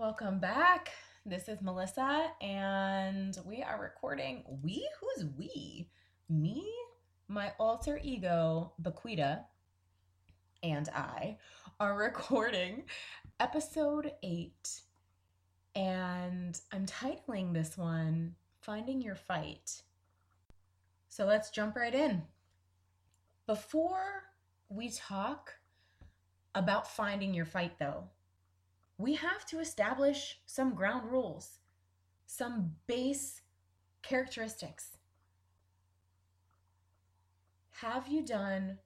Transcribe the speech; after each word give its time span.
Welcome 0.00 0.38
back. 0.38 0.92
This 1.26 1.46
is 1.46 1.60
Melissa, 1.60 2.28
and 2.40 3.36
we 3.44 3.62
are 3.62 3.78
recording. 3.78 4.44
We? 4.62 4.88
Who's 4.98 5.26
we? 5.36 5.90
Me, 6.30 6.66
my 7.28 7.52
alter 7.60 8.00
ego, 8.02 8.72
Bequita, 8.80 9.44
and 10.62 10.88
I 10.88 11.36
are 11.78 11.98
recording 11.98 12.84
episode 13.40 14.12
eight. 14.22 14.80
And 15.74 16.58
I'm 16.72 16.86
titling 16.86 17.52
this 17.52 17.76
one 17.76 18.36
Finding 18.62 19.02
Your 19.02 19.16
Fight. 19.16 19.82
So 21.10 21.26
let's 21.26 21.50
jump 21.50 21.76
right 21.76 21.94
in. 21.94 22.22
Before 23.46 24.22
we 24.70 24.88
talk 24.88 25.56
about 26.54 26.90
finding 26.90 27.34
your 27.34 27.44
fight, 27.44 27.78
though, 27.78 28.04
we 29.00 29.14
have 29.14 29.46
to 29.46 29.60
establish 29.60 30.40
some 30.44 30.74
ground 30.74 31.10
rules, 31.10 31.58
some 32.26 32.72
base 32.86 33.40
characteristics. 34.02 34.98
Have 37.70 38.08
you 38.08 38.22
done 38.22 38.78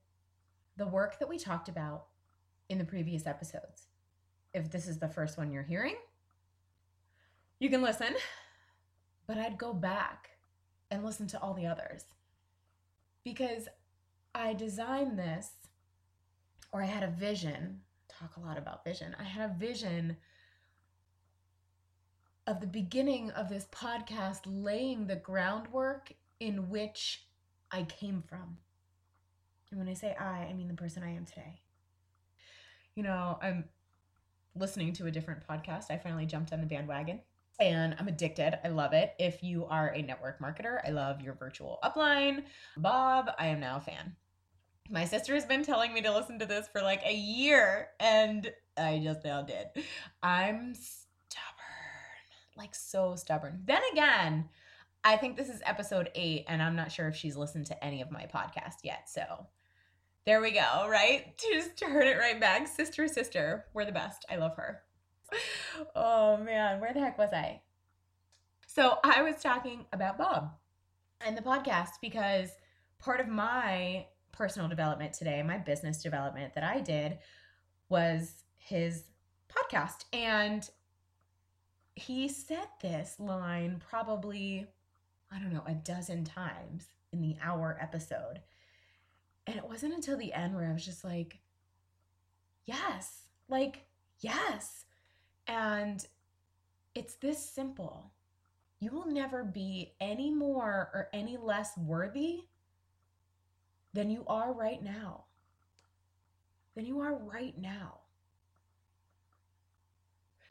the 0.77 0.87
work 0.87 1.19
that 1.19 1.27
we 1.27 1.37
talked 1.37 1.67
about 1.67 2.05
in 2.69 2.77
the 2.77 2.85
previous 2.85 3.27
episodes? 3.27 3.87
If 4.53 4.71
this 4.71 4.87
is 4.87 4.99
the 4.99 5.09
first 5.09 5.37
one 5.37 5.51
you're 5.51 5.63
hearing, 5.63 5.95
you 7.59 7.69
can 7.69 7.81
listen, 7.81 8.15
but 9.27 9.37
I'd 9.37 9.57
go 9.57 9.73
back 9.73 10.29
and 10.89 11.03
listen 11.03 11.27
to 11.27 11.41
all 11.41 11.53
the 11.53 11.67
others 11.67 12.05
because 13.25 13.67
I 14.33 14.53
designed 14.53 15.19
this 15.19 15.49
or 16.71 16.81
I 16.81 16.85
had 16.85 17.03
a 17.03 17.11
vision 17.11 17.81
talk 18.19 18.37
a 18.37 18.39
lot 18.39 18.57
about 18.57 18.83
vision. 18.83 19.15
I 19.19 19.23
had 19.23 19.49
a 19.49 19.53
vision 19.53 20.17
of 22.47 22.61
the 22.61 22.67
beginning 22.67 23.31
of 23.31 23.49
this 23.49 23.67
podcast 23.71 24.41
laying 24.45 25.07
the 25.07 25.15
groundwork 25.15 26.13
in 26.39 26.69
which 26.69 27.25
I 27.71 27.83
came 27.83 28.23
from. 28.27 28.57
And 29.71 29.79
when 29.79 29.89
I 29.89 29.93
say 29.93 30.15
I, 30.19 30.47
I 30.49 30.53
mean 30.53 30.67
the 30.67 30.73
person 30.73 31.03
I 31.03 31.15
am 31.15 31.25
today. 31.25 31.61
You 32.93 33.03
know, 33.03 33.37
I'm 33.41 33.65
listening 34.55 34.93
to 34.93 35.07
a 35.07 35.11
different 35.11 35.45
podcast. 35.47 35.85
I 35.89 35.97
finally 35.97 36.25
jumped 36.25 36.53
on 36.53 36.61
the 36.61 36.67
bandwagon 36.67 37.19
and 37.59 37.95
I'm 37.99 38.07
addicted. 38.07 38.59
I 38.63 38.69
love 38.69 38.93
it. 38.93 39.13
If 39.19 39.43
you 39.43 39.65
are 39.65 39.89
a 39.89 40.01
network 40.01 40.39
marketer, 40.39 40.79
I 40.85 40.91
love 40.91 41.21
your 41.21 41.33
virtual 41.33 41.79
upline. 41.83 42.43
Bob, 42.77 43.31
I 43.37 43.47
am 43.47 43.59
now 43.59 43.77
a 43.77 43.81
fan 43.81 44.15
my 44.89 45.05
sister 45.05 45.33
has 45.33 45.45
been 45.45 45.63
telling 45.63 45.93
me 45.93 46.01
to 46.01 46.13
listen 46.13 46.39
to 46.39 46.45
this 46.45 46.67
for 46.67 46.81
like 46.81 47.01
a 47.05 47.13
year 47.13 47.89
and 47.99 48.51
I 48.77 48.99
just 49.03 49.23
now 49.23 49.41
did. 49.41 49.67
I'm 50.21 50.75
stubborn, 50.75 52.25
like 52.57 52.75
so 52.75 53.15
stubborn. 53.15 53.61
Then 53.65 53.81
again, 53.91 54.49
I 55.03 55.17
think 55.17 55.37
this 55.37 55.49
is 55.49 55.61
episode 55.65 56.09
eight, 56.15 56.45
and 56.47 56.61
I'm 56.61 56.75
not 56.75 56.91
sure 56.91 57.07
if 57.07 57.15
she's 57.15 57.37
listened 57.37 57.67
to 57.67 57.83
any 57.83 58.01
of 58.01 58.11
my 58.11 58.25
podcast 58.25 58.77
yet. 58.83 59.07
So 59.07 59.47
there 60.25 60.41
we 60.41 60.51
go, 60.51 60.87
right? 60.89 61.37
Just 61.53 61.77
turn 61.77 62.07
it 62.07 62.17
right 62.17 62.39
back. 62.39 62.67
Sister, 62.67 63.07
sister, 63.07 63.65
we're 63.73 63.85
the 63.85 63.91
best. 63.91 64.25
I 64.29 64.37
love 64.37 64.55
her. 64.57 64.81
Oh 65.95 66.37
man, 66.37 66.79
where 66.79 66.93
the 66.93 66.99
heck 66.99 67.17
was 67.17 67.33
I? 67.33 67.61
So 68.67 68.97
I 69.03 69.21
was 69.21 69.41
talking 69.41 69.85
about 69.93 70.17
Bob 70.17 70.51
and 71.21 71.37
the 71.37 71.41
podcast 71.41 71.91
because 72.01 72.49
part 72.99 73.19
of 73.19 73.27
my 73.27 74.05
personal 74.35 74.67
development 74.67 75.13
today, 75.13 75.41
my 75.43 75.57
business 75.57 76.01
development 76.01 76.53
that 76.55 76.63
I 76.63 76.79
did 76.81 77.17
was 77.89 78.43
his 78.57 79.03
podcast. 79.49 80.05
And 80.13 80.69
he 81.95 82.27
said 82.27 82.67
this 82.81 83.15
line 83.19 83.81
probably, 83.89 84.67
I 85.31 85.39
don't 85.39 85.53
know, 85.53 85.63
a 85.65 85.73
dozen 85.73 86.25
times 86.25 86.87
in 87.13 87.21
the 87.21 87.37
hour 87.41 87.77
episode. 87.81 88.41
And 89.47 89.55
it 89.55 89.67
wasn't 89.67 89.93
until 89.93 90.17
the 90.17 90.33
end 90.33 90.55
where 90.55 90.69
I 90.69 90.73
was 90.73 90.85
just 90.85 91.03
like, 91.03 91.39
yes, 92.65 93.27
like, 93.47 93.85
yes. 94.19 94.85
And 95.47 96.05
it's 96.95 97.15
this 97.15 97.37
simple. 97.37 98.11
You 98.79 98.91
will 98.91 99.07
never 99.07 99.43
be 99.43 99.93
any 100.01 100.31
more 100.31 100.89
or 100.93 101.09
any 101.13 101.37
less 101.37 101.77
worthy 101.77 102.41
than 103.95 104.09
you 104.09 104.25
are 104.27 104.53
right 104.53 104.83
now. 104.83 105.23
Than 106.75 106.85
you 106.85 106.99
are 106.99 107.15
right 107.15 107.57
now. 107.57 107.99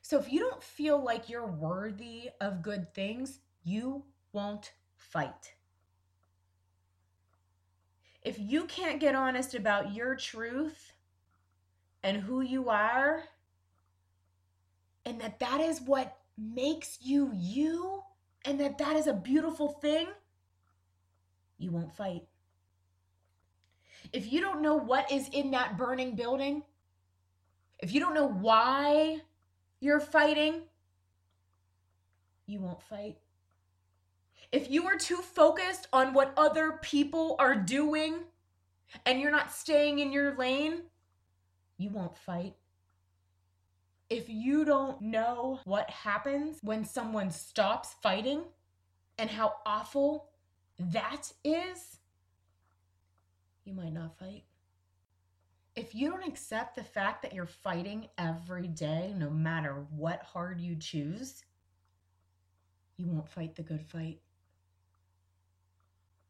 So 0.00 0.18
if 0.18 0.32
you 0.32 0.40
don't 0.40 0.62
feel 0.62 1.02
like 1.02 1.28
you're 1.28 1.46
worthy 1.46 2.30
of 2.40 2.62
good 2.62 2.92
things, 2.94 3.40
you 3.62 4.04
won't 4.32 4.72
fight. 4.96 5.54
If 8.22 8.38
you 8.38 8.64
can't 8.64 9.00
get 9.00 9.14
honest 9.14 9.54
about 9.54 9.94
your 9.94 10.14
truth 10.14 10.92
and 12.02 12.16
who 12.16 12.40
you 12.40 12.70
are, 12.70 13.24
and 15.04 15.20
that 15.20 15.38
that 15.40 15.60
is 15.60 15.82
what 15.82 16.16
makes 16.38 16.98
you 17.02 17.30
you, 17.34 18.02
and 18.46 18.58
that 18.60 18.78
that 18.78 18.96
is 18.96 19.06
a 19.06 19.12
beautiful 19.12 19.68
thing, 19.68 20.06
you 21.58 21.70
won't 21.70 21.94
fight. 21.94 22.22
If 24.12 24.32
you 24.32 24.40
don't 24.40 24.62
know 24.62 24.74
what 24.74 25.10
is 25.10 25.28
in 25.28 25.50
that 25.52 25.76
burning 25.76 26.14
building, 26.14 26.62
if 27.78 27.92
you 27.92 28.00
don't 28.00 28.14
know 28.14 28.28
why 28.28 29.20
you're 29.80 30.00
fighting, 30.00 30.62
you 32.46 32.60
won't 32.60 32.82
fight. 32.82 33.16
If 34.52 34.70
you 34.70 34.86
are 34.86 34.96
too 34.96 35.16
focused 35.16 35.88
on 35.92 36.14
what 36.14 36.32
other 36.36 36.78
people 36.82 37.36
are 37.38 37.56
doing 37.56 38.18
and 39.04 39.20
you're 39.20 39.30
not 39.30 39.52
staying 39.52 39.98
in 39.98 40.12
your 40.12 40.36
lane, 40.36 40.82
you 41.76 41.90
won't 41.90 42.16
fight. 42.16 42.54
If 44.10 44.28
you 44.28 44.64
don't 44.64 45.00
know 45.00 45.60
what 45.64 45.90
happens 45.90 46.58
when 46.62 46.84
someone 46.84 47.30
stops 47.30 47.96
fighting 48.02 48.42
and 49.18 49.30
how 49.30 49.54
awful 49.66 50.28
that 50.78 51.32
is, 51.42 51.98
you 53.64 53.74
might 53.74 53.92
not 53.92 54.18
fight. 54.18 54.44
If 55.76 55.94
you 55.94 56.10
don't 56.10 56.26
accept 56.26 56.76
the 56.76 56.84
fact 56.84 57.22
that 57.22 57.32
you're 57.32 57.46
fighting 57.46 58.08
every 58.16 58.68
day, 58.68 59.12
no 59.16 59.28
matter 59.30 59.86
what 59.90 60.22
hard 60.22 60.60
you 60.60 60.76
choose, 60.76 61.44
you 62.96 63.08
won't 63.08 63.28
fight 63.28 63.56
the 63.56 63.62
good 63.62 63.82
fight. 63.82 64.20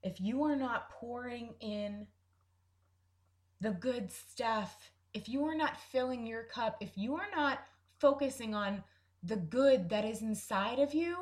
If 0.03 0.21
you 0.21 0.45
are 0.45 0.56
not 0.56 0.91
pouring 0.91 1.55
in 1.61 2.06
the 3.61 3.72
good 3.72 4.11
stuff, 4.11 4.91
if 5.12 5.28
you 5.28 5.45
are 5.45 5.55
not 5.55 5.81
filling 5.93 6.27
your 6.27 6.45
cup, 6.45 6.77
if 6.81 6.97
you 6.97 7.16
are 7.16 7.28
not 7.34 7.61
focusing 7.99 8.55
on 8.55 8.83
the 9.22 9.37
good 9.37 9.89
that 9.91 10.05
is 10.05 10.22
inside 10.22 10.78
of 10.78 10.95
you 10.95 11.16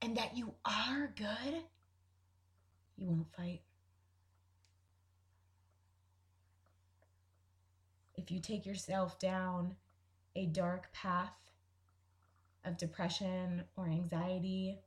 and 0.00 0.16
that 0.16 0.36
you 0.36 0.52
are 0.64 1.12
good, 1.16 1.62
you 2.96 3.08
won't 3.08 3.32
fight. 3.34 3.60
If 8.22 8.30
you 8.30 8.38
take 8.38 8.64
yourself 8.64 9.18
down 9.18 9.74
a 10.36 10.46
dark 10.46 10.92
path 10.92 11.34
of 12.64 12.76
depression 12.76 13.64
or 13.76 13.86
anxiety 13.86 14.78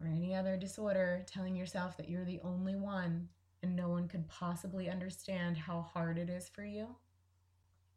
or 0.00 0.06
any 0.06 0.34
other 0.34 0.56
disorder, 0.56 1.24
telling 1.26 1.56
yourself 1.56 1.96
that 1.96 2.08
you're 2.08 2.24
the 2.24 2.40
only 2.44 2.76
one 2.76 3.28
and 3.62 3.74
no 3.74 3.88
one 3.88 4.06
could 4.06 4.28
possibly 4.28 4.88
understand 4.88 5.56
how 5.56 5.80
hard 5.80 6.16
it 6.16 6.30
is 6.30 6.48
for 6.48 6.64
you, 6.64 6.86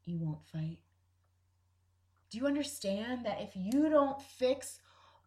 you 0.06 0.18
won't 0.18 0.46
fight. 0.52 0.80
Do 2.32 2.40
you 2.40 2.48
understand 2.48 3.26
that 3.26 3.42
if 3.42 3.52
you 3.56 3.90
don't 3.90 4.22
fix 4.22 4.80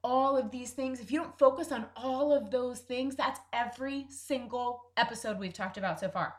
all 0.02 0.36
of 0.36 0.50
these 0.50 0.72
things, 0.72 0.98
if 0.98 1.12
you 1.12 1.20
don't 1.20 1.38
focus 1.38 1.70
on 1.70 1.86
all 1.94 2.32
of 2.32 2.50
those 2.50 2.80
things, 2.80 3.14
that's 3.14 3.40
every 3.52 4.06
single 4.08 4.90
episode 4.96 5.38
we've 5.38 5.52
talked 5.52 5.78
about 5.78 6.00
so 6.00 6.08
far 6.08 6.34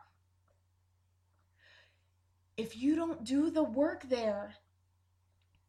if 2.61 2.77
you 2.77 2.95
don't 2.95 3.23
do 3.23 3.49
the 3.49 3.63
work 3.63 4.07
there, 4.07 4.53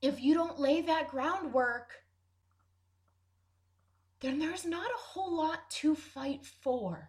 if 0.03 0.21
you 0.21 0.35
don't 0.35 0.61
lay 0.61 0.83
that 0.83 1.09
groundwork, 1.09 1.94
then 4.21 4.39
there's 4.39 4.67
not 4.67 4.87
a 4.87 4.99
whole 5.00 5.35
lot 5.35 5.71
to 5.71 5.94
fight 5.94 6.44
for. 6.44 7.09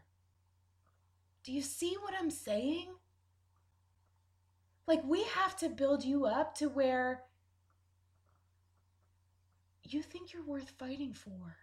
Do 1.44 1.51
you 1.51 1.62
see 1.62 1.97
what 2.00 2.13
I'm 2.18 2.31
saying? 2.31 2.88
Like, 4.88 5.03
we 5.06 5.24
have 5.24 5.57
to 5.57 5.68
build 5.68 6.06
you 6.06 6.25
up 6.25 6.56
to 6.59 6.69
where 6.69 7.24
you 9.83 10.01
think 10.01 10.31
you're 10.31 10.45
worth 10.45 10.69
fighting 10.79 11.13
for. 11.13 11.57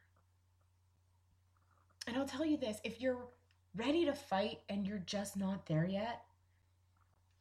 And 2.06 2.18
I'll 2.18 2.26
tell 2.26 2.44
you 2.44 2.58
this 2.58 2.80
if 2.84 3.00
you're 3.00 3.28
ready 3.74 4.04
to 4.04 4.12
fight 4.12 4.58
and 4.68 4.86
you're 4.86 4.98
just 4.98 5.38
not 5.38 5.64
there 5.64 5.86
yet, 5.86 6.22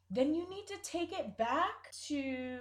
then 0.09 0.33
you 0.33 0.49
need 0.49 0.67
to 0.67 0.77
take 0.83 1.11
it 1.11 1.37
back 1.37 1.91
to 2.07 2.57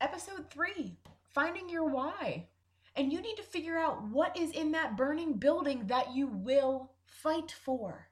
episode 0.00 0.50
three 0.50 0.98
finding 1.34 1.68
your 1.68 1.88
why. 1.88 2.48
And 2.96 3.12
you 3.12 3.20
need 3.20 3.36
to 3.36 3.44
figure 3.44 3.78
out 3.78 4.02
what 4.08 4.36
is 4.36 4.50
in 4.50 4.72
that 4.72 4.96
burning 4.96 5.34
building 5.34 5.86
that 5.86 6.14
you 6.14 6.26
will 6.26 6.90
fight 7.06 7.52
for. 7.64 8.08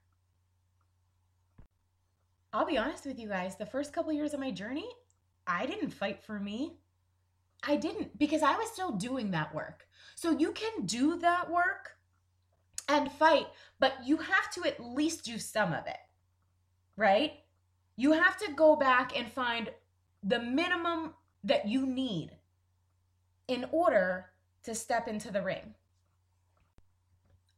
I'll 2.53 2.67
be 2.67 2.79
honest 2.79 3.05
with 3.05 3.19
you 3.19 3.29
guys, 3.29 3.57
the 3.57 3.67
first 3.67 3.93
couple 3.93 4.13
years 4.13 4.33
of 4.33 4.41
my 4.41 4.53
journey, 4.53 4.89
I 5.47 5.67
didn't 5.67 5.91
fight 5.91 6.23
for 6.23 6.39
me. 6.39 6.79
I 7.63 7.77
didn't 7.77 8.17
because 8.17 8.43
I 8.43 8.57
was 8.57 8.71
still 8.71 8.93
doing 8.93 9.33
that 9.33 9.55
work. 9.55 9.87
So 10.15 10.31
you 10.31 10.53
can 10.53 10.87
do 10.87 11.19
that 11.19 11.51
work 11.51 11.97
and 12.89 13.11
fight, 13.11 13.47
but 13.81 13.95
you 14.05 14.19
have 14.19 14.51
to 14.53 14.65
at 14.65 14.81
least 14.81 15.25
do 15.25 15.39
some 15.39 15.73
of 15.73 15.87
it, 15.87 15.99
right? 16.97 17.33
You 17.97 18.13
have 18.13 18.37
to 18.39 18.53
go 18.53 18.77
back 18.77 19.17
and 19.17 19.31
find 19.31 19.71
the 20.23 20.39
minimum 20.39 21.15
that 21.45 21.67
you 21.67 21.87
need 21.87 22.31
in 23.49 23.65
order 23.71 24.27
to 24.65 24.75
step 24.75 25.09
into 25.09 25.31
the 25.31 25.43
ring. 25.43 25.75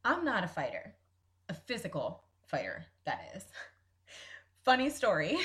I'm 0.05 0.23
not 0.23 0.43
a 0.43 0.47
fighter, 0.47 0.95
a 1.49 1.53
physical 1.53 2.23
fighter, 2.47 2.85
that 3.05 3.31
is. 3.35 3.43
Funny 4.63 4.89
story. 4.89 5.37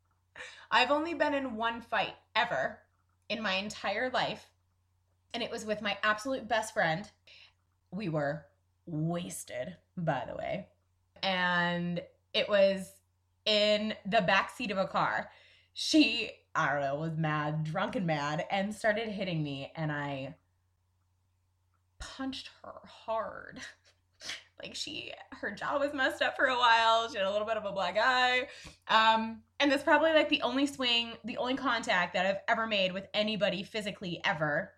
I've 0.70 0.90
only 0.90 1.14
been 1.14 1.34
in 1.34 1.56
one 1.56 1.80
fight 1.80 2.14
ever 2.34 2.80
in 3.28 3.40
my 3.42 3.54
entire 3.54 4.10
life, 4.10 4.50
and 5.32 5.42
it 5.42 5.50
was 5.50 5.64
with 5.64 5.80
my 5.80 5.96
absolute 6.02 6.48
best 6.48 6.74
friend. 6.74 7.08
We 7.92 8.08
were 8.08 8.46
wasted, 8.86 9.76
by 9.96 10.24
the 10.26 10.34
way. 10.34 10.66
And 11.22 12.02
it 12.32 12.48
was 12.48 12.90
in 13.46 13.94
the 14.06 14.22
back 14.22 14.50
seat 14.56 14.70
of 14.70 14.78
a 14.78 14.86
car. 14.86 15.30
She, 15.72 16.30
I 16.54 16.72
don't 16.72 16.82
know, 16.82 16.94
was 16.96 17.16
mad, 17.16 17.64
drunk 17.64 17.96
and 17.96 18.06
mad, 18.06 18.46
and 18.50 18.74
started 18.74 19.08
hitting 19.08 19.42
me, 19.42 19.72
and 19.74 19.90
I 19.90 20.34
punched 21.98 22.50
her 22.62 22.74
hard. 22.84 23.60
like 24.62 24.74
she 24.74 25.12
her 25.32 25.50
jaw 25.50 25.78
was 25.78 25.92
messed 25.92 26.22
up 26.22 26.36
for 26.36 26.46
a 26.46 26.56
while 26.56 27.08
she 27.10 27.18
had 27.18 27.26
a 27.26 27.30
little 27.30 27.46
bit 27.46 27.56
of 27.56 27.64
a 27.64 27.72
black 27.72 27.96
eye 27.98 28.46
um 28.88 29.42
and 29.58 29.70
that's 29.70 29.82
probably 29.82 30.12
like 30.12 30.28
the 30.28 30.40
only 30.42 30.64
swing 30.66 31.12
the 31.24 31.36
only 31.36 31.56
contact 31.56 32.14
that 32.14 32.24
i've 32.24 32.40
ever 32.46 32.66
made 32.66 32.92
with 32.92 33.08
anybody 33.14 33.64
physically 33.64 34.20
ever 34.24 34.72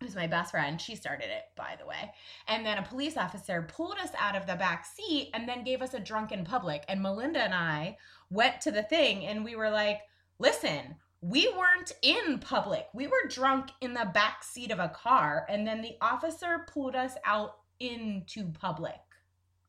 who's 0.00 0.14
my 0.14 0.26
best 0.26 0.50
friend 0.50 0.80
she 0.80 0.94
started 0.94 1.30
it 1.30 1.44
by 1.56 1.76
the 1.78 1.86
way. 1.86 2.12
And 2.48 2.64
then 2.64 2.78
a 2.78 2.82
police 2.82 3.16
officer 3.16 3.66
pulled 3.68 3.98
us 3.98 4.10
out 4.18 4.36
of 4.36 4.46
the 4.46 4.56
back 4.56 4.84
seat 4.84 5.30
and 5.34 5.48
then 5.48 5.64
gave 5.64 5.82
us 5.82 5.94
a 5.94 6.00
drunk 6.00 6.32
in 6.32 6.44
public. 6.44 6.84
And 6.88 7.02
melinda 7.02 7.40
and 7.40 7.54
i 7.54 7.96
went 8.30 8.60
to 8.62 8.70
the 8.70 8.82
thing 8.82 9.26
and 9.26 9.44
we 9.44 9.56
were 9.56 9.70
like 9.70 10.00
listen 10.38 10.96
we 11.22 11.52
weren't 11.56 11.92
in 12.02 12.38
public. 12.38 12.86
We 12.94 13.06
were 13.06 13.28
drunk 13.28 13.70
in 13.80 13.94
the 13.94 14.10
back 14.12 14.44
seat 14.44 14.70
of 14.70 14.78
a 14.78 14.90
car. 14.90 15.46
And 15.48 15.66
then 15.66 15.82
the 15.82 15.96
officer 16.00 16.66
pulled 16.72 16.94
us 16.94 17.14
out 17.24 17.56
into 17.80 18.52
public. 18.52 18.94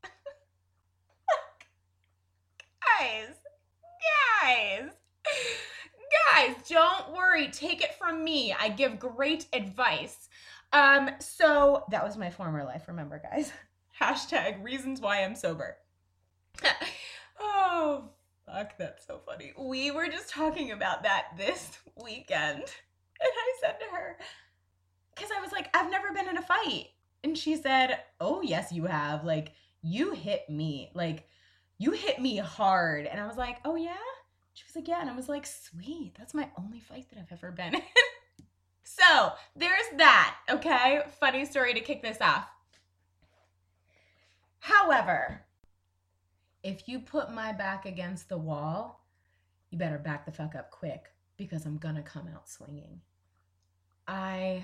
Guys, 3.00 3.34
guys, 4.44 4.90
guys, 6.48 6.56
don't 6.70 7.16
worry. 7.16 7.50
Take 7.50 7.82
it 7.82 7.96
from 7.96 8.24
me. 8.24 8.56
I 8.58 8.70
give 8.70 9.00
great 9.00 9.48
advice. 9.54 10.30
Um, 10.74 11.10
so 11.20 11.84
that 11.92 12.04
was 12.04 12.18
my 12.18 12.30
former 12.30 12.64
life, 12.64 12.88
remember, 12.88 13.22
guys. 13.22 13.52
Hashtag 14.02 14.64
reasons 14.64 15.02
why 15.02 15.24
I'm 15.24 15.36
sober. 15.36 15.78
oh, 17.40 18.10
fuck, 18.46 18.78
that's 18.78 19.06
so 19.06 19.22
funny. 19.26 19.54
We 19.58 19.92
were 19.92 20.08
just 20.08 20.30
talking 20.30 20.72
about 20.72 21.04
that 21.04 21.28
this 21.38 21.78
weekend. 22.04 22.60
And 22.60 23.32
I 23.34 23.54
said 23.62 23.78
to 23.80 23.96
her, 23.96 24.18
because 25.16 25.32
I 25.36 25.42
was 25.42 25.52
like, 25.52 25.70
I've 25.76 25.90
never 25.90 26.14
been 26.14 26.30
in 26.30 26.38
a 26.38 26.42
fight. 26.42 26.90
And 27.24 27.36
she 27.36 27.56
said, 27.56 28.00
Oh, 28.22 28.42
yes, 28.44 28.72
you 28.72 28.86
have. 28.86 29.24
Like, 29.24 29.54
you 29.82 30.12
hit 30.12 30.48
me. 30.50 30.92
Like, 30.94 31.28
you 31.80 31.92
hit 31.92 32.22
me 32.22 32.38
hard. 32.38 33.08
And 33.08 33.20
I 33.20 33.26
was 33.26 33.38
like, 33.38 33.58
oh, 33.66 33.76
yeah? 33.76 33.96
She 34.58 34.64
was 34.68 34.76
like, 34.76 34.88
yeah. 34.88 35.02
And 35.02 35.10
I 35.10 35.16
was 35.16 35.30
like, 35.30 35.46
sweet. 35.46 36.16
That's 36.18 36.34
my 36.34 36.50
only 36.58 36.80
fight 36.80 37.06
that 37.10 37.20
I've 37.20 37.32
ever 37.32 37.52
been 37.52 37.76
in. 37.76 37.82
so 38.84 39.34
there's 39.56 39.86
that. 39.98 40.36
Okay. 40.50 41.02
Funny 41.20 41.46
story 41.46 41.76
to 41.76 41.80
kick 41.80 42.02
this 42.02 42.18
off. 42.22 42.48
However, 44.58 45.46
if 46.64 46.90
you 46.90 47.02
put 47.02 47.32
my 47.32 47.52
back 47.52 47.86
against 47.86 48.30
the 48.30 48.38
wall, 48.40 49.06
you 49.70 49.78
better 49.78 50.00
back 50.00 50.26
the 50.26 50.32
fuck 50.32 50.56
up 50.56 50.72
quick 50.72 51.12
because 51.38 51.68
I'm 51.68 51.78
gonna 51.78 52.02
come 52.02 52.28
out 52.34 52.50
swinging. 52.50 53.02
I 54.08 54.64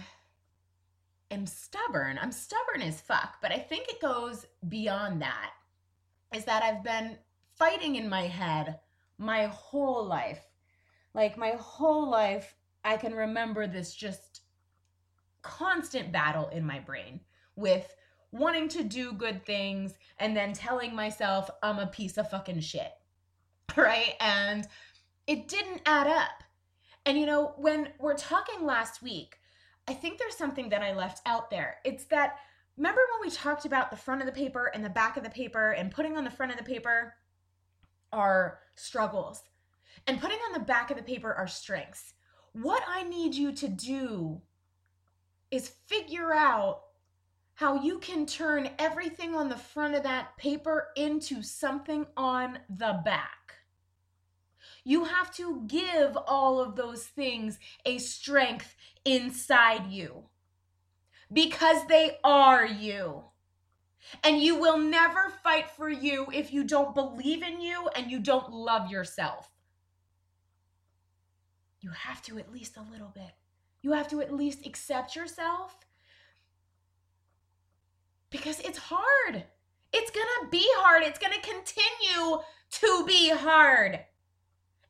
am 1.30 1.46
stubborn. 1.46 2.18
I'm 2.20 2.32
stubborn 2.32 2.82
as 2.82 3.00
fuck, 3.00 3.36
but 3.44 3.52
I 3.52 3.60
think 3.60 3.90
it 3.90 4.02
goes 4.02 4.48
beyond 4.68 5.22
that 5.22 5.52
is 6.34 6.46
that 6.46 6.64
I've 6.64 6.84
been 6.84 7.20
fighting 7.58 7.96
in 7.96 8.10
my 8.10 8.24
head 8.24 8.80
my 9.18 9.46
whole 9.46 10.06
life. 10.06 10.42
Like 11.14 11.38
my 11.38 11.52
whole 11.60 12.10
life, 12.10 12.56
I 12.84 12.98
can 12.98 13.14
remember 13.14 13.68
this 13.68 13.94
just 13.94 14.42
constant 15.42 16.12
battle 16.12 16.50
in 16.50 16.66
my 16.66 16.80
brain 16.80 17.20
with 17.56 17.94
wanting 18.32 18.68
to 18.68 18.84
do 18.84 19.14
good 19.14 19.46
things 19.46 19.94
and 20.20 20.36
then 20.36 20.54
telling 20.54 20.96
myself 20.96 21.50
I'm 21.62 21.80
a 21.80 21.88
piece 21.88 22.18
of 22.18 22.30
fucking 22.30 22.62
shit. 22.62 22.92
Right? 23.78 24.14
And 24.20 24.68
it 25.26 25.48
didn't 25.48 25.82
add 25.88 26.06
up. 26.06 26.44
And 27.06 27.18
you 27.18 27.26
know, 27.26 27.54
when 27.58 27.90
we're 27.98 28.16
talking 28.16 28.66
last 28.66 29.02
week, 29.02 29.38
I 29.88 29.94
think 29.94 30.20
there's 30.20 30.38
something 30.38 30.70
that 30.70 30.84
I 30.84 30.94
left 30.94 31.22
out 31.26 31.50
there. 31.50 31.78
It's 31.84 32.06
that 32.06 32.38
remember 32.78 33.02
when 33.12 33.28
we 33.28 33.36
talked 33.36 33.66
about 33.66 33.90
the 33.90 33.98
front 33.98 34.22
of 34.22 34.28
the 34.28 34.34
paper 34.34 34.72
and 34.74 34.84
the 34.84 34.90
back 34.90 35.18
of 35.18 35.24
the 35.24 35.30
paper 35.30 35.72
and 35.72 35.92
putting 35.92 36.18
on 36.18 36.24
the 36.24 36.30
front 36.30 36.52
of 36.52 36.58
the 36.58 36.64
paper 36.64 37.16
our 38.12 38.60
struggles 38.76 39.44
and 40.08 40.20
putting 40.22 40.40
on 40.40 40.54
the 40.54 40.60
back 40.60 40.92
of 40.92 40.98
the 40.98 41.04
paper 41.04 41.34
our 41.34 41.48
strengths? 41.48 42.14
What 42.54 42.84
I 42.88 43.04
need 43.04 43.34
you 43.34 43.52
to 43.54 43.68
do 43.68 44.42
is 45.52 45.76
figure 45.88 46.34
out 46.34 46.82
how 47.56 47.82
you 47.82 48.00
can 48.00 48.26
turn 48.26 48.70
everything 48.80 49.36
on 49.36 49.50
the 49.50 49.58
front 49.58 49.96
of 49.96 50.04
that 50.04 50.36
paper 50.38 50.88
into 50.96 51.44
something 51.44 52.06
on 52.18 52.60
the 52.70 53.00
back. 53.06 53.56
You 54.84 55.06
have 55.06 55.34
to 55.36 55.64
give 55.68 56.18
all 56.28 56.60
of 56.60 56.76
those 56.76 57.06
things 57.06 57.60
a 57.86 58.00
strength 58.00 58.76
inside 59.06 59.88
you 59.88 60.24
because 61.32 61.86
they 61.88 62.18
are 62.24 62.66
you. 62.66 63.24
And 64.24 64.42
you 64.42 64.60
will 64.60 64.78
never 64.78 65.32
fight 65.44 65.70
for 65.70 65.90
you 65.90 66.28
if 66.34 66.54
you 66.54 66.64
don't 66.64 66.96
believe 66.96 67.42
in 67.42 67.62
you 67.62 67.90
and 67.96 68.12
you 68.12 68.20
don't 68.20 68.52
love 68.52 68.92
yourself. 68.92 69.50
You 71.82 71.92
have 71.92 72.22
to 72.24 72.38
at 72.38 72.52
least 72.52 72.78
a 72.78 72.92
little 72.92 73.12
bit. 73.14 73.32
You 73.82 73.92
have 73.92 74.08
to 74.10 74.22
at 74.22 74.34
least 74.34 74.66
accept 74.66 75.16
yourself 75.16 75.76
because 78.30 78.60
it's 78.62 78.78
hard. 78.78 79.44
It's 79.92 80.12
gonna 80.12 80.50
be 80.50 80.66
hard. 80.78 81.04
It's 81.04 81.20
gonna 81.20 81.36
continue 81.42 82.40
to 82.72 83.06
be 83.06 83.30
hard. 83.30 84.00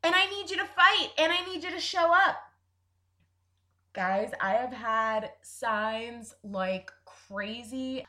And 0.03 0.15
I 0.15 0.29
need 0.29 0.49
you 0.49 0.57
to 0.57 0.65
fight 0.65 1.09
and 1.17 1.31
I 1.31 1.43
need 1.45 1.63
you 1.63 1.71
to 1.71 1.79
show 1.79 2.13
up. 2.13 2.37
Guys, 3.93 4.31
I 4.41 4.53
have 4.53 4.73
had 4.73 5.31
signs 5.41 6.33
like 6.43 6.91
crazy. 7.05 8.05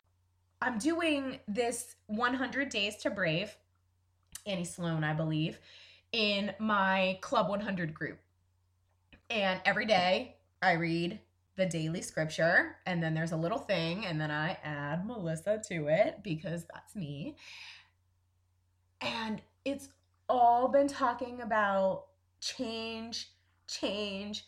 I'm 0.61 0.79
doing 0.79 1.39
this 1.47 1.97
100 2.07 2.69
Days 2.69 2.97
to 2.97 3.11
Brave, 3.11 3.57
Annie 4.47 4.65
Sloan, 4.65 5.05
I 5.05 5.13
believe, 5.13 5.59
in 6.13 6.53
my 6.59 7.19
Club 7.21 7.49
100 7.49 7.93
group. 7.93 8.19
And 9.31 9.61
every 9.65 9.87
day 9.87 10.37
I 10.63 10.73
read 10.73 11.21
the 11.57 11.67
daily 11.67 12.03
scripture, 12.03 12.77
and 12.87 13.03
then 13.03 13.15
there's 13.15 13.33
a 13.33 13.37
little 13.37 13.59
thing, 13.59 14.07
and 14.07 14.21
then 14.21 14.31
I 14.31 14.59
add 14.65 15.07
Melissa 15.07 15.61
to 15.69 15.89
it 15.89 16.21
because 16.23 16.65
that's 16.73 16.97
me. 16.97 17.37
And 19.01 19.41
it's 19.65 19.89
all 20.29 20.69
been 20.69 20.89
talking 20.89 21.43
about 21.43 22.07
change, 22.41 23.31
change, 23.69 24.47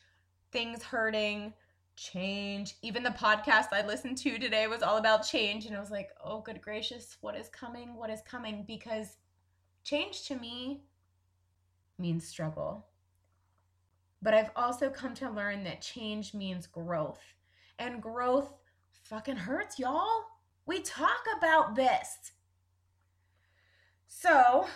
things 0.50 0.82
hurting, 0.82 1.52
change. 1.96 2.76
Even 2.82 3.02
the 3.02 3.10
podcast 3.10 3.72
I 3.72 3.84
listened 3.86 4.18
to 4.18 4.38
today 4.38 4.66
was 4.66 4.82
all 4.82 4.98
about 4.98 5.26
change. 5.26 5.66
And 5.66 5.76
I 5.76 5.80
was 5.80 5.90
like, 5.90 6.10
oh, 6.22 6.40
good 6.40 6.60
gracious, 6.60 7.16
what 7.20 7.36
is 7.36 7.48
coming? 7.48 7.96
What 7.96 8.10
is 8.10 8.20
coming? 8.22 8.64
Because 8.66 9.16
change 9.82 10.26
to 10.28 10.36
me 10.36 10.82
means 11.98 12.26
struggle. 12.26 12.86
But 14.22 14.34
I've 14.34 14.50
also 14.56 14.90
come 14.90 15.14
to 15.14 15.30
learn 15.30 15.64
that 15.64 15.80
change 15.80 16.34
means 16.34 16.66
growth. 16.66 17.20
And 17.78 18.02
growth 18.02 18.50
fucking 19.04 19.36
hurts, 19.36 19.78
y'all. 19.78 20.24
We 20.66 20.80
talk 20.80 21.24
about 21.36 21.76
this. 21.76 22.32
So 24.08 24.66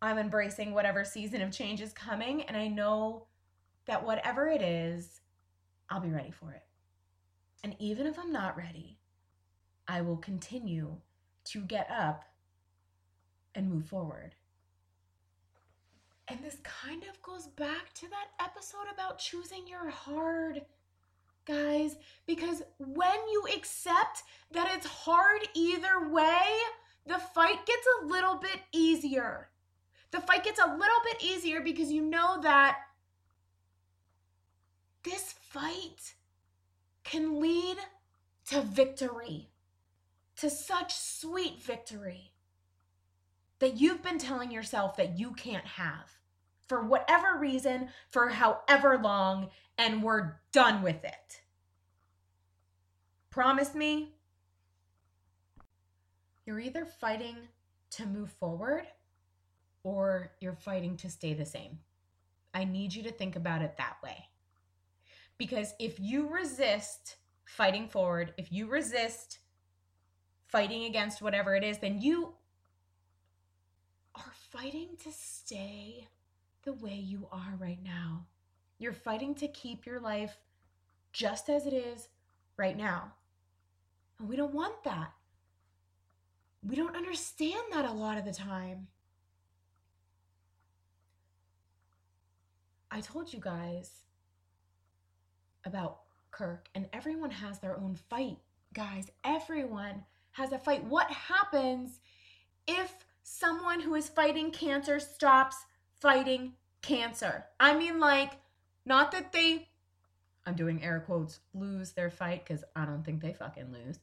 I'm 0.00 0.18
embracing 0.18 0.74
whatever 0.74 1.04
season 1.04 1.42
of 1.42 1.52
change 1.52 1.80
is 1.80 1.92
coming. 1.92 2.42
And 2.42 2.56
I 2.56 2.68
know 2.68 3.26
that 3.86 4.04
whatever 4.04 4.48
it 4.48 4.62
is, 4.62 5.20
I'll 5.90 6.00
be 6.00 6.10
ready 6.10 6.30
for 6.30 6.52
it. 6.52 6.62
And 7.64 7.76
even 7.78 8.06
if 8.06 8.18
I'm 8.18 8.32
not 8.32 8.56
ready, 8.56 8.98
I 9.86 10.00
will 10.00 10.16
continue 10.16 10.96
to 11.44 11.60
get 11.62 11.90
up 11.90 12.24
and 13.54 13.70
move 13.70 13.86
forward. 13.86 14.34
And 16.28 16.42
this 16.42 16.58
kind 16.62 17.02
of 17.02 17.20
goes 17.22 17.48
back 17.48 17.92
to 17.94 18.06
that 18.08 18.28
episode 18.44 18.86
about 18.92 19.18
choosing 19.18 19.66
your 19.66 19.90
hard, 19.90 20.62
guys, 21.44 21.96
because 22.26 22.62
when 22.78 23.28
you 23.30 23.44
accept 23.54 24.22
that 24.52 24.70
it's 24.74 24.86
hard 24.86 25.40
either 25.54 26.08
way, 26.08 26.40
the 27.06 27.18
fight 27.18 27.66
gets 27.66 27.86
a 28.00 28.06
little 28.06 28.36
bit 28.36 28.60
easier. 28.72 29.48
The 30.12 30.20
fight 30.20 30.44
gets 30.44 30.60
a 30.60 30.66
little 30.66 31.00
bit 31.04 31.22
easier 31.22 31.60
because 31.60 31.90
you 31.90 32.02
know 32.02 32.40
that 32.42 32.78
this 35.02 35.34
fight 35.50 36.14
can 37.04 37.40
lead 37.40 37.76
to 38.46 38.62
victory, 38.62 39.48
to 40.36 40.50
such 40.50 40.94
sweet 40.94 41.62
victory 41.62 42.32
that 43.58 43.80
you've 43.80 44.02
been 44.02 44.18
telling 44.18 44.50
yourself 44.50 44.96
that 44.96 45.18
you 45.18 45.32
can't 45.32 45.66
have 45.66 46.10
for 46.68 46.82
whatever 46.82 47.38
reason, 47.38 47.88
for 48.10 48.28
however 48.28 48.98
long, 48.98 49.50
and 49.78 50.02
we're 50.02 50.36
done 50.52 50.82
with 50.82 51.04
it. 51.04 51.42
Promise 53.30 53.74
me? 53.74 54.14
You're 56.46 56.60
either 56.60 56.84
fighting 56.84 57.36
to 57.90 58.06
move 58.06 58.30
forward 58.32 58.86
or 59.84 60.32
you're 60.40 60.54
fighting 60.54 60.96
to 60.98 61.10
stay 61.10 61.34
the 61.34 61.46
same. 61.46 61.78
I 62.54 62.64
need 62.64 62.94
you 62.94 63.02
to 63.04 63.12
think 63.12 63.36
about 63.36 63.62
it 63.62 63.76
that 63.76 63.96
way. 64.02 64.28
Because 65.42 65.74
if 65.80 65.98
you 65.98 66.28
resist 66.28 67.16
fighting 67.46 67.88
forward, 67.88 68.32
if 68.38 68.52
you 68.52 68.68
resist 68.68 69.40
fighting 70.46 70.84
against 70.84 71.20
whatever 71.20 71.56
it 71.56 71.64
is, 71.64 71.78
then 71.78 72.00
you 72.00 72.34
are 74.14 74.32
fighting 74.52 74.90
to 75.02 75.10
stay 75.10 76.06
the 76.62 76.72
way 76.74 76.94
you 76.94 77.26
are 77.32 77.56
right 77.58 77.82
now. 77.82 78.26
You're 78.78 78.92
fighting 78.92 79.34
to 79.34 79.48
keep 79.48 79.84
your 79.84 79.98
life 79.98 80.36
just 81.12 81.50
as 81.50 81.66
it 81.66 81.72
is 81.72 82.08
right 82.56 82.76
now. 82.76 83.12
And 84.20 84.28
we 84.28 84.36
don't 84.36 84.54
want 84.54 84.84
that. 84.84 85.10
We 86.64 86.76
don't 86.76 86.94
understand 86.94 87.64
that 87.72 87.84
a 87.84 87.90
lot 87.90 88.16
of 88.16 88.24
the 88.24 88.32
time. 88.32 88.86
I 92.92 93.00
told 93.00 93.32
you 93.32 93.40
guys 93.40 94.02
about 95.64 96.00
Kirk, 96.30 96.68
and 96.74 96.88
everyone 96.92 97.30
has 97.30 97.58
their 97.58 97.76
own 97.76 97.96
fight, 98.08 98.38
guys. 98.72 99.10
Everyone 99.24 100.04
has 100.32 100.52
a 100.52 100.58
fight. 100.58 100.84
What 100.84 101.10
happens 101.10 102.00
if 102.66 103.04
someone 103.22 103.80
who 103.80 103.94
is 103.94 104.08
fighting 104.08 104.50
cancer 104.50 104.98
stops 104.98 105.56
fighting 106.00 106.54
cancer? 106.80 107.44
I 107.60 107.76
mean, 107.76 108.00
like, 108.00 108.32
not 108.84 109.12
that 109.12 109.32
they, 109.32 109.68
I'm 110.46 110.54
doing 110.54 110.82
air 110.82 111.00
quotes, 111.06 111.40
lose 111.54 111.92
their 111.92 112.10
fight, 112.10 112.44
because 112.46 112.64
I 112.74 112.84
don't 112.84 113.04
think 113.04 113.20
they 113.20 113.34
fucking 113.34 113.72
lose, 113.72 113.98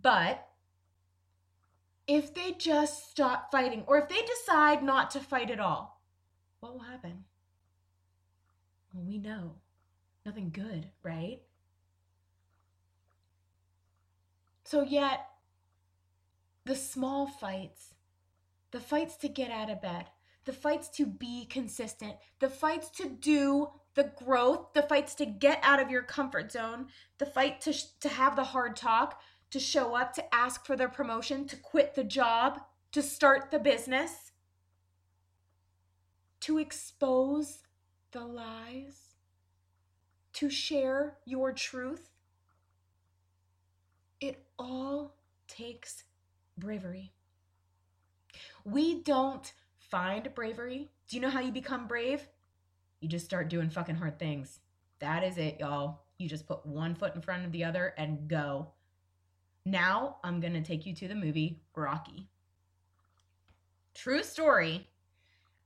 but 0.00 0.46
if 2.06 2.34
they 2.34 2.52
just 2.52 3.10
stop 3.10 3.52
fighting, 3.52 3.84
or 3.86 3.98
if 3.98 4.08
they 4.08 4.22
decide 4.22 4.82
not 4.82 5.10
to 5.12 5.20
fight 5.20 5.50
at 5.50 5.60
all, 5.60 6.00
what 6.58 6.72
will 6.72 6.80
happen? 6.80 7.24
Well, 8.92 9.04
we 9.04 9.18
know 9.18 9.52
nothing 10.24 10.50
good, 10.50 10.88
right? 11.02 11.40
So, 14.64 14.82
yet, 14.82 15.26
the 16.64 16.76
small 16.76 17.26
fights, 17.26 17.94
the 18.70 18.80
fights 18.80 19.16
to 19.16 19.28
get 19.28 19.50
out 19.50 19.70
of 19.70 19.82
bed, 19.82 20.06
the 20.44 20.52
fights 20.52 20.88
to 20.90 21.06
be 21.06 21.46
consistent, 21.46 22.14
the 22.38 22.48
fights 22.48 22.88
to 22.90 23.08
do 23.08 23.70
the 23.94 24.12
growth, 24.24 24.72
the 24.72 24.82
fights 24.82 25.14
to 25.16 25.26
get 25.26 25.58
out 25.62 25.80
of 25.80 25.90
your 25.90 26.02
comfort 26.02 26.52
zone, 26.52 26.86
the 27.18 27.26
fight 27.26 27.60
to, 27.62 27.72
sh- 27.72 27.86
to 28.00 28.08
have 28.08 28.36
the 28.36 28.44
hard 28.44 28.76
talk, 28.76 29.20
to 29.50 29.58
show 29.58 29.96
up, 29.96 30.12
to 30.14 30.34
ask 30.34 30.64
for 30.64 30.76
their 30.76 30.88
promotion, 30.88 31.46
to 31.46 31.56
quit 31.56 31.94
the 31.94 32.04
job, 32.04 32.60
to 32.92 33.02
start 33.02 33.50
the 33.50 33.58
business, 33.58 34.32
to 36.40 36.58
expose 36.58 37.58
the 38.12 38.24
lies, 38.24 39.09
to 40.34 40.50
share 40.50 41.18
your 41.24 41.52
truth. 41.52 42.10
It 44.20 44.44
all 44.58 45.16
takes 45.48 46.04
bravery. 46.58 47.12
We 48.64 49.02
don't 49.02 49.52
find 49.78 50.32
bravery. 50.34 50.90
Do 51.08 51.16
you 51.16 51.22
know 51.22 51.30
how 51.30 51.40
you 51.40 51.52
become 51.52 51.86
brave? 51.88 52.28
You 53.00 53.08
just 53.08 53.24
start 53.24 53.48
doing 53.48 53.70
fucking 53.70 53.96
hard 53.96 54.18
things. 54.18 54.60
That 55.00 55.24
is 55.24 55.38
it, 55.38 55.58
y'all. 55.58 56.02
You 56.18 56.28
just 56.28 56.46
put 56.46 56.66
one 56.66 56.94
foot 56.94 57.14
in 57.14 57.22
front 57.22 57.46
of 57.46 57.52
the 57.52 57.64
other 57.64 57.94
and 57.96 58.28
go. 58.28 58.68
Now 59.64 60.16
I'm 60.22 60.40
going 60.40 60.52
to 60.52 60.62
take 60.62 60.86
you 60.86 60.94
to 60.94 61.08
the 61.08 61.14
movie 61.14 61.60
Rocky. 61.74 62.28
True 63.94 64.22
story. 64.22 64.86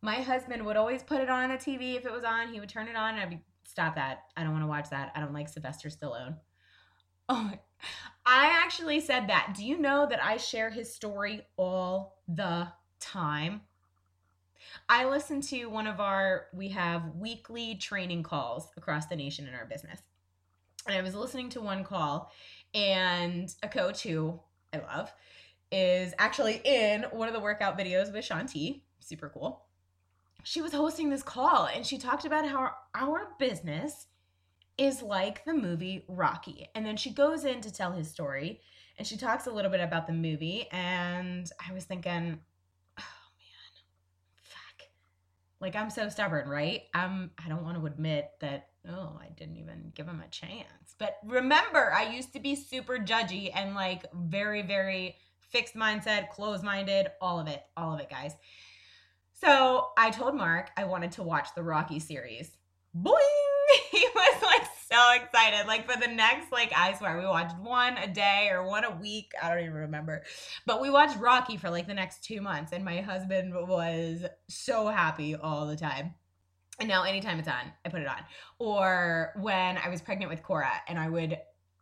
My 0.01 0.17
husband 0.17 0.65
would 0.65 0.77
always 0.77 1.03
put 1.03 1.21
it 1.21 1.29
on 1.29 1.49
the 1.49 1.57
TV 1.57 1.97
if 1.97 2.07
it 2.07 2.13
was 2.13 2.25
on. 2.25 2.53
He 2.53 2.61
would 2.61 2.69
turn 2.69 2.89
it 2.89 2.97
on 2.97 3.15
and 3.15 3.21
I'd 3.21 3.31
be, 3.31 3.41
stop 3.65 3.95
that. 3.97 4.25
I 4.37 4.43
don't 4.43 4.53
want 4.53 4.65
to 4.65 4.69
watch 4.69 4.91
that. 4.91 5.13
I 5.15 5.21
don't 5.21 5.33
like 5.33 5.49
Sylvester 5.49 5.89
Stallone. 5.89 6.37
Oh, 7.29 7.53
I 8.27 8.47
actually 8.63 9.01
said 9.01 9.29
that. 9.29 9.55
Do 9.57 9.65
you 9.65 9.79
know 9.79 10.07
that 10.09 10.23
I 10.23 10.37
share 10.37 10.71
his 10.71 10.93
story 10.93 11.43
all 11.57 12.19
the 12.29 12.69
time? 13.01 13.63
I 14.89 15.07
listen 15.07 15.41
to 15.43 15.67
one 15.67 15.87
of 15.87 16.01
our, 16.01 16.47
we 16.53 16.69
have 16.71 17.15
weekly 17.17 17.77
training 17.77 18.23
calls 18.23 18.69
across 18.77 19.07
the 19.07 19.17
nation 19.17 19.47
in 19.47 19.55
our 19.55 19.67
business. 19.67 20.01
And 20.87 20.97
I 20.97 21.03
was 21.03 21.15
listening 21.15 21.49
to 21.51 21.61
one 21.63 21.83
call, 21.85 22.31
and 22.75 23.55
a 23.63 23.69
coach 23.69 24.03
who 24.03 24.39
I 24.73 24.79
love 24.79 25.13
is 25.73 26.13
actually 26.19 26.61
in 26.65 27.05
one 27.05 27.29
of 27.29 27.35
the 27.35 27.41
workout 27.41 27.79
videos 27.79 28.13
with 28.13 28.25
Shaun 28.25 28.47
T. 28.47 28.85
Super 29.01 29.31
cool 29.31 29.65
she 30.45 30.61
was 30.61 30.73
hosting 30.73 31.09
this 31.09 31.23
call 31.23 31.67
and 31.67 31.85
she 31.85 31.99
talked 31.99 32.27
about 32.27 32.47
how 32.47 32.71
our 32.95 33.29
business 33.39 34.07
is 34.77 35.03
like 35.03 35.45
the 35.45 35.55
movie 35.55 36.05
Rocky. 36.07 36.69
And 36.75 36.85
then 36.85 36.97
she 36.97 37.11
goes 37.11 37.45
in 37.45 37.61
to 37.63 37.73
tell 37.73 37.93
his 37.93 38.11
story 38.11 38.61
and 38.99 39.07
she 39.07 39.17
talks 39.17 39.47
a 39.47 39.51
little 39.51 39.71
bit 39.71 39.81
about 39.81 40.07
the 40.07 40.13
movie. 40.13 40.69
And 40.71 41.51
I 41.67 41.73
was 41.73 41.85
thinking, 41.85 42.39
oh 42.99 43.03
man, 43.39 43.73
fuck. 44.43 44.89
Like 45.61 45.77
I'm 45.77 45.91
so 45.91 46.11
stubborn, 46.11 46.49
right? 46.49 46.83
I'm 46.93 47.31
I 47.45 47.49
don't 47.49 47.65
want 47.65 47.79
to 47.79 47.87
admit 47.87 48.31
that, 48.41 48.69
oh, 48.87 49.19
I 49.19 49.29
didn't 49.37 49.57
even 49.57 49.93
give 49.95 50.07
him 50.07 50.23
a 50.23 50.29
chance. 50.29 50.95
But 50.99 51.17
remember, 51.25 51.91
I 51.91 52.15
used 52.15 52.35
to 52.35 52.41
be 52.41 52.55
super 52.55 52.99
judgy 52.99 53.51
and 53.55 53.75
like 53.75 54.05
very, 54.13 54.61
very 54.61 55.17
fixed 55.41 55.75
mindset, 55.75 56.29
closed 56.29 56.63
minded, 56.63 57.07
all 57.21 57.41
of 57.41 57.49
it, 57.49 57.63
all 57.79 57.95
of 57.95 58.01
it, 58.01 58.11
guys. 58.11 58.35
So 59.35 59.89
I 59.99 60.11
told 60.11 60.35
Mark 60.35 60.71
I 60.77 60.85
wanted 60.85 61.13
to 61.13 61.23
watch 61.23 61.49
the 61.55 61.63
Rocky 61.63 61.99
series. 61.99 62.51
Boing! 62.97 63.19
He 63.91 64.07
was 64.15 64.43
like 64.43 64.67
so 64.91 65.13
excited. 65.15 65.67
Like 65.67 65.91
for 65.91 65.99
the 65.99 66.13
next, 66.13 66.53
like 66.53 66.73
I 66.77 66.93
swear, 66.95 67.19
we 67.19 67.25
watched 67.25 67.59
one 67.59 67.97
a 67.97 68.07
day 68.07 68.49
or 68.53 68.67
one 68.67 68.85
a 68.85 68.91
week. 68.91 69.33
I 69.43 69.49
don't 69.49 69.61
even 69.61 69.73
remember. 69.73 70.23
But 70.67 70.81
we 70.81 70.91
watched 70.91 71.19
Rocky 71.19 71.57
for 71.57 71.71
like 71.71 71.87
the 71.87 71.95
next 71.95 72.25
two 72.25 72.41
months, 72.41 72.73
and 72.73 72.85
my 72.85 73.01
husband 73.01 73.55
was 73.55 74.25
so 74.49 74.89
happy 74.89 75.35
all 75.35 75.67
the 75.67 75.77
time. 75.77 76.15
And 76.79 76.89
now 76.89 77.05
anytime 77.05 77.39
it's 77.39 77.49
on, 77.49 77.73
I 77.85 77.89
put 77.89 78.03
it 78.03 78.09
on. 78.09 78.21
Or 78.59 79.33
when 79.37 79.79
I 79.79 79.89
was 79.89 80.03
pregnant 80.03 80.31
with 80.31 80.43
Cora 80.43 80.73
and 80.89 80.99
I 80.99 81.09
would 81.09 81.39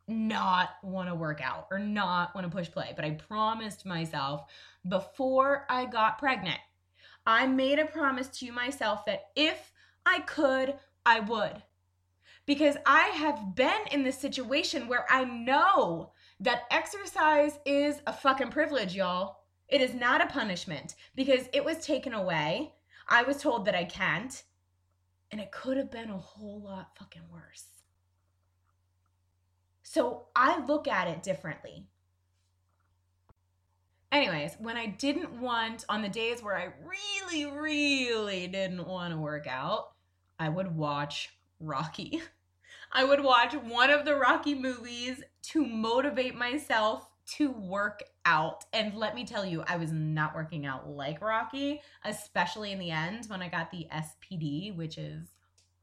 not 0.07 0.71
want 0.83 1.09
to 1.09 1.15
work 1.15 1.41
out 1.43 1.69
or 1.71 1.79
not 1.79 2.35
want 2.35 2.51
to 2.51 2.55
push 2.55 2.71
play, 2.71 2.93
but 2.95 3.05
I 3.05 3.13
promised 3.13 3.87
myself 3.87 4.45
before 4.87 5.67
I 5.71 5.87
got 5.87 6.19
pregnant 6.19 6.61
I 7.27 7.47
made 7.47 7.79
a 7.79 7.85
promise 7.85 8.29
to 8.39 8.53
myself 8.53 9.05
that 9.07 9.31
if 9.37 9.73
I 10.05 10.21
could, 10.21 10.75
I 11.07 11.21
would. 11.21 11.63
Because 12.47 12.77
I 12.85 13.03
have 13.09 13.55
been 13.55 13.87
in 13.93 14.03
this 14.03 14.19
situation 14.19 14.89
where 14.89 15.07
I 15.09 15.25
know 15.25 16.13
that 16.41 16.65
exercise 16.71 17.59
is 17.65 18.03
a 18.07 18.13
fucking 18.13 18.51
privilege, 18.51 18.97
y'all. 18.97 19.37
It 19.69 19.81
is 19.81 19.95
not 19.95 20.21
a 20.21 20.27
punishment 20.27 20.97
because 21.15 21.49
it 21.53 21.65
was 21.65 21.79
taken 21.79 22.13
away. 22.13 22.73
I 23.09 23.23
was 23.23 23.37
told 23.37 23.65
that 23.67 23.77
I 23.77 23.85
can't. 23.85 24.43
And 25.31 25.41
it 25.41 25.53
could 25.53 25.77
have 25.77 25.91
been 25.91 26.11
a 26.11 26.19
whole 26.19 26.61
lot 26.63 26.97
fucking 26.99 27.23
worse. 27.33 27.65
So 29.83 30.25
I 30.35 30.65
look 30.67 30.89
at 30.89 31.09
it 31.09 31.23
differently. 31.23 31.87
Anyways, 34.13 34.57
when 34.59 34.77
I 34.77 34.87
didn't 34.87 35.41
want, 35.41 35.87
on 35.89 36.03
the 36.03 36.09
days 36.09 36.43
where 36.43 36.57
I 36.57 36.69
really, 36.85 37.47
really 37.47 38.47
didn't 38.47 38.87
want 38.87 39.15
to 39.15 39.19
work 39.19 39.47
out, 39.47 39.93
I 40.39 40.51
would 40.51 40.77
watch 40.77 41.31
Rocky. 41.59 42.21
I 42.93 43.05
would 43.05 43.25
watch 43.25 43.55
one 43.55 43.89
of 43.89 44.05
the 44.05 44.15
Rocky 44.15 44.55
movies 44.55 45.23
to 45.45 45.65
motivate 45.65 46.35
myself 46.35 47.09
to 47.25 47.51
work 47.51 48.03
out. 48.27 48.67
And 48.75 48.95
let 48.95 49.15
me 49.15 49.25
tell 49.25 49.47
you, 49.47 49.65
I 49.67 49.79
was 49.79 49.93
not 49.93 50.35
working 50.35 50.67
out 50.67 50.91
like 50.91 51.23
Rocky, 51.23 51.81
especially 52.05 52.73
in 52.73 52.79
the 52.79 52.91
end 52.91 53.25
when 53.29 53.41
I 53.41 53.49
got 53.49 53.71
the 53.71 53.87
SPD, 53.91 54.77
which 54.77 54.99
is 54.99 55.29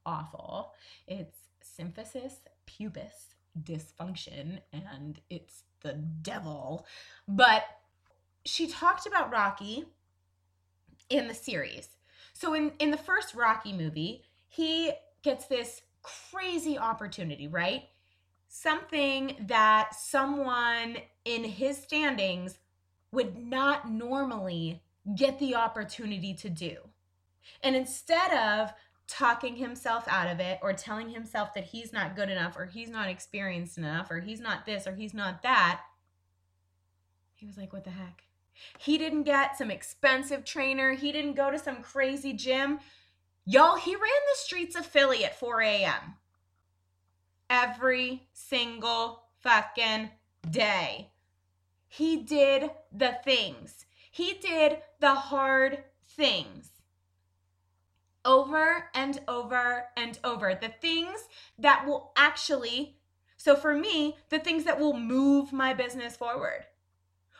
awful. 0.05 0.73
It's 1.07 1.35
symphysis 1.63 2.33
pubis 2.67 3.33
dysfunction 3.63 4.59
and 4.71 5.19
it's 5.31 5.63
the 5.81 5.93
devil. 5.93 6.85
But 7.27 7.63
she 8.49 8.67
talked 8.67 9.05
about 9.05 9.31
Rocky 9.31 9.85
in 11.09 11.27
the 11.27 11.33
series. 11.33 11.89
So 12.33 12.53
in 12.53 12.71
in 12.79 12.91
the 12.91 12.97
first 12.97 13.35
Rocky 13.35 13.73
movie, 13.73 14.23
he 14.47 14.91
gets 15.21 15.45
this 15.45 15.81
crazy 16.01 16.77
opportunity, 16.77 17.47
right? 17.47 17.83
Something 18.47 19.35
that 19.47 19.93
someone 19.93 20.97
in 21.25 21.43
his 21.43 21.77
standings 21.77 22.57
would 23.11 23.37
not 23.37 23.89
normally 23.89 24.81
get 25.15 25.39
the 25.39 25.55
opportunity 25.55 26.33
to 26.35 26.49
do. 26.49 26.77
And 27.63 27.75
instead 27.75 28.31
of 28.31 28.73
talking 29.07 29.55
himself 29.55 30.07
out 30.07 30.27
of 30.27 30.39
it 30.39 30.59
or 30.61 30.71
telling 30.71 31.09
himself 31.09 31.53
that 31.55 31.65
he's 31.65 31.91
not 31.91 32.15
good 32.15 32.29
enough 32.29 32.55
or 32.57 32.65
he's 32.65 32.89
not 32.89 33.09
experienced 33.09 33.77
enough 33.77 34.11
or 34.11 34.19
he's 34.19 34.39
not 34.39 34.65
this 34.65 34.85
or 34.85 34.93
he's 34.93 35.13
not 35.13 35.41
that, 35.41 35.81
he 37.33 37.45
was 37.45 37.57
like, 37.57 37.73
what 37.73 37.83
the 37.83 37.89
heck? 37.89 38.28
He 38.77 38.97
didn't 38.97 39.23
get 39.23 39.57
some 39.57 39.71
expensive 39.71 40.45
trainer. 40.45 40.93
He 40.93 41.11
didn't 41.11 41.35
go 41.35 41.51
to 41.51 41.59
some 41.59 41.81
crazy 41.81 42.33
gym. 42.33 42.79
Y'all, 43.45 43.77
he 43.77 43.95
ran 43.95 44.01
the 44.01 44.37
streets 44.37 44.75
of 44.75 44.85
Philly 44.85 45.25
at 45.25 45.39
4 45.39 45.61
a.m. 45.61 46.15
Every 47.49 48.27
single 48.33 49.23
fucking 49.39 50.11
day. 50.49 51.11
He 51.87 52.17
did 52.17 52.69
the 52.91 53.17
things. 53.23 53.85
He 54.11 54.33
did 54.33 54.81
the 54.99 55.15
hard 55.15 55.83
things 56.07 56.69
over 58.25 58.89
and 58.93 59.19
over 59.27 59.85
and 59.97 60.19
over. 60.23 60.57
The 60.59 60.73
things 60.81 61.27
that 61.57 61.85
will 61.87 62.11
actually, 62.15 62.97
so 63.37 63.55
for 63.55 63.73
me, 63.73 64.17
the 64.29 64.39
things 64.39 64.65
that 64.65 64.79
will 64.79 64.97
move 64.97 65.51
my 65.51 65.73
business 65.73 66.15
forward. 66.15 66.65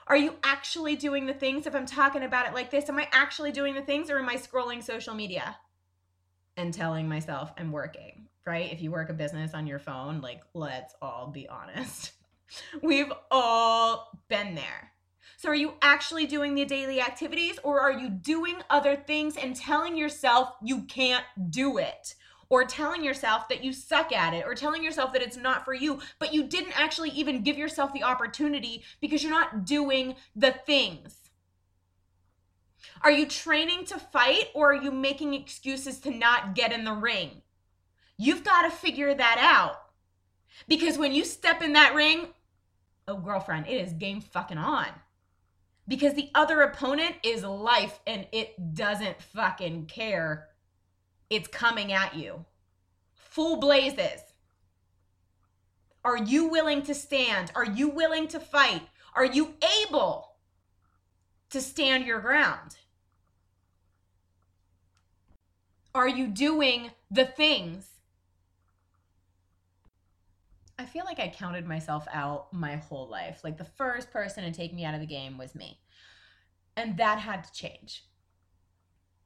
Are 0.09 0.17
you 0.17 0.35
actually 0.43 0.95
doing 0.95 1.27
the 1.27 1.33
things? 1.33 1.67
If 1.67 1.75
I'm 1.75 1.85
talking 1.85 2.23
about 2.23 2.47
it 2.47 2.55
like 2.55 2.71
this, 2.71 2.89
am 2.89 2.97
I 2.97 3.07
actually 3.11 3.51
doing 3.51 3.75
the 3.75 3.81
things 3.81 4.09
or 4.09 4.17
am 4.17 4.27
I 4.27 4.37
scrolling 4.37 4.83
social 4.83 5.13
media 5.13 5.57
and 6.57 6.73
telling 6.73 7.07
myself 7.07 7.53
I'm 7.57 7.71
working? 7.71 8.27
Right? 8.43 8.73
If 8.73 8.81
you 8.81 8.89
work 8.89 9.11
a 9.11 9.13
business 9.13 9.53
on 9.53 9.67
your 9.67 9.77
phone, 9.77 10.21
like, 10.21 10.41
let's 10.55 10.95
all 10.99 11.27
be 11.27 11.47
honest. 11.47 12.13
We've 12.81 13.13
all 13.29 14.19
been 14.27 14.55
there. 14.55 14.91
So, 15.37 15.49
are 15.49 15.55
you 15.55 15.75
actually 15.83 16.25
doing 16.25 16.55
the 16.55 16.65
daily 16.65 16.99
activities 16.99 17.59
or 17.63 17.79
are 17.79 17.91
you 17.91 18.09
doing 18.09 18.55
other 18.71 18.95
things 18.95 19.37
and 19.37 19.55
telling 19.55 19.95
yourself 19.95 20.53
you 20.63 20.83
can't 20.85 21.23
do 21.51 21.77
it? 21.77 22.15
Or 22.49 22.65
telling 22.65 23.03
yourself 23.03 23.47
that 23.49 23.63
you 23.63 23.71
suck 23.71 24.11
at 24.11 24.33
it, 24.33 24.43
or 24.45 24.55
telling 24.55 24.83
yourself 24.83 25.13
that 25.13 25.21
it's 25.21 25.37
not 25.37 25.65
for 25.65 25.73
you, 25.73 25.99
but 26.17 26.33
you 26.33 26.43
didn't 26.43 26.79
actually 26.79 27.11
even 27.11 27.43
give 27.43 27.57
yourself 27.57 27.93
the 27.93 28.03
opportunity 28.03 28.83
because 28.99 29.21
you're 29.21 29.31
not 29.31 29.65
doing 29.65 30.15
the 30.35 30.51
things. 30.51 31.15
Are 33.01 33.11
you 33.11 33.27
training 33.27 33.85
to 33.85 33.99
fight 33.99 34.47
or 34.55 34.71
are 34.71 34.81
you 34.81 34.91
making 34.91 35.33
excuses 35.33 35.99
to 35.99 36.11
not 36.11 36.55
get 36.55 36.71
in 36.71 36.85
the 36.85 36.93
ring? 36.93 37.43
You've 38.17 38.43
got 38.43 38.63
to 38.63 38.71
figure 38.71 39.13
that 39.13 39.37
out. 39.39 39.81
Because 40.67 40.97
when 40.97 41.13
you 41.13 41.23
step 41.23 41.61
in 41.61 41.73
that 41.73 41.93
ring, 41.93 42.29
oh, 43.07 43.17
girlfriend, 43.17 43.67
it 43.67 43.79
is 43.79 43.93
game 43.93 44.21
fucking 44.21 44.57
on 44.57 44.87
because 45.89 46.13
the 46.13 46.29
other 46.35 46.61
opponent 46.61 47.15
is 47.23 47.43
life 47.43 47.99
and 48.05 48.27
it 48.31 48.75
doesn't 48.75 49.21
fucking 49.21 49.87
care. 49.87 50.47
It's 51.29 51.47
coming 51.47 51.91
at 51.91 52.15
you. 52.15 52.45
Full 53.29 53.57
blazes. 53.57 54.21
Are 56.03 56.17
you 56.17 56.47
willing 56.47 56.81
to 56.83 56.93
stand? 56.93 57.51
Are 57.55 57.65
you 57.65 57.89
willing 57.89 58.27
to 58.29 58.39
fight? 58.39 58.83
Are 59.15 59.25
you 59.25 59.55
able 59.83 60.35
to 61.49 61.61
stand 61.61 62.05
your 62.05 62.19
ground? 62.19 62.77
Are 65.93 66.07
you 66.07 66.27
doing 66.27 66.91
the 67.11 67.25
things 67.25 67.89
I 70.79 70.85
feel 70.85 71.03
like 71.03 71.19
I 71.19 71.27
counted 71.27 71.67
myself 71.67 72.07
out 72.13 72.53
my 72.53 72.77
whole 72.77 73.09
life. 73.09 73.41
Like 73.43 73.57
the 73.57 73.65
first 73.65 74.11
person 74.11 74.45
to 74.45 74.51
take 74.51 74.73
me 74.73 74.85
out 74.85 74.93
of 74.93 75.01
the 75.01 75.05
game 75.05 75.37
was 75.37 75.53
me. 75.53 75.77
And 76.77 76.95
that 76.95 77.19
had 77.19 77.43
to 77.43 77.51
change. 77.51 78.05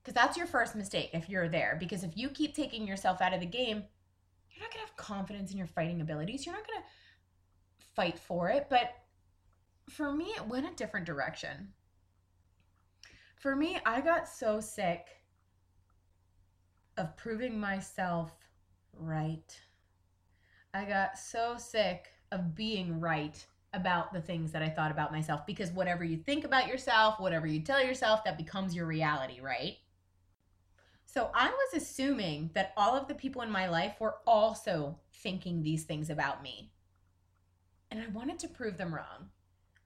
Because 0.03 0.13
that's 0.13 0.37
your 0.37 0.47
first 0.47 0.75
mistake 0.75 1.11
if 1.13 1.29
you're 1.29 1.47
there. 1.47 1.77
Because 1.79 2.03
if 2.03 2.17
you 2.17 2.29
keep 2.29 2.55
taking 2.55 2.85
yourself 2.85 3.21
out 3.21 3.33
of 3.33 3.39
the 3.39 3.45
game, 3.45 3.83
you're 4.51 4.63
not 4.63 4.73
going 4.73 4.85
to 4.85 4.89
have 4.89 4.97
confidence 4.97 5.51
in 5.51 5.57
your 5.57 5.67
fighting 5.67 6.01
abilities. 6.01 6.45
You're 6.45 6.55
not 6.55 6.67
going 6.67 6.81
to 6.81 7.85
fight 7.95 8.19
for 8.19 8.49
it. 8.49 8.67
But 8.69 8.93
for 9.89 10.11
me, 10.11 10.33
it 10.35 10.47
went 10.47 10.69
a 10.69 10.75
different 10.75 11.05
direction. 11.05 11.69
For 13.37 13.55
me, 13.55 13.77
I 13.85 14.01
got 14.01 14.27
so 14.27 14.59
sick 14.59 15.07
of 16.97 17.15
proving 17.17 17.59
myself 17.59 18.31
right 18.95 19.59
I 20.73 20.85
got 20.85 21.19
so 21.19 21.55
sick 21.57 22.07
of 22.31 22.55
being 22.55 22.99
right 22.99 23.45
about 23.73 24.11
the 24.11 24.21
things 24.21 24.51
that 24.51 24.63
I 24.63 24.69
thought 24.69 24.91
about 24.91 25.11
myself 25.11 25.45
because 25.45 25.71
whatever 25.71 26.03
you 26.03 26.17
think 26.17 26.45
about 26.45 26.67
yourself, 26.67 27.19
whatever 27.19 27.45
you 27.45 27.59
tell 27.59 27.83
yourself, 27.83 28.23
that 28.23 28.37
becomes 28.37 28.75
your 28.75 28.87
reality, 28.87 29.39
right? 29.39 29.77
So 31.13 31.29
I 31.35 31.49
was 31.49 31.83
assuming 31.83 32.49
that 32.55 32.73
all 32.75 32.97
of 32.97 33.07
the 33.07 33.13
people 33.13 33.43
in 33.43 33.51
my 33.51 33.69
life 33.69 33.97
were 33.99 34.15
also 34.25 34.97
thinking 35.11 35.61
these 35.61 35.83
things 35.83 36.09
about 36.09 36.41
me. 36.41 36.71
And 37.91 38.01
I 38.01 38.07
wanted 38.07 38.39
to 38.39 38.47
prove 38.47 38.77
them 38.77 38.95
wrong. 38.95 39.29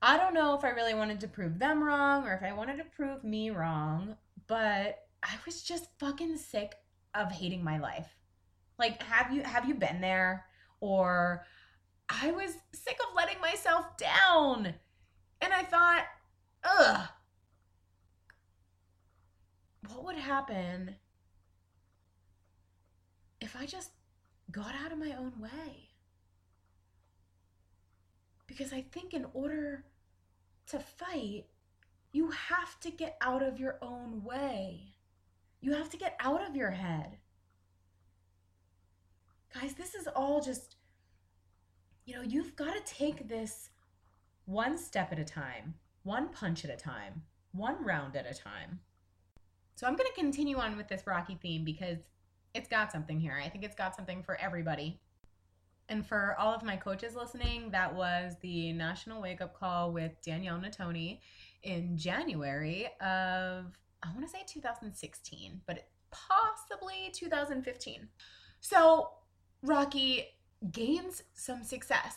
I 0.02 0.18
don't 0.18 0.34
know 0.34 0.56
if 0.56 0.64
I 0.64 0.70
really 0.70 0.94
wanted 0.94 1.20
to 1.20 1.28
prove 1.28 1.60
them 1.60 1.84
wrong 1.84 2.26
or 2.26 2.34
if 2.34 2.44
I 2.44 2.54
wanted 2.54 2.78
to 2.78 2.86
prove 2.86 3.26
me 3.26 3.50
wrong, 3.50 4.16
but 4.48 5.00
I 5.22 5.36
was 5.46 5.64
just 5.64 5.90
fucking 6.00 6.38
sick 6.38 6.76
of 7.14 7.30
hating 7.30 7.62
my 7.62 7.78
life. 7.78 8.08
Like 8.80 9.04
have 9.04 9.34
you 9.34 9.44
have 9.44 9.68
you 9.68 9.74
been 9.74 10.00
there 10.00 10.46
or 10.80 11.44
I 12.08 12.32
was 12.32 12.54
sick 12.72 13.00
of 13.06 13.14
letting 13.18 13.42
myself 13.42 13.98
down. 13.98 14.74
And 15.42 15.52
I 15.52 15.64
thought, 15.64 16.06
ugh, 16.64 17.10
what 19.90 20.06
would 20.06 20.16
happen 20.16 20.96
if 23.48 23.56
I 23.56 23.66
just 23.66 23.92
got 24.52 24.76
out 24.76 24.92
of 24.92 25.00
my 25.00 25.14
own 25.18 25.32
way? 25.40 25.88
Because 28.46 28.74
I 28.74 28.82
think 28.92 29.14
in 29.14 29.26
order 29.34 29.86
to 30.68 30.80
fight, 30.80 31.46
you 32.12 32.30
have 32.32 32.78
to 32.82 32.92
get 32.92 33.16
out 33.22 33.42
of 33.42 33.58
your 33.58 33.80
own 33.82 34.22
way. 34.26 34.96
You 35.62 35.74
have 35.76 35.90
to 35.92 35.98
get 35.98 36.18
out 36.20 36.46
of 36.46 36.58
your 36.58 36.72
head. 36.72 37.20
Guys, 39.54 39.76
this 39.76 39.96
is 39.96 40.10
all 40.14 40.42
just, 40.42 40.76
you 42.06 42.16
know, 42.16 42.22
you've 42.22 42.58
got 42.58 42.74
to 42.74 42.94
take 42.94 43.30
this 43.30 43.70
one 44.44 44.78
step 44.78 45.14
at 45.14 45.20
a 45.20 45.26
time, 45.26 45.76
one 46.04 46.28
punch 46.34 46.66
at 46.66 46.72
a 46.72 46.76
time, 46.76 47.24
one 47.54 47.82
round 47.86 48.18
at 48.18 48.30
a 48.30 48.38
time. 48.38 48.82
So 49.76 49.88
I'm 49.88 49.96
going 49.96 50.10
to 50.14 50.22
continue 50.22 50.58
on 50.58 50.76
with 50.76 50.90
this 50.90 51.08
Rocky 51.08 51.40
theme 51.42 51.64
because 51.64 52.00
it's 52.54 52.68
got 52.68 52.92
something 52.92 53.20
here. 53.20 53.40
I 53.44 53.50
think 53.50 53.64
it's 53.64 53.76
got 53.76 53.96
something 53.96 54.24
for 54.24 54.36
everybody. 54.40 55.00
And 55.90 56.06
for 56.06 56.36
all 56.38 56.54
of 56.54 56.64
my 56.64 56.76
coaches 56.76 57.16
listening, 57.16 57.72
that 57.72 57.94
was 57.94 58.36
the 58.42 58.74
National 58.74 59.22
Wake 59.22 59.40
Up 59.40 59.58
Call 59.58 59.94
with 59.94 60.12
Danielle 60.26 60.60
Natoni 60.60 61.20
in 61.64 61.98
January 61.98 62.88
of, 63.00 63.66
I 64.04 64.12
want 64.14 64.22
to 64.22 64.28
say 64.28 64.44
2016, 64.46 65.62
but 65.66 65.88
possibly 66.12 67.12
2015. 67.14 68.08
So 68.60 69.12
Rocky 69.62 70.26
gains 70.72 71.24
some 71.34 71.64
success, 71.64 72.16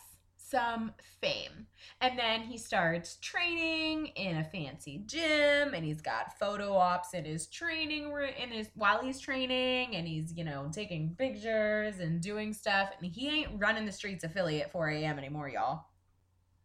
some 0.51 0.93
fame. 1.21 1.67
And 2.01 2.19
then 2.19 2.43
he 2.43 2.59
starts 2.59 3.17
training 3.17 4.07
in 4.17 4.39
a 4.39 4.45
fancy 4.45 5.03
gym 5.07 5.75
and 5.75 5.85
he's 5.85 6.01
got 6.01 6.39
photo 6.39 6.75
ops 6.75 7.15
in 7.15 7.25
his 7.25 7.47
training 7.47 8.13
room 8.13 8.31
in 8.41 8.51
his 8.51 8.71
while 8.75 9.03
he's 9.03 9.21
training 9.21 9.95
and 9.95 10.07
he's, 10.07 10.33
you 10.37 10.45
know, 10.45 10.69
taking 10.73 11.15
pictures 11.17 12.01
and 12.01 12.21
doing 12.21 12.53
stuff. 12.53 12.91
And 13.01 13.11
he 13.11 13.29
ain't 13.29 13.61
running 13.61 13.87
the 13.87 13.93
streets 13.93 14.25
at 14.25 14.33
4 14.33 14.89
a.m. 14.89 15.19
anymore, 15.19 15.49
y'all. 15.49 15.85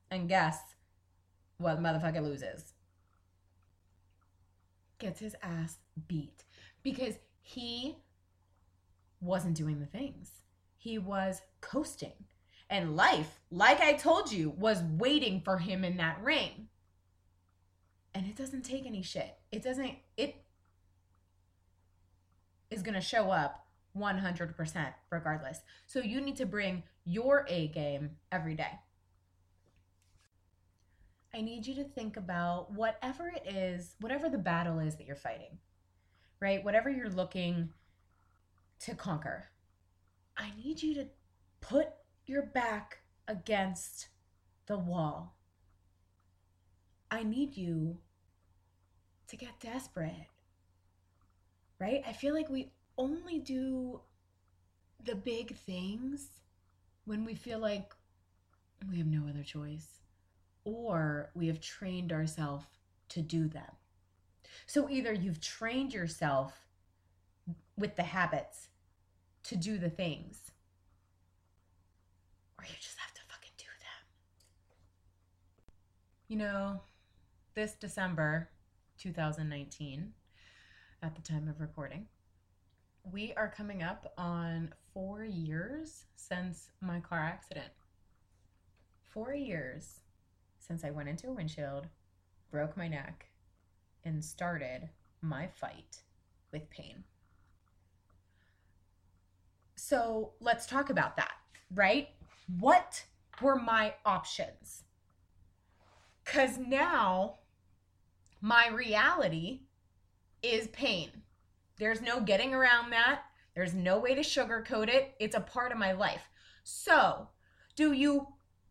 And 0.10 0.28
guess 0.30 0.60
what 1.58 1.82
motherfucker 1.82 2.24
loses? 2.24 2.74
Gets 5.00 5.20
his 5.20 5.36
ass 5.44 5.78
beat 6.08 6.46
because 6.84 7.16
he 7.42 7.98
wasn't 9.22 9.56
doing 9.56 9.80
the 9.80 9.86
things 9.86 10.42
he 10.78 11.00
was 11.00 11.42
coasting. 11.62 12.14
And 12.70 12.96
life, 12.96 13.40
like 13.52 13.80
I 13.80 13.94
told 13.94 14.32
you, 14.32 14.50
was 14.50 14.82
waiting 14.82 15.42
for 15.42 15.58
him 15.58 15.84
in 15.84 15.98
that 15.98 16.22
ring. 16.24 16.68
And 18.14 18.26
it 18.26 18.36
doesn't 18.36 18.64
take 18.64 18.86
any 18.86 19.02
shit. 19.02 19.36
It 19.52 19.62
doesn't, 19.62 19.94
it 20.18 20.36
is 22.72 22.82
going 22.82 22.96
to 22.96 23.02
show 23.02 23.30
up 23.30 23.68
100% 23.98 24.94
regardless. 25.10 25.60
So 25.86 26.00
you 26.00 26.22
need 26.22 26.38
to 26.38 26.46
bring 26.46 26.84
your 27.06 27.46
A 27.50 27.68
game 27.68 28.12
every 28.32 28.56
day. 28.56 28.80
I 31.34 31.42
need 31.42 31.68
you 31.68 31.76
to 31.76 31.84
think 31.84 32.16
about 32.16 32.72
whatever 32.72 33.28
it 33.28 33.54
is, 33.54 33.96
whatever 34.00 34.30
the 34.30 34.38
battle 34.38 34.80
is 34.80 34.96
that 34.96 35.06
you're 35.06 35.18
fighting, 35.18 35.60
right? 36.40 36.64
Whatever 36.64 36.90
you're 36.90 37.10
looking 37.10 37.70
to 38.82 38.96
conquer. 38.96 39.46
I 40.38 40.52
need 40.64 40.82
you 40.82 40.94
to 40.96 41.08
put 41.60 41.90
your 42.26 42.44
back 42.44 43.00
against 43.28 44.08
the 44.68 44.78
wall. 44.78 45.36
I 47.12 47.24
need 47.24 47.56
you 47.56 47.98
to 49.28 49.38
get 49.38 49.60
desperate, 49.60 50.28
right? 51.80 52.02
I 52.08 52.14
feel 52.14 52.34
like 52.34 52.50
we 52.50 52.72
only 52.98 53.40
do 53.40 54.02
the 55.04 55.16
big 55.16 55.56
things 55.56 56.28
when 57.06 57.26
we 57.26 57.36
feel 57.36 57.60
like 57.60 57.94
we 58.90 58.98
have 58.98 59.08
no 59.08 59.28
other 59.30 59.44
choice 59.44 60.00
or 60.64 61.30
we 61.36 61.48
have 61.48 61.60
trained 61.60 62.12
ourselves 62.12 62.66
to 63.10 63.22
do 63.22 63.48
them. 63.48 63.72
So 64.66 64.90
either 64.90 65.14
you've 65.14 65.42
trained 65.42 65.94
yourself 65.94 66.66
with 67.78 67.96
the 67.96 68.04
habits 68.04 68.70
to 69.44 69.56
do 69.56 69.78
the 69.78 69.90
things, 69.90 70.52
or 72.66 72.68
you 72.68 72.78
just 72.82 72.98
have 72.98 73.14
to 73.14 73.22
fucking 73.30 73.52
do 73.58 73.66
them. 73.80 74.02
You 76.28 76.38
know, 76.38 76.82
this 77.54 77.74
December 77.74 78.50
2019, 78.98 80.14
at 81.04 81.16
the 81.16 81.22
time 81.22 81.48
of 81.48 81.62
recording, 81.62 82.08
we 83.12 83.34
are 83.38 83.54
coming 83.56 83.84
up 83.84 84.12
on 84.18 84.74
four 84.94 85.24
years 85.24 86.06
since 86.16 86.70
my 86.82 87.00
car 87.00 87.20
accident. 87.20 87.68
Four 89.04 89.36
years 89.36 90.00
since 90.58 90.84
I 90.84 90.90
went 90.90 91.10
into 91.10 91.28
a 91.28 91.34
windshield, 91.34 91.86
broke 92.50 92.76
my 92.76 92.88
neck, 92.88 93.28
and 94.04 94.26
started 94.26 94.90
my 95.22 95.48
fight 95.48 96.02
with 96.52 96.68
pain. 96.72 97.04
So 99.76 100.32
let's 100.40 100.66
talk 100.66 100.90
about 100.90 101.16
that, 101.18 101.34
right? 101.72 102.10
What 102.48 103.06
were 103.42 103.56
my 103.56 103.96
options? 104.06 104.84
Because 106.24 106.58
now 106.58 107.36
my 108.42 108.68
reality 108.70 109.62
is 110.42 110.68
pain. 110.68 111.10
There's 111.78 112.02
no 112.02 112.20
getting 112.20 112.54
around 112.54 112.92
that. 112.92 113.22
There's 113.56 113.74
no 113.74 114.00
way 114.00 114.16
to 114.16 114.22
sugarcoat 114.22 114.90
it. 114.90 115.16
It's 115.20 115.36
a 115.36 115.40
part 115.40 115.72
of 115.72 115.78
my 115.78 115.94
life. 115.94 116.30
So, 116.64 117.30
do 117.76 117.92
you 117.92 118.28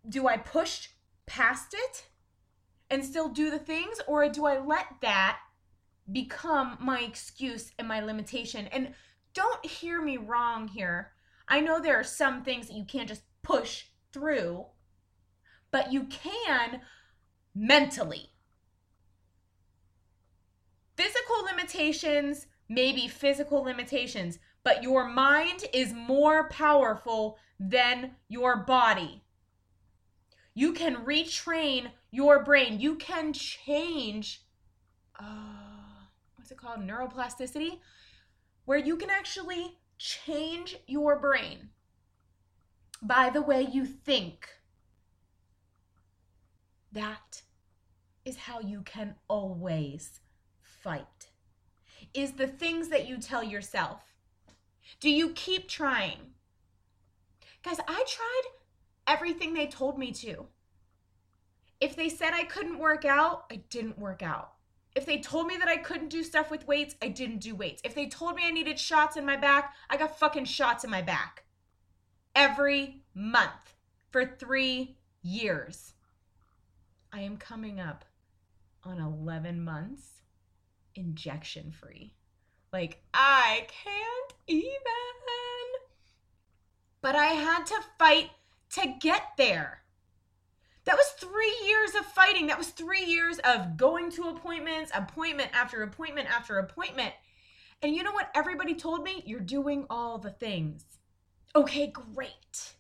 do 0.09 0.29
I 0.29 0.37
push 0.37 0.89
past 1.27 1.75
it 1.75 2.05
and 2.91 3.05
still 3.05 3.29
do 3.29 3.51
the 3.51 3.59
things 3.59 4.01
or 4.07 4.29
do 4.29 4.45
I 4.45 4.59
let 4.59 4.87
that 5.01 5.39
become 6.13 6.77
my 6.81 7.01
excuse 7.01 7.73
and 7.79 7.89
my 7.89 8.01
limitation? 8.01 8.67
And 8.67 8.95
don't 9.33 9.65
hear 9.65 10.03
me 10.03 10.19
wrong 10.19 10.69
here. 10.69 11.13
I 11.49 11.61
know 11.61 11.81
there 11.81 11.99
are 11.99 12.05
some 12.05 12.43
things 12.43 12.69
that 12.69 12.77
you 12.77 12.85
can't 12.85 13.09
just 13.09 13.23
push 13.45 13.85
through, 14.13 14.67
but 15.71 15.93
you 15.93 16.05
can 16.05 16.81
mentally. 17.55 18.31
Physical 20.97 21.45
limitations 21.45 22.47
may 22.69 22.93
be 22.93 23.07
physical 23.07 23.63
limitations, 23.63 24.39
but 24.65 24.83
your 24.83 25.07
mind 25.07 25.65
is 25.73 25.93
more 25.93 26.49
powerful 26.49 27.39
than 27.61 28.13
your 28.29 28.57
body. 28.57 29.23
You 30.55 30.73
can 30.73 31.05
retrain 31.05 31.91
your 32.11 32.45
brain. 32.45 32.81
You 32.81 32.95
can 32.97 33.33
change, 33.33 34.43
uh, 35.19 36.07
what's 36.37 36.51
it 36.51 36.59
called? 36.59 36.81
Neuroplasticity, 36.81 37.81
where 38.65 38.79
you 38.79 38.97
can 38.97 39.11
actually 39.11 39.79
change 39.99 40.77
your 40.87 41.19
brain 41.19 41.71
by 43.05 43.29
the 43.31 43.43
way 43.43 43.69
you 43.71 43.85
think. 43.85 44.49
That 46.91 47.43
is 48.25 48.37
how 48.37 48.61
you 48.61 48.83
can 48.83 49.15
always 49.29 50.21
fight. 50.63 51.29
Is 52.15 52.33
the 52.33 52.47
things 52.47 52.89
that 52.89 53.07
you 53.07 53.19
tell 53.19 53.43
yourself. 53.43 54.03
Do 55.01 55.11
you 55.11 55.31
keep 55.31 55.69
trying? 55.69 56.21
Guys, 57.63 57.79
I 57.81 58.05
tried 58.07 58.43
everything 59.07 59.53
they 59.53 59.67
told 59.67 59.99
me 59.99 60.13
to. 60.13 60.47
If 61.81 61.97
they 61.97 62.09
said 62.09 62.33
I 62.33 62.45
couldn't 62.45 62.79
work 62.79 63.05
out, 63.05 63.45
I 63.51 63.57
didn't 63.69 63.99
work 63.99 64.23
out. 64.23 64.53
If 64.95 65.05
they 65.05 65.19
told 65.19 65.49
me 65.49 65.57
that 65.57 65.69
I 65.69 65.77
couldn't 65.77 66.09
do 66.09 66.23
stuff 66.23 66.51
with 66.51 66.67
weights, 66.69 66.95
I 67.03 67.09
didn't 67.09 67.39
do 67.39 67.57
weights. 67.57 67.83
If 67.85 67.95
they 67.95 68.07
told 68.07 68.37
me 68.37 68.45
I 68.47 68.51
needed 68.51 68.79
shots 68.79 69.17
in 69.17 69.27
my 69.27 69.37
back, 69.37 69.75
I 69.91 69.97
got 69.97 70.19
fucking 70.19 70.45
shots 70.45 70.85
in 70.85 70.91
my 70.91 71.03
back. 71.03 71.44
Every 72.35 73.03
month 73.15 73.75
for 74.11 74.27
three 74.27 74.97
years. 75.23 75.93
I 77.13 77.21
am 77.21 77.37
coming 77.37 77.81
up 77.81 78.05
on 78.83 78.99
11 78.99 79.63
months 79.63 80.23
injection 80.95 81.73
free. 81.73 82.15
Like, 82.73 83.03
I 83.13 83.67
can't 83.69 84.35
even. 84.47 84.71
But 87.01 87.17
I 87.17 87.27
had 87.27 87.67
to 87.67 87.81
fight 87.99 88.31
to 88.71 88.95
get 89.01 89.23
there. 89.37 89.83
That 90.85 90.97
was 90.97 91.07
three 91.19 91.57
years 91.67 91.95
of 91.95 92.05
fighting. 92.05 92.49
That 92.49 92.59
was 92.59 92.69
three 92.69 93.05
years 93.05 93.39
of 93.39 93.77
going 93.77 94.11
to 94.13 94.29
appointments, 94.29 94.91
appointment 94.95 95.51
after 95.55 95.83
appointment 95.83 96.29
after 96.29 96.59
appointment. 96.59 97.13
And 97.83 97.95
you 97.95 98.03
know 98.03 98.13
what 98.13 98.31
everybody 98.35 98.75
told 98.75 99.03
me? 99.03 99.23
You're 99.25 99.41
doing 99.41 99.87
all 99.89 100.19
the 100.19 100.31
things. 100.31 100.85
Okay, 101.57 101.87
great. 101.89 102.75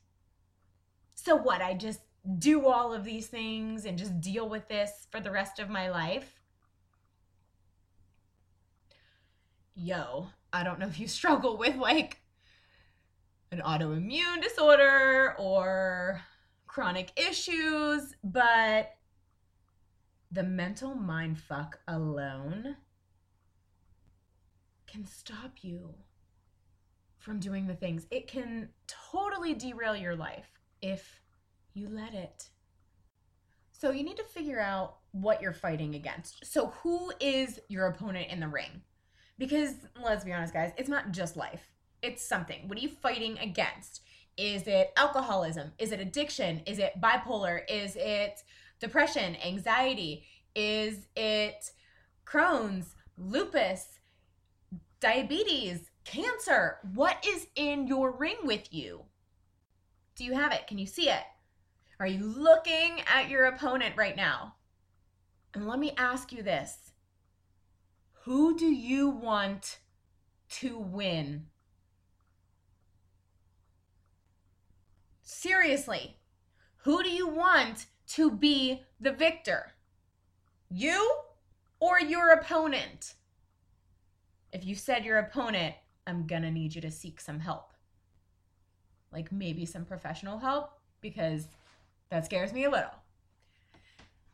So 1.14 1.37
what? 1.37 1.62
I 1.62 1.74
just 1.74 2.00
do 2.38 2.66
all 2.66 2.92
of 2.92 3.04
these 3.04 3.26
things 3.26 3.84
and 3.84 3.98
just 3.98 4.20
deal 4.20 4.48
with 4.48 4.66
this 4.68 5.06
for 5.10 5.20
the 5.20 5.30
rest 5.30 5.58
of 5.58 5.68
my 5.68 5.90
life? 5.90 6.40
Yo, 9.74 10.28
I 10.52 10.64
don't 10.64 10.78
know 10.78 10.87
if 10.87 10.98
you 10.98 11.08
struggle 11.08 11.56
with 11.56 11.76
like 11.76 12.20
an 13.52 13.60
autoimmune 13.60 14.42
disorder 14.42 15.34
or 15.38 16.20
chronic 16.66 17.12
issues, 17.16 18.14
but 18.24 18.94
the 20.32 20.42
mental 20.42 20.94
mind 20.94 21.38
fuck 21.38 21.78
alone 21.87 22.76
can 24.87 25.06
stop 25.06 25.52
you 25.62 25.94
from 27.24 27.40
doing 27.40 27.66
the 27.66 27.74
things. 27.74 28.06
It 28.10 28.28
can 28.28 28.68
totally 28.87 29.54
derail 29.54 29.96
your 29.96 30.14
life 30.14 30.48
if 30.82 31.20
you 31.72 31.88
let 31.88 32.14
it. 32.14 32.48
So 33.72 33.90
you 33.90 34.04
need 34.04 34.16
to 34.18 34.24
figure 34.24 34.60
out 34.60 34.98
what 35.10 35.42
you're 35.42 35.52
fighting 35.52 35.94
against. 35.94 36.44
So 36.46 36.72
who 36.82 37.12
is 37.20 37.58
your 37.68 37.87
opponent 37.87 38.30
in 38.30 38.40
the 38.40 38.48
ring? 38.48 38.82
Because 39.38 39.74
let's 40.02 40.24
be 40.24 40.32
honest 40.32 40.52
guys, 40.52 40.72
it's 40.76 40.88
not 40.88 41.10
just 41.10 41.37
life 41.37 41.74
it's 42.04 42.22
something. 42.22 42.68
What 42.68 42.78
are 42.78 42.82
you 42.82 42.88
fighting 42.88 43.38
against? 43.38 44.02
Is 44.37 44.66
it 44.66 44.92
alcoholism? 44.96 45.72
Is 45.78 45.90
it 45.90 46.00
addiction? 46.00 46.60
Is 46.66 46.78
it 46.78 47.00
bipolar? 47.00 47.62
Is 47.68 47.96
it 47.96 48.42
depression, 48.78 49.37
anxiety? 49.37 50.24
Is 50.54 51.06
it 51.16 51.70
Crohn's, 52.26 52.94
lupus, 53.16 54.00
diabetes, 55.00 55.90
cancer? 56.04 56.78
What 56.94 57.24
is 57.26 57.46
in 57.56 57.86
your 57.86 58.10
ring 58.10 58.36
with 58.44 58.72
you? 58.72 59.02
Do 60.16 60.24
you 60.24 60.34
have 60.34 60.52
it? 60.52 60.66
Can 60.66 60.78
you 60.78 60.86
see 60.86 61.08
it? 61.08 61.22
Are 61.98 62.06
you 62.06 62.26
looking 62.26 63.00
at 63.12 63.30
your 63.30 63.46
opponent 63.46 63.96
right 63.96 64.16
now? 64.16 64.54
And 65.54 65.68
let 65.68 65.78
me 65.78 65.94
ask 65.96 66.32
you 66.32 66.42
this 66.42 66.92
Who 68.24 68.56
do 68.56 68.66
you 68.66 69.08
want 69.08 69.78
to 70.50 70.78
win? 70.78 71.46
Seriously, 75.22 76.16
who 76.78 77.02
do 77.02 77.10
you 77.10 77.28
want 77.28 77.86
to 78.08 78.30
be 78.30 78.82
the 79.00 79.12
victor? 79.12 79.72
You 80.70 81.18
or 81.80 82.00
your 82.00 82.30
opponent? 82.30 83.14
If 84.52 84.64
you 84.64 84.74
said 84.74 85.04
your 85.04 85.18
opponent, 85.18 85.74
I'm 86.06 86.26
gonna 86.26 86.50
need 86.50 86.74
you 86.74 86.80
to 86.82 86.90
seek 86.90 87.20
some 87.20 87.40
help. 87.40 87.72
like 89.12 89.30
maybe 89.32 89.64
some 89.64 89.84
professional 89.84 90.38
help 90.38 90.70
because 91.00 91.48
that 92.10 92.24
scares 92.24 92.52
me 92.52 92.64
a 92.64 92.70
little. 92.70 92.94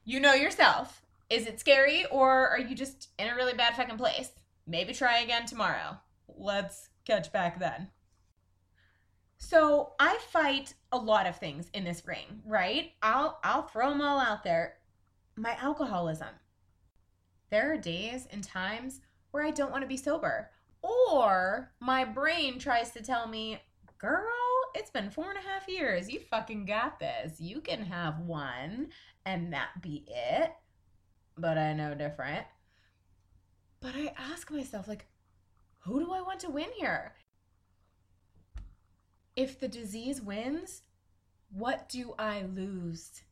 You 0.05 0.21
know 0.21 0.35
yourself. 0.35 1.03
Is 1.29 1.47
it 1.47 1.61
scary 1.61 2.07
or 2.07 2.49
are 2.49 2.59
you 2.59 2.75
just 2.75 3.09
in 3.19 3.29
a 3.29 3.35
really 3.37 3.55
bad 3.55 3.77
fucking 3.77 3.99
place? 3.99 4.31
Maybe 4.67 4.93
try 4.95 5.21
again 5.21 5.47
tomorrow. 5.47 5.99
Let's 6.29 6.89
catch 7.05 7.33
back 7.33 7.59
then. 7.59 7.89
So 9.39 9.93
I 9.99 10.19
fight 10.31 10.75
a 10.93 10.99
lot 10.99 11.27
of 11.27 11.37
things 11.37 11.69
in 11.73 11.85
this 11.85 12.07
ring, 12.07 12.43
right? 12.47 12.93
I'll 13.03 13.39
I'll 13.45 13.63
throw 13.63 13.91
them 13.91 14.01
all 14.01 14.19
out 14.21 14.45
there. 14.45 14.75
My 15.37 15.57
alcoholism. 15.61 16.29
There 17.51 17.73
are 17.73 17.77
days 17.79 18.27
and 18.31 18.45
times 18.45 19.01
where 19.31 19.45
I 19.45 19.51
don't 19.51 19.71
want 19.73 19.83
to 19.83 19.89
be 19.89 19.97
sober. 19.97 20.51
Or 20.83 21.73
my 21.81 22.05
brain 22.05 22.59
tries 22.59 22.91
to 22.93 23.03
tell 23.03 23.27
me, 23.27 23.61
girl, 23.99 24.25
it's 24.75 24.91
been 24.91 25.11
four 25.11 25.31
and 25.31 25.39
a 25.39 25.49
half 25.49 25.69
years. 25.69 26.11
You 26.11 26.21
fucking 26.21 26.67
got 26.67 26.99
this. 26.99 27.41
You 27.41 27.61
can 27.61 27.85
have 27.85 28.21
one 28.21 28.89
and 29.27 29.53
that 29.53 29.83
be 29.83 30.05
it. 30.07 30.53
But 31.37 31.59
I 31.59 31.73
know 31.73 31.95
different. 31.95 32.47
But 33.81 33.95
I 33.95 34.15
ask 34.19 34.51
myself, 34.51 34.87
like, 34.87 35.07
who 35.81 36.01
do 36.01 36.13
I 36.13 36.21
want 36.21 36.41
to 36.41 36.51
win 36.51 36.69
here? 36.77 37.15
If 39.37 39.59
the 39.59 39.69
disease 39.69 40.21
wins, 40.21 40.83
what 41.51 41.89
do 41.89 42.15
I 42.19 42.43
lose? 42.43 43.23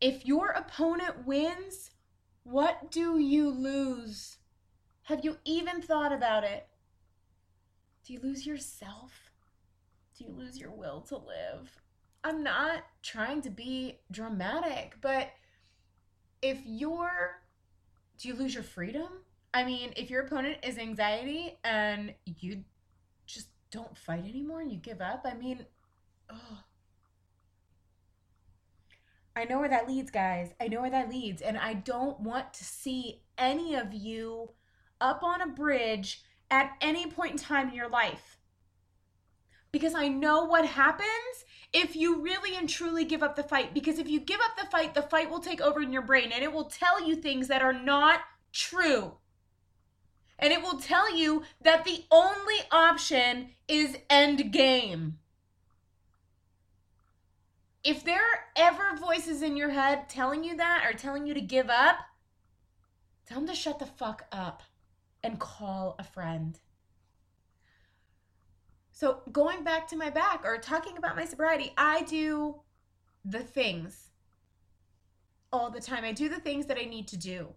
If 0.00 0.26
your 0.26 0.48
opponent 0.48 1.26
wins, 1.26 1.90
what 2.42 2.90
do 2.90 3.18
you 3.18 3.48
lose? 3.48 4.36
Have 5.04 5.24
you 5.24 5.36
even 5.44 5.82
thought 5.82 6.12
about 6.12 6.44
it? 6.44 6.66
Do 8.06 8.12
you 8.12 8.20
lose 8.22 8.46
yourself? 8.46 9.30
Do 10.16 10.24
you 10.24 10.30
lose 10.30 10.58
your 10.58 10.70
will 10.70 11.02
to 11.02 11.16
live? 11.16 11.78
I'm 12.22 12.42
not 12.42 12.84
trying 13.02 13.42
to 13.42 13.50
be 13.50 13.98
dramatic, 14.10 14.96
but 15.02 15.30
if 16.40 16.58
you're, 16.64 17.42
do 18.18 18.28
you 18.28 18.34
lose 18.34 18.54
your 18.54 18.62
freedom? 18.62 19.08
I 19.52 19.64
mean, 19.64 19.92
if 19.96 20.08
your 20.08 20.22
opponent 20.22 20.58
is 20.62 20.78
anxiety 20.78 21.58
and 21.64 22.14
you 22.24 22.64
just 23.26 23.48
don't 23.70 23.96
fight 23.98 24.24
anymore 24.24 24.62
and 24.62 24.72
you 24.72 24.78
give 24.78 25.02
up, 25.02 25.26
I 25.26 25.34
mean, 25.34 25.66
oh. 26.30 26.60
I 29.36 29.44
know 29.44 29.58
where 29.58 29.68
that 29.68 29.88
leads, 29.88 30.10
guys. 30.10 30.54
I 30.60 30.68
know 30.68 30.80
where 30.80 30.90
that 30.90 31.10
leads. 31.10 31.42
And 31.42 31.58
I 31.58 31.74
don't 31.74 32.20
want 32.20 32.54
to 32.54 32.64
see 32.64 33.22
any 33.36 33.74
of 33.74 33.92
you 33.92 34.50
up 35.04 35.22
on 35.22 35.42
a 35.42 35.46
bridge 35.46 36.22
at 36.50 36.72
any 36.80 37.06
point 37.06 37.32
in 37.32 37.38
time 37.38 37.68
in 37.68 37.74
your 37.74 37.88
life. 37.88 38.38
Because 39.70 39.94
I 39.94 40.08
know 40.08 40.44
what 40.44 40.66
happens 40.66 41.44
if 41.72 41.94
you 41.94 42.22
really 42.22 42.56
and 42.56 42.68
truly 42.68 43.04
give 43.04 43.22
up 43.22 43.36
the 43.36 43.42
fight. 43.42 43.74
Because 43.74 43.98
if 43.98 44.08
you 44.08 44.18
give 44.18 44.40
up 44.40 44.56
the 44.56 44.70
fight, 44.70 44.94
the 44.94 45.02
fight 45.02 45.30
will 45.30 45.40
take 45.40 45.60
over 45.60 45.82
in 45.82 45.92
your 45.92 46.02
brain 46.02 46.30
and 46.32 46.42
it 46.42 46.52
will 46.52 46.64
tell 46.64 47.06
you 47.06 47.14
things 47.14 47.48
that 47.48 47.60
are 47.60 47.72
not 47.72 48.20
true. 48.52 49.12
And 50.38 50.52
it 50.52 50.62
will 50.62 50.78
tell 50.78 51.14
you 51.14 51.42
that 51.60 51.84
the 51.84 52.04
only 52.10 52.56
option 52.70 53.50
is 53.68 53.98
end 54.08 54.52
game. 54.52 55.18
If 57.82 58.04
there 58.04 58.22
are 58.22 58.44
ever 58.56 58.96
voices 58.96 59.42
in 59.42 59.56
your 59.56 59.70
head 59.70 60.08
telling 60.08 60.44
you 60.44 60.56
that 60.56 60.84
or 60.86 60.96
telling 60.96 61.26
you 61.26 61.34
to 61.34 61.40
give 61.40 61.68
up, 61.68 61.96
tell 63.26 63.40
them 63.40 63.48
to 63.48 63.54
shut 63.54 63.78
the 63.78 63.86
fuck 63.86 64.26
up 64.32 64.62
and 65.24 65.40
call 65.40 65.96
a 65.98 66.04
friend. 66.04 66.60
So, 68.92 69.22
going 69.32 69.64
back 69.64 69.88
to 69.88 69.96
my 69.96 70.10
back 70.10 70.42
or 70.44 70.56
talking 70.58 70.96
about 70.96 71.16
my 71.16 71.24
sobriety, 71.24 71.72
I 71.76 72.02
do 72.02 72.60
the 73.24 73.40
things 73.40 74.10
all 75.52 75.70
the 75.70 75.80
time. 75.80 76.04
I 76.04 76.12
do 76.12 76.28
the 76.28 76.38
things 76.38 76.66
that 76.66 76.78
I 76.78 76.84
need 76.84 77.08
to 77.08 77.16
do 77.16 77.48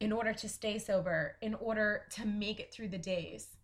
in 0.00 0.12
order 0.12 0.32
to 0.32 0.48
stay 0.48 0.78
sober, 0.78 1.36
in 1.42 1.54
order 1.54 2.04
to 2.12 2.26
make 2.26 2.60
it 2.60 2.72
through 2.72 2.88
the 2.88 2.98
days. 2.98 3.56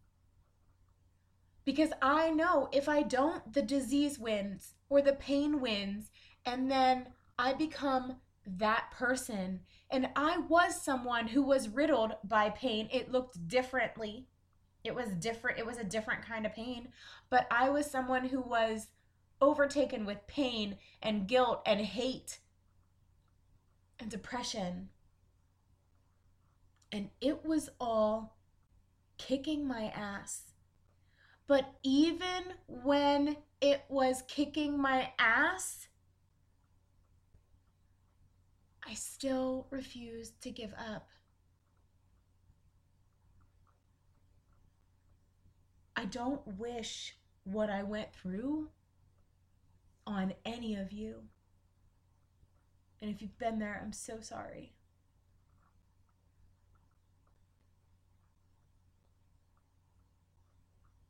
Because 1.65 1.91
I 2.03 2.31
know 2.31 2.69
if 2.73 2.89
I 2.89 3.03
don't, 3.03 3.53
the 3.55 3.63
disease 3.63 4.19
wins 4.19 4.75
or 4.91 5.01
the 5.01 5.15
pain 5.15 5.61
wins, 5.61 6.11
and 6.45 6.71
then 6.71 7.07
I 7.39 7.55
become 7.55 8.17
that 8.47 8.91
person. 8.91 9.61
And 9.91 10.09
I 10.17 10.39
was 10.39 10.81
someone 10.81 11.29
who 11.29 11.43
was 11.43 11.69
riddled 11.69 12.13
by 12.25 12.51
pain. 12.51 12.89
It 12.93 13.13
looked 13.13 13.49
differently. 13.49 14.27
It 14.83 14.95
was 14.95 15.09
different. 15.11 15.59
It 15.59 15.67
was 15.67 15.79
a 15.79 15.85
different 15.85 16.25
kind 16.27 16.45
of 16.47 16.55
pain. 16.55 16.89
But 17.31 17.47
I 17.51 17.71
was 17.71 17.91
someone 17.91 18.29
who 18.29 18.41
was 18.41 18.89
overtaken 19.41 20.05
with 20.05 20.27
pain 20.27 20.77
and 21.03 21.27
guilt 21.27 21.63
and 21.67 21.81
hate 21.81 22.39
and 23.99 24.11
depression 24.11 24.89
and 26.95 27.11
it 27.21 27.45
was 27.45 27.71
all 27.81 28.37
kicking 29.19 29.67
my 29.67 29.87
ass. 29.97 30.53
But 31.49 31.75
even 31.83 32.45
when 32.69 33.37
it 33.61 33.83
was 33.89 34.23
kicking 34.29 34.81
my 34.81 35.11
ass, 35.19 35.89
I 38.87 38.95
still 38.95 39.67
refuse 39.71 40.33
to 40.43 40.51
give 40.51 40.73
up. 40.75 41.09
I 45.97 46.05
don't 46.05 46.47
wish 46.59 47.17
what 47.45 47.71
I 47.71 47.83
went 47.83 48.13
through 48.15 48.69
on 50.07 50.35
any 50.45 50.75
of 50.75 50.93
you. 50.93 51.23
And 53.01 53.11
if 53.11 53.23
you've 53.23 53.39
been 53.39 53.59
there, 53.59 53.81
I'm 53.83 53.93
so 53.93 54.21
sorry. 54.21 54.75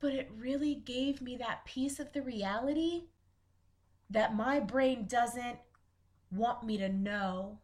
but 0.04 0.12
it 0.12 0.30
really 0.36 0.74
gave 0.74 1.22
me 1.22 1.34
that 1.34 1.64
piece 1.64 1.98
of 1.98 2.12
the 2.12 2.20
reality 2.20 3.04
that 4.10 4.36
my 4.36 4.60
brain 4.60 5.06
doesn't 5.06 5.56
want 6.30 6.62
me 6.62 6.76
to 6.76 6.90
know 6.90 7.58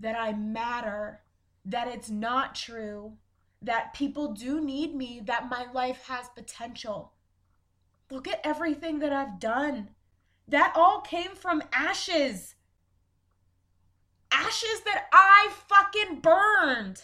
that 0.00 0.16
I 0.16 0.32
matter, 0.32 1.22
that 1.64 1.88
it's 1.88 2.10
not 2.10 2.54
true, 2.54 3.14
that 3.62 3.94
people 3.94 4.32
do 4.32 4.60
need 4.60 4.94
me, 4.94 5.20
that 5.24 5.50
my 5.50 5.66
life 5.72 6.04
has 6.06 6.28
potential. 6.28 7.12
Look 8.10 8.28
at 8.28 8.40
everything 8.44 9.00
that 9.00 9.12
I've 9.12 9.38
done. 9.38 9.90
That 10.46 10.72
all 10.74 11.00
came 11.00 11.34
from 11.34 11.62
ashes. 11.72 12.54
Ashes 14.32 14.80
that 14.84 15.06
I 15.12 15.50
fucking 15.68 16.20
burned. 16.20 17.02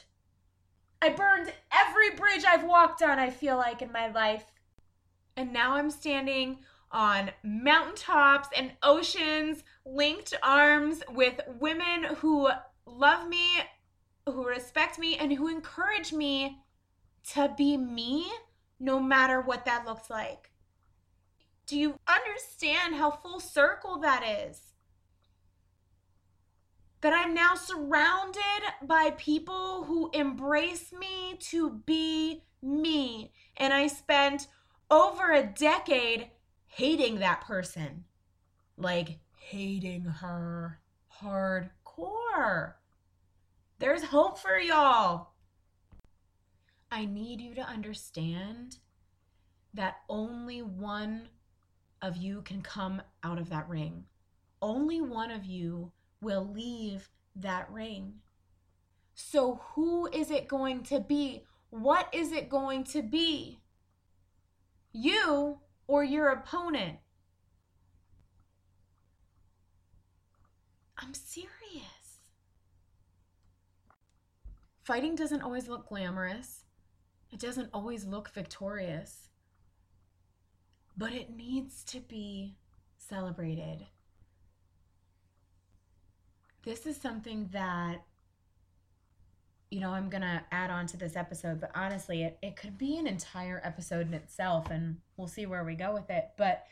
I 1.02 1.10
burned 1.10 1.52
every 1.70 2.10
bridge 2.16 2.44
I've 2.46 2.64
walked 2.64 3.02
on, 3.02 3.18
I 3.18 3.28
feel 3.28 3.56
like, 3.56 3.82
in 3.82 3.92
my 3.92 4.10
life. 4.10 4.44
And 5.36 5.52
now 5.52 5.74
I'm 5.74 5.90
standing 5.90 6.60
on 6.90 7.32
mountaintops 7.42 8.48
and 8.56 8.72
oceans, 8.82 9.64
linked 9.84 10.32
arms 10.42 11.02
with 11.10 11.40
women 11.58 12.04
who 12.18 12.48
love 12.86 13.28
me, 13.28 13.44
who 14.26 14.46
respect 14.46 14.98
me, 14.98 15.16
and 15.16 15.32
who 15.32 15.48
encourage 15.48 16.12
me 16.12 16.58
to 17.32 17.52
be 17.56 17.76
me 17.76 18.30
no 18.80 19.00
matter 19.00 19.40
what 19.40 19.64
that 19.64 19.86
looks 19.86 20.10
like. 20.10 20.50
Do 21.66 21.78
you 21.78 21.98
understand 22.06 22.96
how 22.96 23.10
full 23.10 23.40
circle 23.40 23.98
that 24.00 24.22
is? 24.22 24.74
that 27.04 27.12
I'm 27.12 27.34
now 27.34 27.54
surrounded 27.54 28.40
by 28.82 29.10
people 29.18 29.84
who 29.84 30.08
embrace 30.14 30.90
me 30.90 31.36
to 31.50 31.82
be 31.84 32.42
me. 32.62 33.30
And 33.58 33.74
I 33.74 33.88
spent 33.88 34.46
over 34.90 35.30
a 35.30 35.42
decade 35.42 36.30
hating 36.66 37.18
that 37.18 37.42
person. 37.42 38.04
Like 38.78 39.18
hating 39.36 40.04
her 40.04 40.80
hardcore. 41.98 42.74
There's 43.78 44.04
hope 44.04 44.38
for 44.38 44.58
y'all. 44.58 45.30
I 46.90 47.06
need 47.06 47.40
you 47.40 47.54
to 47.56 47.62
understand 47.62 48.78
that 49.74 49.96
only 50.08 50.62
one 50.62 51.28
of 52.00 52.16
you 52.16 52.42
can 52.42 52.62
come 52.62 53.02
out 53.22 53.38
of 53.38 53.50
that 53.50 53.68
ring. 53.68 54.04
Only 54.62 55.00
one 55.00 55.30
of 55.30 55.44
you 55.44 55.90
will 56.20 56.48
leave 56.52 57.08
that 57.36 57.70
ring. 57.70 58.14
So, 59.14 59.60
who 59.74 60.06
is 60.06 60.30
it 60.30 60.48
going 60.48 60.82
to 60.84 61.00
be? 61.00 61.44
What 61.70 62.08
is 62.12 62.32
it 62.32 62.48
going 62.48 62.84
to 62.84 63.02
be? 63.02 63.60
You 64.92 65.58
or 65.86 66.04
your 66.04 66.28
opponent? 66.28 66.98
I'm 71.04 71.14
serious. 71.14 72.20
Fighting 74.84 75.14
doesn't 75.16 75.42
always 75.42 75.68
look 75.68 75.88
glamorous, 75.88 76.64
it 77.30 77.40
doesn't 77.40 77.70
always 77.72 78.04
look 78.06 78.30
victorious. 78.30 79.28
but 80.96 81.12
it 81.12 81.34
needs 81.34 81.82
to 81.84 82.00
be 82.00 82.56
celebrated. 82.98 83.86
This 86.64 86.86
is 86.86 86.96
something 86.96 87.48
that, 87.52 88.02
you 89.70 89.80
know, 89.80 89.90
I'm 89.90 90.08
going 90.08 90.22
to 90.22 90.42
add 90.52 90.70
on 90.70 90.86
to 90.88 90.96
this 90.96 91.16
episode, 91.16 91.60
but 91.60 91.70
honestly, 91.74 92.22
it, 92.22 92.38
it 92.42 92.56
could 92.56 92.78
be 92.78 92.96
an 92.96 93.06
entire 93.06 93.60
episode 93.64 94.06
in 94.06 94.14
itself, 94.14 94.70
and 94.70 94.98
we'll 95.16 95.28
see 95.28 95.46
where 95.46 95.64
we 95.64 95.74
go 95.74 95.92
with 95.92 96.08
it. 96.10 96.30
But 96.38 96.64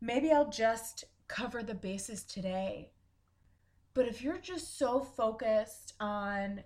maybe 0.00 0.30
I'll 0.30 0.50
just 0.50 1.04
cover 1.28 1.62
the 1.62 1.74
basis 1.74 2.22
today. 2.22 2.90
But 3.96 4.08
if 4.08 4.20
you're 4.20 4.36
just 4.36 4.78
so 4.78 5.00
focused 5.00 5.94
on 5.98 6.62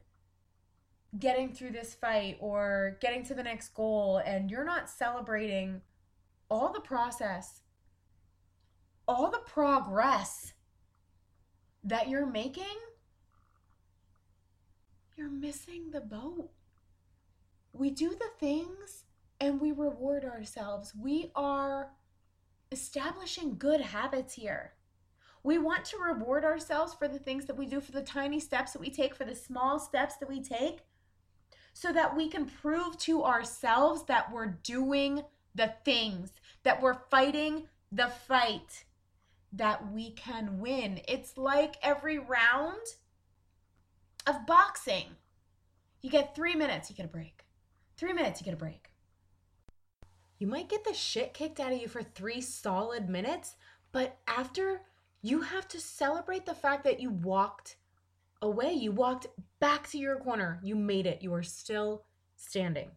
getting 1.17 1.53
through 1.53 1.71
this 1.71 1.95
fight 1.95 2.37
or 2.41 2.99
getting 3.01 3.23
to 3.27 3.35
the 3.35 3.43
next 3.45 3.69
goal 3.69 4.21
and 4.27 4.51
you're 4.51 4.65
not 4.65 4.91
celebrating 4.91 5.81
all 6.51 6.73
the 6.73 6.81
process, 6.81 7.61
all 9.07 9.31
the 9.31 9.43
progress 9.47 10.55
that 11.85 12.09
you're 12.09 12.27
making, 12.27 12.65
you're 15.17 15.31
missing 15.31 15.93
the 15.93 16.01
boat. 16.01 16.51
We 17.73 17.91
do 17.91 18.09
the 18.09 18.31
things 18.41 19.05
and 19.39 19.61
we 19.61 19.71
reward 19.71 20.25
ourselves. 20.25 20.95
We 21.01 21.31
are 21.37 21.93
establishing 22.73 23.57
good 23.57 23.81
habits 23.81 24.35
here. 24.35 24.73
We 25.43 25.59
want 25.59 25.85
to 25.87 25.99
reward 25.99 26.45
ourselves 26.45 26.95
for 26.95 27.09
the 27.09 27.19
things 27.19 27.47
that 27.47 27.57
we 27.57 27.67
do, 27.67 27.81
for 27.81 27.93
the 27.93 28.03
tiny 28.03 28.41
steps 28.41 28.73
that 28.73 28.81
we 28.81 28.91
take, 28.91 29.15
for 29.15 29.25
the 29.25 29.35
small 29.35 29.79
steps 29.79 30.17
that 30.17 30.29
we 30.29 30.43
take, 30.43 30.81
so 31.73 31.93
that 31.93 32.15
we 32.15 32.29
can 32.29 32.47
prove 32.47 32.99
to 32.99 33.25
ourselves 33.25 34.05
that 34.05 34.31
we're 34.33 34.59
doing 34.63 35.23
the 35.55 35.73
things, 35.85 36.33
that 36.63 36.83
we're 36.83 37.01
fighting 37.11 37.69
the 37.91 38.09
fight, 38.09 38.85
that 39.53 39.93
we 39.93 40.11
can 40.11 40.61
win. 40.61 41.01
It's 41.09 41.37
like 41.37 41.77
every 41.83 42.19
round 42.19 42.87
of 44.27 44.47
boxing. 44.47 45.07
You 46.03 46.11
get 46.11 46.35
three 46.35 46.55
minutes, 46.55 46.91
you 46.91 46.97
get 46.97 47.07
a 47.07 47.09
break. 47.09 47.45
Three 47.97 48.13
minutes, 48.13 48.41
you 48.41 48.45
get 48.45 48.55
a 48.55 48.59
break. 48.59 48.91
You 50.39 50.47
might 50.47 50.69
get 50.69 50.85
the 50.85 50.95
shit 50.95 51.35
kicked 51.35 51.61
out 51.61 51.73
of 51.73 51.81
you 51.81 51.89
for 51.89 52.03
three 52.03 52.41
solid 52.41 53.09
minutes, 53.09 53.57
but 53.93 54.19
after 54.27 54.83
you 55.23 55.43
have 55.43 55.69
to 55.69 55.81
celebrate 55.81 56.47
the 56.47 56.55
fact 56.55 56.85
that 56.85 57.01
you 57.01 57.11
walked 57.11 57.77
away. 58.43 58.73
You 58.73 58.93
walked 58.93 59.27
back 59.59 59.89
to 59.91 59.99
your 59.99 60.17
corner. 60.17 60.61
You 60.63 60.77
made 60.77 61.07
it. 61.07 61.23
You 61.23 61.35
are 61.35 61.43
still 61.43 62.05
standing. 62.37 62.91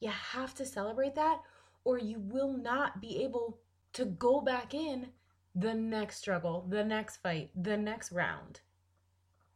You 0.00 0.10
have 0.10 0.54
to 0.54 0.66
celebrate 0.66 1.14
that, 1.14 1.40
or 1.84 1.98
you 1.98 2.20
will 2.20 2.52
not 2.52 3.00
be 3.00 3.24
able 3.24 3.58
to 3.94 4.04
go 4.04 4.40
back 4.40 4.74
in 4.74 5.08
the 5.54 5.74
next 5.74 6.18
struggle, 6.18 6.66
the 6.68 6.84
next 6.84 7.16
fight, 7.16 7.50
the 7.56 7.76
next 7.76 8.12
round. 8.12 8.60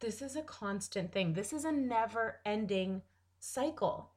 This 0.00 0.22
is 0.22 0.34
a 0.34 0.42
constant 0.42 1.12
thing. 1.12 1.34
This 1.34 1.52
is 1.52 1.64
a 1.64 1.72
never 1.72 2.40
ending 2.46 3.02
cycle. 3.38 4.10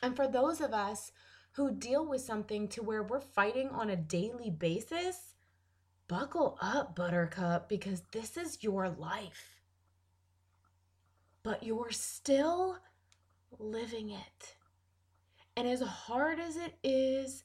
And 0.00 0.14
for 0.14 0.28
those 0.28 0.60
of 0.60 0.72
us 0.72 1.10
who 1.52 1.72
deal 1.72 2.06
with 2.06 2.20
something 2.20 2.68
to 2.68 2.82
where 2.82 3.02
we're 3.02 3.20
fighting 3.20 3.68
on 3.70 3.90
a 3.90 3.96
daily 3.96 4.48
basis, 4.48 5.34
buckle 6.08 6.58
up, 6.60 6.96
Buttercup, 6.96 7.68
because 7.68 8.02
this 8.10 8.36
is 8.36 8.62
your 8.62 8.88
life 8.88 9.58
but 11.48 11.62
you're 11.62 11.90
still 11.90 12.76
living 13.58 14.10
it. 14.10 14.54
And 15.56 15.66
as 15.66 15.80
hard 15.80 16.38
as 16.38 16.56
it 16.56 16.74
is 16.82 17.44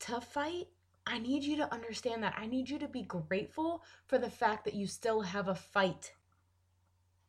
to 0.00 0.22
fight, 0.22 0.68
I 1.06 1.18
need 1.18 1.44
you 1.44 1.56
to 1.58 1.70
understand 1.70 2.22
that. 2.22 2.34
I 2.38 2.46
need 2.46 2.70
you 2.70 2.78
to 2.78 2.88
be 2.88 3.02
grateful 3.02 3.82
for 4.06 4.16
the 4.16 4.30
fact 4.30 4.64
that 4.64 4.72
you 4.72 4.86
still 4.86 5.20
have 5.20 5.48
a 5.48 5.54
fight 5.54 6.14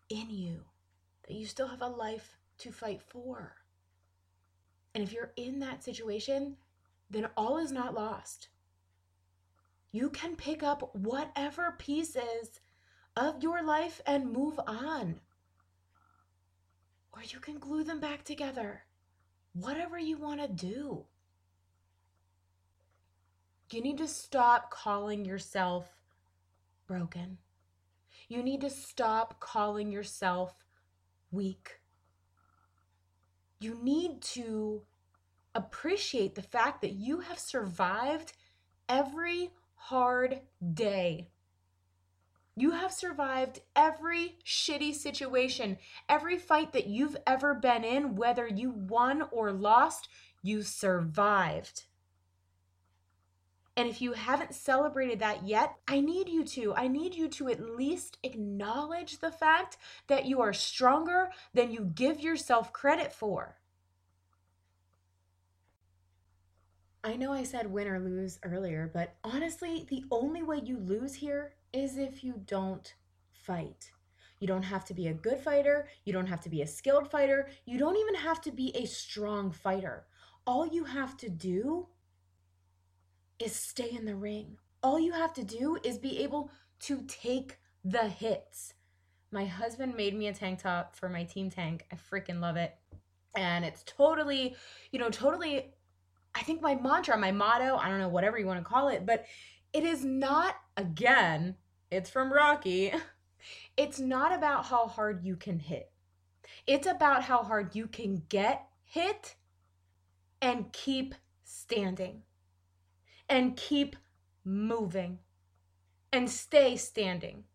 in 0.09 0.29
you, 0.29 0.61
that 1.27 1.33
you 1.33 1.45
still 1.45 1.67
have 1.67 1.81
a 1.81 1.87
life 1.87 2.37
to 2.59 2.71
fight 2.71 3.01
for. 3.01 3.55
And 4.95 5.03
if 5.03 5.11
you're 5.11 5.33
in 5.35 5.59
that 5.59 5.83
situation, 5.83 6.55
then 7.09 7.27
all 7.35 7.57
is 7.57 7.73
not 7.73 7.93
lost. 7.93 8.47
You 9.91 10.09
can 10.09 10.35
pick 10.35 10.63
up 10.63 10.95
whatever 10.95 11.75
pieces 11.77 12.59
of 13.15 13.43
your 13.43 13.63
life 13.63 14.01
and 14.05 14.31
move 14.31 14.59
on 14.67 15.19
or 17.13 17.21
you 17.23 17.39
can 17.39 17.59
glue 17.59 17.83
them 17.83 17.99
back 17.99 18.23
together. 18.23 18.83
Whatever 19.53 19.99
you 19.99 20.17
want 20.17 20.41
to 20.41 20.47
do. 20.47 21.05
You 23.71 23.81
need 23.81 23.97
to 23.99 24.07
stop 24.07 24.71
calling 24.71 25.25
yourself 25.25 25.89
broken. 26.87 27.37
You 28.27 28.43
need 28.43 28.61
to 28.61 28.69
stop 28.69 29.39
calling 29.39 29.91
yourself 29.91 30.53
weak. 31.31 31.79
You 33.59 33.77
need 33.81 34.21
to 34.21 34.81
appreciate 35.53 36.35
the 36.35 36.41
fact 36.41 36.81
that 36.81 36.93
you 36.93 37.19
have 37.19 37.39
survived 37.39 38.33
every 38.89 39.51
hard 39.85 40.41
day 40.73 41.27
you 42.55 42.71
have 42.71 42.91
survived 42.91 43.61
every 43.75 44.37
shitty 44.45 44.93
situation, 44.93 45.77
every 46.09 46.37
fight 46.37 46.73
that 46.73 46.87
you've 46.87 47.17
ever 47.25 47.53
been 47.53 47.83
in, 47.83 48.15
whether 48.15 48.47
you 48.47 48.71
won 48.71 49.23
or 49.31 49.51
lost, 49.51 50.09
you 50.43 50.61
survived. 50.61 51.85
And 53.77 53.87
if 53.87 54.01
you 54.01 54.13
haven't 54.13 54.53
celebrated 54.53 55.19
that 55.19 55.47
yet, 55.47 55.75
I 55.87 56.01
need 56.01 56.27
you 56.27 56.43
to. 56.43 56.75
I 56.75 56.87
need 56.89 57.15
you 57.15 57.29
to 57.29 57.47
at 57.47 57.77
least 57.77 58.17
acknowledge 58.21 59.19
the 59.19 59.31
fact 59.31 59.77
that 60.07 60.25
you 60.25 60.41
are 60.41 60.53
stronger 60.53 61.31
than 61.53 61.71
you 61.71 61.89
give 61.95 62.19
yourself 62.19 62.73
credit 62.73 63.13
for. 63.13 63.57
I 67.03 67.15
know 67.15 67.33
I 67.33 67.43
said 67.43 67.71
win 67.71 67.87
or 67.87 67.99
lose 67.99 68.39
earlier, 68.43 68.89
but 68.93 69.15
honestly, 69.23 69.87
the 69.89 70.03
only 70.11 70.43
way 70.43 70.61
you 70.63 70.77
lose 70.77 71.15
here 71.15 71.53
is 71.73 71.97
if 71.97 72.23
you 72.23 72.41
don't 72.45 72.93
fight. 73.31 73.91
You 74.39 74.47
don't 74.47 74.63
have 74.63 74.85
to 74.85 74.93
be 74.93 75.07
a 75.07 75.13
good 75.13 75.39
fighter. 75.39 75.87
You 76.05 76.13
don't 76.13 76.27
have 76.27 76.41
to 76.41 76.49
be 76.49 76.61
a 76.61 76.67
skilled 76.67 77.09
fighter. 77.09 77.49
You 77.65 77.79
don't 77.79 77.97
even 77.97 78.15
have 78.15 78.41
to 78.41 78.51
be 78.51 78.75
a 78.75 78.85
strong 78.85 79.51
fighter. 79.51 80.05
All 80.45 80.67
you 80.67 80.83
have 80.83 81.17
to 81.17 81.29
do 81.29 81.87
is 83.39 83.55
stay 83.55 83.89
in 83.91 84.05
the 84.05 84.15
ring. 84.15 84.57
All 84.83 84.99
you 84.99 85.11
have 85.13 85.33
to 85.33 85.43
do 85.43 85.77
is 85.83 85.97
be 85.97 86.19
able 86.19 86.51
to 86.81 87.03
take 87.07 87.57
the 87.83 88.07
hits. 88.07 88.73
My 89.31 89.45
husband 89.45 89.95
made 89.95 90.15
me 90.15 90.27
a 90.27 90.33
tank 90.33 90.61
top 90.61 90.95
for 90.95 91.09
my 91.09 91.23
team 91.23 91.49
tank. 91.49 91.85
I 91.91 91.95
freaking 91.95 92.41
love 92.41 92.57
it. 92.57 92.75
And 93.35 93.63
it's 93.63 93.83
totally, 93.83 94.55
you 94.91 94.99
know, 94.99 95.09
totally, 95.09 95.73
I 96.33 96.43
think 96.43 96.61
my 96.61 96.75
mantra, 96.75 97.17
my 97.17 97.31
motto, 97.31 97.75
I 97.75 97.89
don't 97.89 97.99
know, 97.99 98.09
whatever 98.09 98.37
you 98.37 98.45
want 98.45 98.59
to 98.59 98.69
call 98.69 98.87
it, 98.87 99.05
but 99.05 99.25
it 99.73 99.83
is 99.83 100.03
not, 100.03 100.55
again, 100.77 101.55
it's 101.89 102.09
from 102.09 102.31
Rocky. 102.31 102.93
It's 103.75 103.99
not 103.99 104.31
about 104.31 104.65
how 104.65 104.85
hard 104.85 105.25
you 105.25 105.35
can 105.35 105.57
hit, 105.57 105.91
it's 106.67 106.85
about 106.85 107.23
how 107.23 107.41
hard 107.41 107.75
you 107.75 107.87
can 107.87 108.21
get 108.29 108.67
hit 108.83 109.35
and 110.41 110.71
keep 110.71 111.15
standing 111.43 112.21
and 113.27 113.55
keep 113.55 113.95
moving 114.43 115.19
and 116.11 116.29
stay 116.29 116.75
standing. 116.75 117.45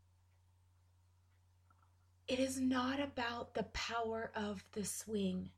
It 2.27 2.41
is 2.41 2.59
not 2.61 2.99
about 2.99 3.55
the 3.55 3.65
power 3.65 4.33
of 4.35 4.65
the 4.73 4.85
swing. 4.85 5.51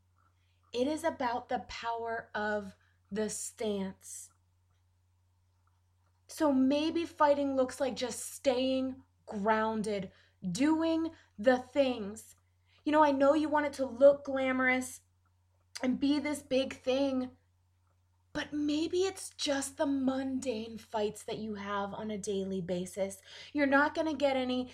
It 0.72 0.86
is 0.86 1.04
about 1.04 1.48
the 1.48 1.60
power 1.60 2.28
of 2.34 2.74
the 3.10 3.28
stance. 3.28 4.30
So 6.26 6.52
maybe 6.52 7.04
fighting 7.04 7.56
looks 7.56 7.80
like 7.80 7.96
just 7.96 8.34
staying 8.34 8.96
grounded, 9.26 10.10
doing 10.52 11.10
the 11.38 11.58
things. 11.58 12.36
You 12.84 12.92
know, 12.92 13.02
I 13.02 13.10
know 13.10 13.34
you 13.34 13.48
want 13.48 13.66
it 13.66 13.72
to 13.74 13.86
look 13.86 14.24
glamorous 14.24 15.00
and 15.82 16.00
be 16.00 16.18
this 16.18 16.42
big 16.42 16.74
thing, 16.74 17.30
but 18.32 18.52
maybe 18.52 18.98
it's 18.98 19.30
just 19.30 19.76
the 19.76 19.86
mundane 19.86 20.78
fights 20.78 21.24
that 21.24 21.38
you 21.38 21.54
have 21.54 21.94
on 21.94 22.10
a 22.10 22.18
daily 22.18 22.60
basis. 22.60 23.18
You're 23.52 23.66
not 23.66 23.94
going 23.94 24.06
to 24.06 24.14
get 24.14 24.36
any 24.36 24.70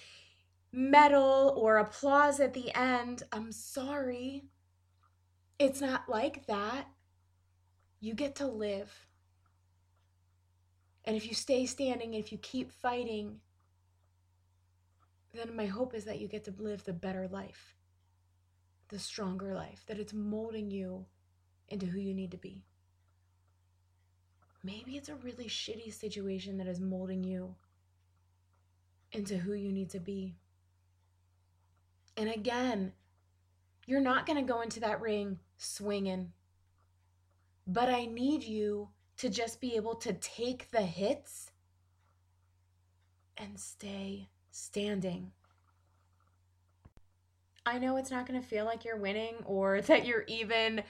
medal 0.73 1.55
or 1.57 1.79
applause 1.79 2.41
at 2.41 2.53
the 2.53 2.77
end. 2.77 3.23
I'm 3.33 3.53
sorry. 3.53 4.45
It's 5.59 5.81
not 5.81 6.09
like 6.09 6.47
that. 6.47 6.89
You 8.05 8.13
get 8.13 8.35
to 8.35 8.47
live. 8.47 8.93
And 11.07 11.17
if 11.17 11.27
you 11.27 11.33
stay 11.33 11.65
standing, 11.65 12.13
if 12.13 12.33
you 12.33 12.37
keep 12.37 12.71
fighting, 12.71 13.41
then 15.33 15.57
my 15.57 15.65
hope 15.65 15.95
is 15.95 16.05
that 16.05 16.21
you 16.21 16.29
get 16.29 16.45
to 16.45 16.55
live 16.59 16.85
the 16.85 16.93
better 16.93 17.27
life, 17.29 17.75
the 18.91 18.99
stronger 18.99 19.55
life, 19.55 19.85
that 19.87 19.99
it's 19.99 20.13
molding 20.13 20.71
you 20.71 21.07
into 21.69 21.87
who 21.87 21.99
you 21.99 22.13
need 22.13 22.31
to 22.33 22.37
be. 22.37 22.63
maybe 24.65 24.97
it's 24.97 25.11
a 25.11 25.15
really 25.17 25.45
shitty 25.45 25.93
situation 25.93 26.57
that 26.57 26.67
is 26.67 26.81
molding 26.81 27.23
you 27.23 27.55
into 29.13 29.37
who 29.37 29.53
you 29.53 29.71
need 29.71 29.91
to 29.91 30.01
be. 30.01 30.35
And 32.17 32.29
again, 32.31 32.93
you're 33.87 34.01
not 34.01 34.27
going 34.27 34.39
to 34.45 34.53
go 34.53 34.63
into 34.63 34.81
that 34.81 35.01
ring 35.01 35.39
swinging. 35.59 36.33
But 37.67 37.89
I 37.89 38.07
need 38.07 38.43
you 38.43 38.89
to 39.17 39.29
just 39.29 39.61
be 39.61 39.77
able 39.77 39.95
to 39.97 40.13
take 40.13 40.71
the 40.71 40.83
hits 40.83 41.51
and 43.37 43.59
stay 43.59 44.29
standing. 44.51 45.33
I 47.67 47.79
know 47.79 47.97
it's 47.97 48.11
not 48.11 48.27
going 48.27 48.41
to 48.41 48.47
feel 48.47 48.65
like 48.65 48.85
you're 48.85 48.99
winning 48.99 49.37
or 49.45 49.81
that 49.83 50.07
you're 50.07 50.25
even 50.29 50.83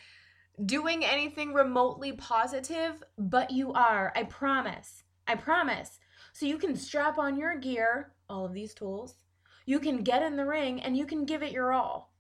doing 0.64 1.04
anything 1.04 1.52
remotely 1.52 2.12
positive, 2.12 3.02
but 3.18 3.50
you 3.50 3.72
are. 3.72 4.12
I 4.14 4.24
promise. 4.24 5.04
I 5.26 5.36
promise. 5.36 5.98
So 6.32 6.46
you 6.46 6.58
can 6.58 6.76
strap 6.76 7.18
on 7.18 7.36
your 7.36 7.56
gear, 7.56 8.12
all 8.28 8.44
of 8.44 8.52
these 8.52 8.74
tools, 8.74 9.16
you 9.66 9.78
can 9.78 10.02
get 10.02 10.22
in 10.22 10.36
the 10.36 10.44
ring 10.44 10.80
and 10.80 10.96
you 10.96 11.06
can 11.06 11.24
give 11.24 11.42
it 11.42 11.52
your 11.52 11.72
all. 11.72 12.12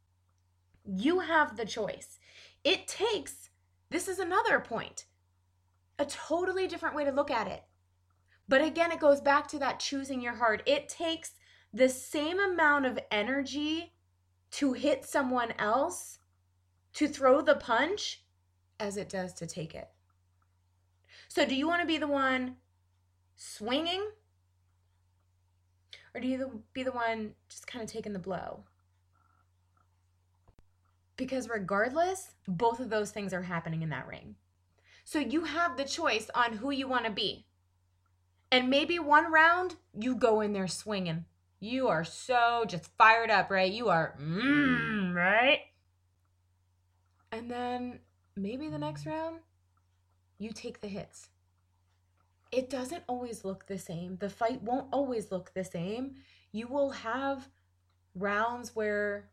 You 0.84 1.20
have 1.20 1.56
the 1.56 1.64
choice. 1.64 2.18
It 2.62 2.86
takes, 2.86 3.50
this 3.94 4.08
is 4.08 4.18
another 4.18 4.58
point, 4.58 5.06
a 5.98 6.04
totally 6.04 6.66
different 6.66 6.96
way 6.96 7.04
to 7.04 7.12
look 7.12 7.30
at 7.30 7.46
it. 7.46 7.62
But 8.48 8.62
again, 8.62 8.90
it 8.90 9.00
goes 9.00 9.20
back 9.20 9.46
to 9.48 9.58
that 9.60 9.80
choosing 9.80 10.20
your 10.20 10.34
heart. 10.34 10.62
It 10.66 10.88
takes 10.88 11.32
the 11.72 11.88
same 11.88 12.40
amount 12.40 12.86
of 12.86 12.98
energy 13.10 13.94
to 14.52 14.72
hit 14.72 15.04
someone 15.04 15.52
else, 15.58 16.18
to 16.94 17.08
throw 17.08 17.40
the 17.40 17.54
punch, 17.54 18.22
as 18.78 18.96
it 18.96 19.08
does 19.08 19.32
to 19.34 19.46
take 19.46 19.74
it. 19.74 19.88
So, 21.28 21.46
do 21.46 21.54
you 21.54 21.66
want 21.66 21.80
to 21.80 21.86
be 21.86 21.98
the 21.98 22.08
one 22.08 22.56
swinging? 23.36 24.10
Or 26.14 26.20
do 26.20 26.28
you 26.28 26.62
be 26.72 26.82
the 26.82 26.92
one 26.92 27.34
just 27.48 27.66
kind 27.66 27.82
of 27.82 27.90
taking 27.90 28.12
the 28.12 28.18
blow? 28.18 28.64
Because 31.16 31.48
regardless, 31.48 32.34
both 32.48 32.80
of 32.80 32.90
those 32.90 33.10
things 33.10 33.32
are 33.32 33.42
happening 33.42 33.82
in 33.82 33.90
that 33.90 34.06
ring. 34.06 34.34
So 35.04 35.18
you 35.18 35.44
have 35.44 35.76
the 35.76 35.84
choice 35.84 36.30
on 36.34 36.54
who 36.54 36.70
you 36.70 36.88
want 36.88 37.04
to 37.04 37.10
be. 37.10 37.46
And 38.50 38.70
maybe 38.70 38.98
one 38.98 39.32
round, 39.32 39.76
you 39.98 40.16
go 40.16 40.40
in 40.40 40.52
there 40.52 40.68
swinging. 40.68 41.24
You 41.60 41.88
are 41.88 42.04
so 42.04 42.64
just 42.66 42.90
fired 42.96 43.30
up, 43.30 43.50
right? 43.50 43.70
You 43.70 43.88
are, 43.88 44.14
mm, 44.20 45.14
right? 45.14 45.60
And 47.32 47.50
then 47.50 48.00
maybe 48.36 48.68
the 48.68 48.78
next 48.78 49.06
round, 49.06 49.40
you 50.38 50.52
take 50.52 50.80
the 50.80 50.88
hits. 50.88 51.28
It 52.52 52.70
doesn't 52.70 53.02
always 53.08 53.44
look 53.44 53.66
the 53.66 53.78
same. 53.78 54.18
The 54.20 54.28
fight 54.28 54.62
won't 54.62 54.88
always 54.92 55.32
look 55.32 55.52
the 55.52 55.64
same. 55.64 56.14
You 56.52 56.68
will 56.68 56.90
have 56.90 57.48
rounds 58.14 58.76
where 58.76 59.30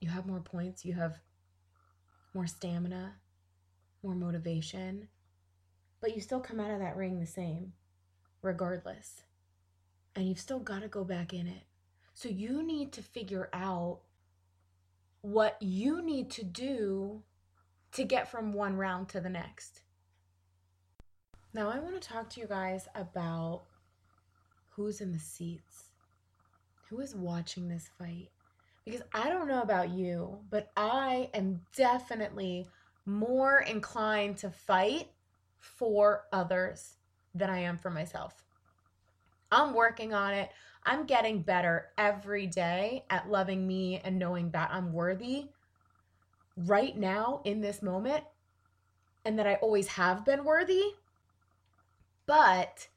you 0.00 0.10
have 0.10 0.26
more 0.26 0.40
points, 0.40 0.84
you 0.84 0.94
have 0.94 1.20
more 2.34 2.46
stamina, 2.46 3.14
more 4.02 4.14
motivation, 4.14 5.08
but 6.00 6.14
you 6.14 6.20
still 6.20 6.40
come 6.40 6.60
out 6.60 6.70
of 6.70 6.80
that 6.80 6.96
ring 6.96 7.20
the 7.20 7.26
same, 7.26 7.72
regardless. 8.42 9.22
And 10.14 10.28
you've 10.28 10.38
still 10.38 10.60
got 10.60 10.82
to 10.82 10.88
go 10.88 11.04
back 11.04 11.32
in 11.32 11.46
it. 11.46 11.62
So 12.14 12.28
you 12.28 12.62
need 12.62 12.92
to 12.92 13.02
figure 13.02 13.48
out 13.52 14.00
what 15.22 15.56
you 15.60 16.02
need 16.02 16.30
to 16.32 16.44
do 16.44 17.22
to 17.92 18.04
get 18.04 18.30
from 18.30 18.52
one 18.52 18.76
round 18.76 19.08
to 19.08 19.20
the 19.20 19.30
next. 19.30 19.80
Now, 21.54 21.70
I 21.70 21.78
want 21.78 22.00
to 22.00 22.08
talk 22.08 22.28
to 22.30 22.40
you 22.40 22.46
guys 22.46 22.88
about 22.94 23.62
who's 24.70 25.00
in 25.00 25.12
the 25.12 25.18
seats, 25.18 25.84
who 26.88 27.00
is 27.00 27.14
watching 27.14 27.68
this 27.68 27.88
fight. 27.98 28.30
Because 28.84 29.02
I 29.14 29.30
don't 29.30 29.48
know 29.48 29.62
about 29.62 29.90
you, 29.90 30.38
but 30.50 30.70
I 30.76 31.30
am 31.32 31.62
definitely 31.74 32.66
more 33.06 33.60
inclined 33.60 34.36
to 34.38 34.50
fight 34.50 35.08
for 35.58 36.24
others 36.32 36.96
than 37.34 37.50
I 37.50 37.60
am 37.60 37.78
for 37.78 37.90
myself. 37.90 38.44
I'm 39.50 39.74
working 39.74 40.12
on 40.12 40.34
it. 40.34 40.50
I'm 40.84 41.06
getting 41.06 41.42
better 41.42 41.88
every 41.96 42.46
day 42.46 43.04
at 43.08 43.30
loving 43.30 43.66
me 43.66 44.00
and 44.04 44.18
knowing 44.18 44.50
that 44.50 44.70
I'm 44.72 44.92
worthy 44.92 45.46
right 46.56 46.96
now 46.96 47.40
in 47.44 47.60
this 47.60 47.82
moment 47.82 48.24
and 49.24 49.38
that 49.38 49.46
I 49.46 49.54
always 49.56 49.88
have 49.88 50.24
been 50.24 50.44
worthy. 50.44 50.82
But 52.26 52.88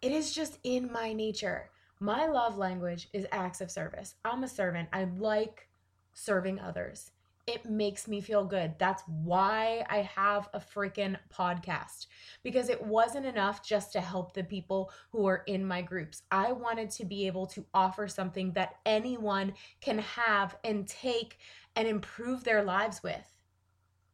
it 0.00 0.12
is 0.12 0.32
just 0.32 0.58
in 0.64 0.90
my 0.90 1.12
nature. 1.12 1.69
My 2.02 2.26
love 2.26 2.56
language 2.56 3.08
is 3.12 3.26
acts 3.30 3.60
of 3.60 3.70
service. 3.70 4.14
I'm 4.24 4.42
a 4.42 4.48
servant. 4.48 4.88
I 4.90 5.04
like 5.04 5.68
serving 6.14 6.58
others. 6.58 7.10
It 7.46 7.66
makes 7.68 8.08
me 8.08 8.22
feel 8.22 8.42
good. 8.42 8.72
That's 8.78 9.02
why 9.06 9.84
I 9.90 9.98
have 10.16 10.48
a 10.54 10.60
freaking 10.60 11.18
podcast 11.30 12.06
because 12.42 12.70
it 12.70 12.82
wasn't 12.82 13.26
enough 13.26 13.62
just 13.62 13.92
to 13.92 14.00
help 14.00 14.32
the 14.32 14.44
people 14.44 14.90
who 15.12 15.26
are 15.26 15.42
in 15.46 15.62
my 15.62 15.82
groups. 15.82 16.22
I 16.30 16.52
wanted 16.52 16.88
to 16.92 17.04
be 17.04 17.26
able 17.26 17.44
to 17.48 17.66
offer 17.74 18.08
something 18.08 18.52
that 18.52 18.76
anyone 18.86 19.52
can 19.82 19.98
have 19.98 20.56
and 20.64 20.88
take 20.88 21.36
and 21.76 21.86
improve 21.86 22.44
their 22.44 22.62
lives 22.62 23.02
with. 23.02 23.30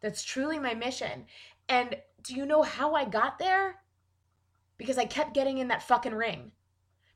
That's 0.01 0.25
truly 0.25 0.59
my 0.59 0.75
mission. 0.75 1.27
And 1.69 1.97
do 2.25 2.35
you 2.35 2.47
know 2.47 2.63
how 2.63 2.95
I 2.95 3.05
got 3.05 3.39
there? 3.39 3.77
Because 4.77 4.99
I 4.99 5.05
kept 5.05 5.35
getting 5.35 5.59
in 5.59 5.69
that 5.69 5.85
fucking 5.85 6.15
ring. 6.15 6.51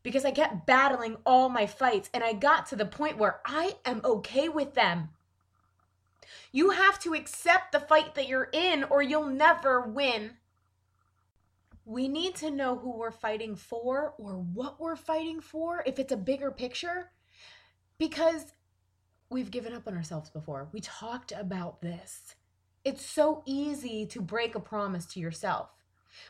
Because 0.02 0.24
I 0.24 0.30
kept 0.30 0.66
battling 0.66 1.16
all 1.26 1.48
my 1.48 1.66
fights 1.66 2.08
and 2.14 2.24
I 2.24 2.32
got 2.32 2.66
to 2.66 2.76
the 2.76 2.86
point 2.86 3.18
where 3.18 3.40
I 3.44 3.76
am 3.84 4.00
okay 4.04 4.48
with 4.48 4.74
them. 4.74 5.10
You 6.52 6.70
have 6.70 6.98
to 7.00 7.14
accept 7.14 7.72
the 7.72 7.80
fight 7.80 8.14
that 8.14 8.28
you're 8.28 8.48
in 8.52 8.84
or 8.84 9.02
you'll 9.02 9.26
never 9.26 9.80
win. 9.82 10.32
We 11.84 12.08
need 12.08 12.34
to 12.36 12.50
know 12.50 12.78
who 12.78 12.96
we're 12.96 13.10
fighting 13.10 13.56
for 13.56 14.14
or 14.18 14.34
what 14.34 14.80
we're 14.80 14.96
fighting 14.96 15.40
for 15.40 15.82
if 15.86 15.98
it's 15.98 16.12
a 16.12 16.16
bigger 16.16 16.50
picture 16.50 17.10
because 17.98 18.52
we've 19.28 19.50
given 19.50 19.72
up 19.72 19.86
on 19.86 19.96
ourselves 19.96 20.30
before. 20.30 20.68
We 20.72 20.80
talked 20.80 21.32
about 21.32 21.80
this. 21.80 22.34
It's 22.84 23.04
so 23.04 23.42
easy 23.46 24.06
to 24.06 24.20
break 24.20 24.54
a 24.54 24.60
promise 24.60 25.06
to 25.06 25.20
yourself. 25.20 25.68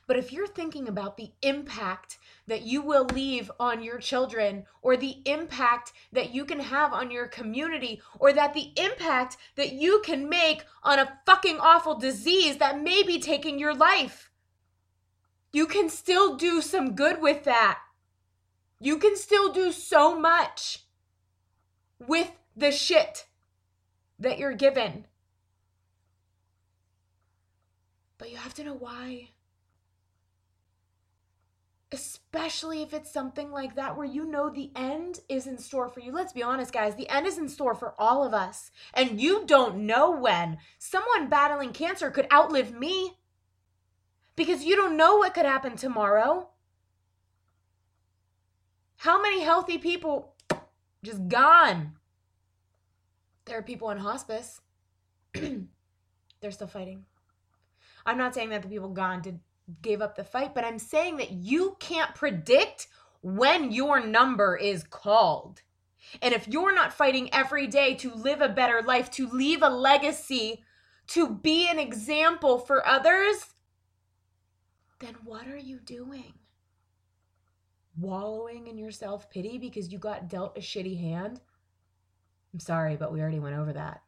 But 0.07 0.16
if 0.16 0.33
you're 0.33 0.47
thinking 0.47 0.89
about 0.89 1.16
the 1.16 1.31
impact 1.43 2.18
that 2.47 2.62
you 2.62 2.83
will 2.83 3.05
leave 3.05 3.51
on 3.59 3.83
your 3.83 3.99
children, 3.99 4.64
or 4.83 4.97
the 4.97 5.18
impact 5.24 5.93
that 6.12 6.35
you 6.35 6.45
can 6.45 6.61
have 6.61 6.93
on 6.93 7.11
your 7.11 7.26
community, 7.26 8.03
or 8.18 8.33
that 8.33 8.55
the 8.55 8.72
impact 8.76 9.37
that 9.57 9.72
you 9.72 10.03
can 10.05 10.28
make 10.28 10.64
on 10.83 10.99
a 10.99 11.18
fucking 11.26 11.59
awful 11.61 11.95
disease 11.95 12.57
that 12.59 12.83
may 12.83 13.03
be 13.03 13.20
taking 13.20 13.59
your 13.59 13.74
life, 13.74 14.31
you 15.53 15.66
can 15.66 15.89
still 15.89 16.37
do 16.37 16.61
some 16.61 16.95
good 16.95 17.20
with 17.20 17.45
that. 17.45 17.78
You 18.78 18.99
can 18.99 19.16
still 19.16 19.53
do 19.53 19.72
so 19.72 20.18
much 20.18 20.85
with 21.99 22.31
the 22.57 22.72
shit 22.72 23.26
that 24.18 24.39
you're 24.39 24.55
given. 24.55 25.07
But 28.18 28.31
you 28.31 28.37
have 28.37 28.55
to 28.55 28.64
know 28.64 28.74
why. 28.74 29.31
Especially 32.33 32.83
if 32.83 32.95
it's 32.95 33.11
something 33.11 33.51
like 33.51 33.74
that 33.74 33.97
where 33.97 34.07
you 34.07 34.24
know 34.24 34.51
the 34.51 34.70
end 34.76 35.18
is 35.28 35.49
in 35.49 35.59
store 35.59 35.89
for 35.89 35.99
you. 35.99 36.12
Let's 36.12 36.33
be 36.33 36.45
honest, 36.45 36.72
guys, 36.72 36.95
the 36.95 37.09
end 37.09 37.26
is 37.26 37.39
in 37.39 37.49
store 37.49 37.74
for 37.74 37.95
all 37.99 38.24
of 38.24 38.33
us. 38.33 38.70
And 38.95 39.20
you 39.20 39.45
don't 39.47 39.78
know 39.78 40.12
when. 40.12 40.59
Someone 40.78 41.28
battling 41.28 41.72
cancer 41.72 42.09
could 42.09 42.28
outlive 42.33 42.72
me 42.72 43.18
because 44.37 44.64
you 44.64 44.76
don't 44.76 44.97
know 44.97 45.16
what 45.16 45.35
could 45.35 45.45
happen 45.45 45.74
tomorrow. 45.76 46.51
How 48.99 49.20
many 49.20 49.43
healthy 49.43 49.78
people 49.78 50.35
just 51.03 51.26
gone? 51.26 51.95
There 53.47 53.59
are 53.59 53.62
people 53.62 53.91
in 53.91 53.99
hospice. 53.99 54.61
They're 55.33 56.51
still 56.51 56.68
fighting. 56.68 57.07
I'm 58.07 58.18
not 58.18 58.35
saying 58.35 58.51
that 58.51 58.62
the 58.62 58.68
people 58.68 58.91
gone 58.91 59.20
did 59.20 59.41
gave 59.82 60.00
up 60.00 60.16
the 60.16 60.24
fight, 60.24 60.54
but 60.54 60.64
I'm 60.64 60.78
saying 60.78 61.16
that 61.18 61.32
you 61.32 61.76
can't 61.80 62.14
predict 62.14 62.88
when 63.22 63.72
your 63.72 64.04
number 64.04 64.56
is 64.56 64.82
called. 64.82 65.62
And 66.22 66.34
if 66.34 66.48
you're 66.48 66.74
not 66.74 66.92
fighting 66.92 67.32
every 67.32 67.66
day 67.66 67.94
to 67.96 68.14
live 68.14 68.40
a 68.40 68.48
better 68.48 68.82
life, 68.82 69.10
to 69.12 69.28
leave 69.28 69.62
a 69.62 69.68
legacy, 69.68 70.64
to 71.08 71.28
be 71.28 71.68
an 71.68 71.78
example 71.78 72.58
for 72.58 72.86
others, 72.86 73.54
then 75.00 75.14
what 75.24 75.46
are 75.46 75.58
you 75.58 75.78
doing? 75.80 76.34
Wallowing 77.98 78.66
in 78.66 78.78
your 78.78 78.90
self 78.90 79.30
pity 79.30 79.58
because 79.58 79.92
you 79.92 79.98
got 79.98 80.28
dealt 80.28 80.56
a 80.56 80.60
shitty 80.60 80.98
hand? 80.98 81.40
I'm 82.52 82.60
sorry, 82.60 82.96
but 82.96 83.12
we 83.12 83.20
already 83.20 83.38
went 83.38 83.56
over 83.56 83.72
that. 83.72 84.02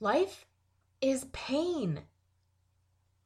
Life 0.00 0.46
is 1.00 1.26
pain. 1.32 2.00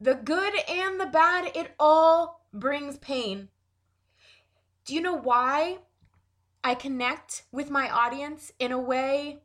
The 0.01 0.15
good 0.15 0.55
and 0.69 1.01
the 1.01 1.07
bad, 1.07 1.51
it 1.57 1.75
all 1.79 2.47
brings 2.53 2.99
pain. 2.99 3.49
Do 4.85 4.95
you 4.95 5.01
know 5.01 5.17
why 5.17 5.79
I 6.63 6.75
connect 6.75 7.43
with 7.51 7.69
my 7.69 7.91
audience 7.91 8.53
in 8.59 8.71
a 8.71 8.79
way 8.79 9.41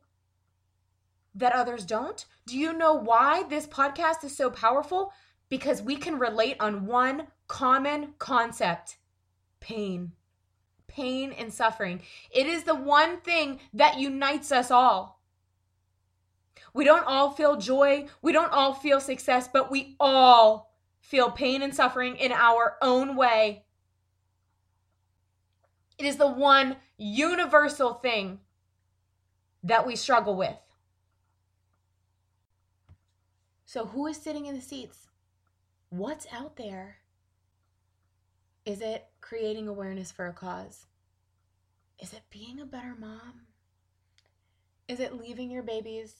that 1.34 1.52
others 1.52 1.84
don't? 1.84 2.24
Do 2.46 2.56
you 2.56 2.72
know 2.72 2.94
why 2.94 3.42
this 3.42 3.66
podcast 3.66 4.22
is 4.22 4.36
so 4.36 4.48
powerful? 4.48 5.12
Because 5.48 5.82
we 5.82 5.96
can 5.96 6.18
relate 6.18 6.56
on 6.60 6.86
one 6.86 7.26
common 7.48 8.14
concept 8.18 8.98
pain. 9.60 10.12
Pain 10.86 11.32
and 11.32 11.52
suffering. 11.52 12.02
It 12.30 12.46
is 12.46 12.62
the 12.62 12.74
one 12.74 13.20
thing 13.20 13.58
that 13.72 13.98
unites 13.98 14.52
us 14.52 14.70
all. 14.70 15.13
We 16.74 16.84
don't 16.84 17.06
all 17.06 17.30
feel 17.30 17.56
joy, 17.56 18.08
we 18.20 18.32
don't 18.32 18.52
all 18.52 18.74
feel 18.74 19.00
success, 19.00 19.48
but 19.50 19.70
we 19.70 19.94
all 20.00 20.74
feel 21.00 21.30
pain 21.30 21.62
and 21.62 21.74
suffering 21.74 22.16
in 22.16 22.32
our 22.32 22.76
own 22.82 23.14
way. 23.14 23.64
It 25.98 26.04
is 26.04 26.16
the 26.16 26.28
one 26.28 26.76
universal 26.98 27.94
thing 27.94 28.40
that 29.62 29.86
we 29.86 29.94
struggle 29.94 30.34
with. 30.34 30.56
So, 33.64 33.86
who 33.86 34.06
is 34.08 34.16
sitting 34.16 34.46
in 34.46 34.54
the 34.54 34.60
seats? 34.60 35.08
What's 35.90 36.26
out 36.32 36.56
there? 36.56 36.96
Is 38.64 38.80
it 38.80 39.06
creating 39.20 39.68
awareness 39.68 40.10
for 40.10 40.26
a 40.26 40.32
cause? 40.32 40.86
Is 42.00 42.12
it 42.12 42.22
being 42.30 42.60
a 42.60 42.66
better 42.66 42.94
mom? 42.98 43.42
Is 44.88 44.98
it 44.98 45.20
leaving 45.20 45.50
your 45.50 45.62
babies 45.62 46.14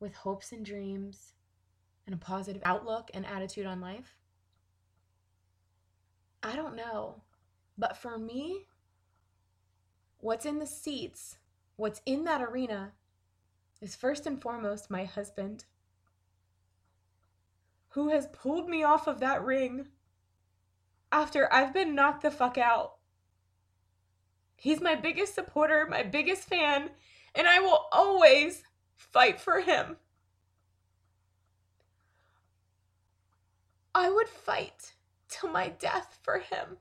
with 0.00 0.14
hopes 0.14 0.52
and 0.52 0.64
dreams 0.64 1.32
and 2.06 2.14
a 2.14 2.18
positive 2.18 2.62
outlook 2.64 3.10
and 3.14 3.26
attitude 3.26 3.66
on 3.66 3.80
life? 3.80 4.16
I 6.42 6.56
don't 6.56 6.76
know. 6.76 7.22
But 7.76 7.96
for 7.96 8.18
me, 8.18 8.66
what's 10.18 10.46
in 10.46 10.58
the 10.58 10.66
seats, 10.66 11.38
what's 11.76 12.02
in 12.06 12.24
that 12.24 12.42
arena, 12.42 12.92
is 13.80 13.94
first 13.94 14.26
and 14.26 14.40
foremost 14.40 14.90
my 14.90 15.04
husband, 15.04 15.64
who 17.90 18.10
has 18.10 18.26
pulled 18.28 18.68
me 18.68 18.82
off 18.82 19.06
of 19.06 19.20
that 19.20 19.44
ring 19.44 19.86
after 21.10 21.52
I've 21.52 21.72
been 21.72 21.94
knocked 21.94 22.22
the 22.22 22.30
fuck 22.30 22.58
out. 22.58 22.94
He's 24.56 24.80
my 24.80 24.96
biggest 24.96 25.34
supporter, 25.34 25.86
my 25.88 26.02
biggest 26.02 26.48
fan, 26.48 26.90
and 27.34 27.46
I 27.46 27.60
will 27.60 27.86
always 27.92 28.64
fight 28.98 29.40
for 29.40 29.60
him. 29.60 29.96
I 33.94 34.10
would 34.10 34.28
fight 34.28 34.92
till 35.28 35.50
my 35.50 35.68
death 35.68 36.18
for 36.22 36.38
him. 36.38 36.76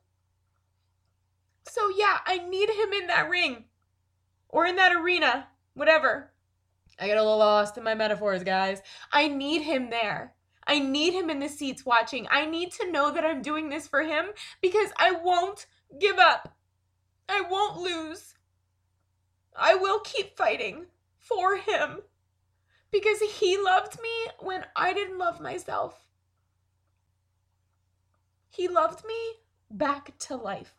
So, 1.63 1.89
yeah, 1.95 2.20
I 2.26 2.39
need 2.39 2.70
him 2.70 2.91
in 2.93 3.07
that 3.07 3.30
ring 3.30 3.65
or 4.49 4.65
in 4.65 4.76
that 4.76 4.93
arena, 4.93 5.47
whatever. 5.74 6.32
I 6.99 7.07
get 7.07 7.18
a 7.18 7.24
little 7.24 7.38
lost 7.38 7.78
in 7.78 7.84
my 7.84 7.93
metaphors, 7.93 8.43
guys. 8.43 8.82
I 9.11 9.28
need 9.28 9.61
him 9.61 9.89
there. 9.89 10.34
I 10.65 10.80
need 10.80 11.13
him 11.13 11.30
in 11.30 11.39
the 11.39 11.47
seats 11.47 11.86
watching. 11.86 12.28
I 12.30 12.45
need 12.45 12.72
to 12.74 12.91
know 12.91 13.11
that 13.11 13.24
I'm 13.24 13.41
doing 13.41 13.70
this 13.70 13.88
for 13.88 14.01
him 14.01 14.26
because 14.61 14.91
I 14.97 15.11
won't 15.11 15.65
give 15.99 16.18
up. 16.18 16.55
I 17.30 17.41
won't 17.41 17.78
lose. 17.78 18.34
I 19.55 19.76
will 19.76 19.99
keep 19.99 20.36
fighting 20.36 20.88
for 21.28 21.58
him 21.58 22.00
because 22.92 23.20
he 23.20 23.58
loved 23.58 24.00
me 24.02 24.10
when 24.40 24.66
I 24.76 24.94
didn't 24.94 25.18
love 25.18 25.42
myself. 25.42 26.08
He 28.50 28.68
loved 28.68 29.06
me 29.06 29.16
back 29.70 30.18
to 30.20 30.36
life. 30.36 30.74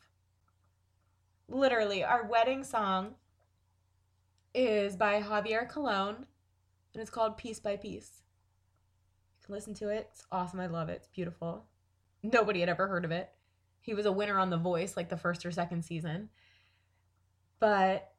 Literally, 1.49 2.05
our 2.05 2.27
wedding 2.27 2.65
song 2.65 3.15
is 4.55 4.97
by 4.97 5.23
Javier 5.23 5.69
Colon 5.69 6.27
and 6.95 7.03
it's 7.03 7.11
called 7.11 7.37
Piece 7.37 7.61
by 7.61 7.77
Piece 7.77 8.23
You 9.41 9.47
can 9.47 9.55
listen 9.55 9.75
to 9.75 9.89
it. 9.89 10.09
It's 10.13 10.25
awesome. 10.33 10.61
I 10.61 10.67
love 10.67 10.89
it. 10.89 10.95
It's 10.95 11.09
beautiful. 11.09 11.65
Nobody 12.23 12.61
had 12.61 12.69
ever 12.69 12.89
heard 12.89 13.05
of 13.05 13.11
it. 13.11 13.31
He 13.81 13.95
was 13.95 14.07
a 14.07 14.13
winner 14.13 14.39
on 14.39 14.51
The 14.51 14.57
Voice, 14.57 14.97
like 14.97 15.09
the 15.09 15.17
first 15.17 15.47
or 15.47 15.51
second 15.51 15.85
season. 15.85 16.31
But 17.61 18.13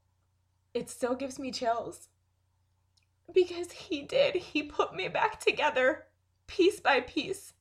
it 0.74 0.90
still 0.90 1.16
gives 1.16 1.38
me 1.38 1.52
chills 1.52 2.08
because 3.34 3.72
he 3.72 4.02
did. 4.02 4.36
He 4.36 4.64
put 4.64 4.96
me 4.96 5.08
back 5.08 5.40
together 5.40 6.06
piece 6.48 6.80
by 6.80 7.02
piece. 7.02 7.54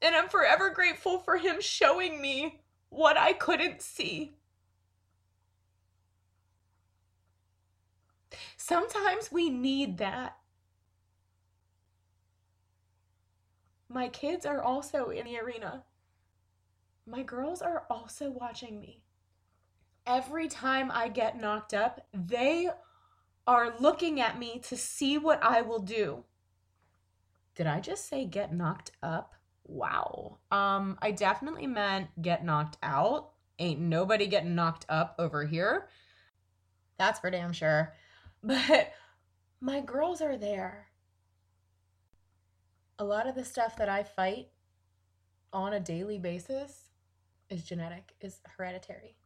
And 0.00 0.14
I'm 0.14 0.28
forever 0.28 0.70
grateful 0.70 1.18
for 1.18 1.36
him 1.36 1.60
showing 1.60 2.20
me 2.20 2.60
what 2.90 3.16
I 3.16 3.32
couldn't 3.32 3.82
see. 3.82 4.36
Sometimes 8.56 9.32
we 9.32 9.50
need 9.50 9.98
that. 9.98 10.36
My 13.88 14.08
kids 14.08 14.44
are 14.44 14.62
also 14.62 15.08
in 15.08 15.24
the 15.24 15.38
arena. 15.38 15.84
My 17.06 17.22
girls 17.22 17.62
are 17.62 17.84
also 17.88 18.30
watching 18.30 18.80
me. 18.80 19.02
Every 20.06 20.48
time 20.48 20.90
I 20.92 21.08
get 21.08 21.40
knocked 21.40 21.72
up, 21.72 22.06
they 22.12 22.68
are 23.48 23.74
looking 23.80 24.20
at 24.20 24.38
me 24.38 24.60
to 24.68 24.76
see 24.76 25.18
what 25.18 25.42
I 25.42 25.62
will 25.62 25.80
do. 25.80 26.24
Did 27.56 27.66
I 27.66 27.80
just 27.80 28.08
say 28.08 28.24
get 28.24 28.54
knocked 28.54 28.92
up? 29.02 29.34
Wow. 29.64 30.38
Um 30.52 30.98
I 31.02 31.10
definitely 31.10 31.66
meant 31.66 32.08
get 32.22 32.44
knocked 32.44 32.76
out. 32.82 33.30
Ain't 33.58 33.80
nobody 33.80 34.28
getting 34.28 34.54
knocked 34.54 34.86
up 34.88 35.16
over 35.18 35.44
here. 35.44 35.88
That's 36.98 37.18
for 37.18 37.30
damn 37.30 37.52
sure. 37.52 37.94
But 38.40 38.92
my 39.60 39.80
girls 39.80 40.20
are 40.20 40.36
there 40.36 40.88
a 42.98 43.04
lot 43.04 43.28
of 43.28 43.34
the 43.34 43.44
stuff 43.44 43.76
that 43.76 43.88
I 43.88 44.02
fight 44.02 44.48
on 45.52 45.72
a 45.72 45.80
daily 45.80 46.18
basis 46.18 46.90
is 47.48 47.64
genetic, 47.64 48.14
is 48.20 48.40
hereditary. 48.56 49.16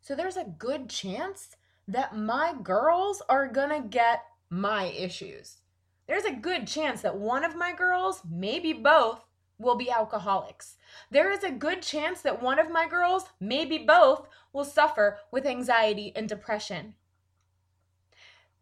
So 0.00 0.14
there's 0.14 0.36
a 0.36 0.54
good 0.58 0.88
chance 0.88 1.56
that 1.88 2.16
my 2.16 2.54
girls 2.62 3.22
are 3.28 3.48
gonna 3.48 3.80
get 3.80 4.24
my 4.50 4.84
issues. 4.84 5.58
There's 6.06 6.24
a 6.24 6.32
good 6.32 6.66
chance 6.66 7.02
that 7.02 7.16
one 7.16 7.44
of 7.44 7.56
my 7.56 7.72
girls, 7.72 8.22
maybe 8.28 8.72
both, 8.72 9.24
will 9.58 9.76
be 9.76 9.90
alcoholics. 9.90 10.76
There 11.10 11.30
is 11.30 11.42
a 11.42 11.50
good 11.50 11.82
chance 11.82 12.20
that 12.22 12.42
one 12.42 12.58
of 12.58 12.70
my 12.70 12.86
girls, 12.86 13.24
maybe 13.40 13.78
both, 13.78 14.28
will 14.52 14.64
suffer 14.64 15.18
with 15.30 15.46
anxiety 15.46 16.12
and 16.14 16.28
depression. 16.28 16.94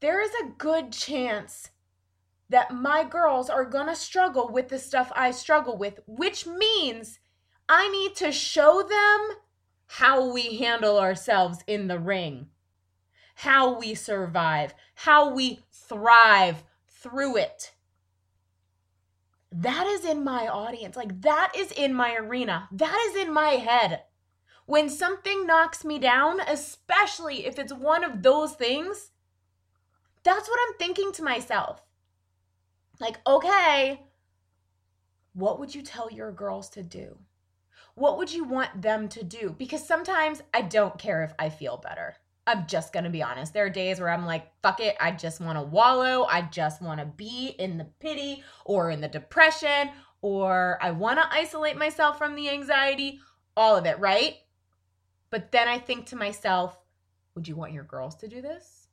There 0.00 0.20
is 0.20 0.32
a 0.34 0.50
good 0.58 0.92
chance 0.92 1.70
that 2.50 2.74
my 2.74 3.04
girls 3.04 3.48
are 3.50 3.64
to 3.64 3.96
struggle 3.96 4.50
with 4.52 4.68
the 4.68 4.78
stuff 4.78 5.10
I 5.16 5.30
struggle 5.30 5.76
with, 5.76 6.00
which 6.06 6.46
means 6.46 7.18
I 7.68 7.88
need 7.88 8.14
to 8.16 8.30
show 8.30 8.82
them 8.82 9.38
how 9.86 10.32
we 10.32 10.58
handle 10.58 10.98
ourselves 10.98 11.60
in 11.66 11.88
the 11.88 11.98
ring, 11.98 12.48
how 13.34 13.78
we 13.78 13.94
survive, 13.94 14.74
how 14.94 15.32
we 15.32 15.64
thrive 15.70 16.62
through 16.88 17.36
it. 17.36 17.72
That 19.52 19.86
is 19.86 20.04
in 20.04 20.24
my 20.24 20.48
audience. 20.48 20.96
Like, 20.96 21.20
that 21.22 21.52
is 21.56 21.70
in 21.70 21.94
my 21.94 22.14
arena. 22.16 22.68
That 22.72 22.96
is 23.10 23.22
in 23.22 23.32
my 23.32 23.50
head. 23.50 24.02
When 24.66 24.88
something 24.88 25.46
knocks 25.46 25.84
me 25.84 25.98
down, 25.98 26.40
especially 26.40 27.46
if 27.46 27.58
it's 27.58 27.72
one 27.72 28.02
of 28.02 28.22
those 28.22 28.54
things, 28.54 29.10
that's 30.22 30.48
what 30.48 30.58
I'm 30.66 30.78
thinking 30.78 31.12
to 31.12 31.22
myself. 31.22 31.82
Like, 32.98 33.18
okay, 33.26 34.00
what 35.34 35.60
would 35.60 35.74
you 35.74 35.82
tell 35.82 36.10
your 36.10 36.32
girls 36.32 36.68
to 36.70 36.82
do? 36.82 37.18
What 37.94 38.18
would 38.18 38.32
you 38.32 38.44
want 38.44 38.82
them 38.82 39.08
to 39.10 39.22
do? 39.22 39.54
Because 39.56 39.86
sometimes 39.86 40.42
I 40.52 40.62
don't 40.62 40.98
care 40.98 41.22
if 41.22 41.32
I 41.38 41.50
feel 41.50 41.76
better. 41.76 42.16
I'm 42.46 42.66
just 42.66 42.92
gonna 42.92 43.10
be 43.10 43.22
honest. 43.22 43.54
There 43.54 43.64
are 43.64 43.70
days 43.70 44.00
where 44.00 44.10
I'm 44.10 44.26
like, 44.26 44.50
fuck 44.62 44.80
it, 44.80 44.96
I 45.00 45.12
just 45.12 45.40
wanna 45.40 45.62
wallow. 45.62 46.24
I 46.24 46.42
just 46.42 46.82
wanna 46.82 47.06
be 47.06 47.54
in 47.58 47.78
the 47.78 47.86
pity 48.00 48.42
or 48.64 48.90
in 48.90 49.00
the 49.00 49.08
depression, 49.08 49.90
or 50.20 50.78
I 50.82 50.90
wanna 50.90 51.28
isolate 51.30 51.76
myself 51.76 52.18
from 52.18 52.34
the 52.34 52.50
anxiety, 52.50 53.20
all 53.56 53.76
of 53.76 53.86
it, 53.86 53.98
right? 53.98 54.36
But 55.30 55.52
then 55.52 55.68
I 55.68 55.78
think 55.78 56.06
to 56.06 56.16
myself, 56.16 56.78
would 57.34 57.48
you 57.48 57.56
want 57.56 57.72
your 57.72 57.84
girls 57.84 58.14
to 58.16 58.28
do 58.28 58.40
this? 58.40 58.84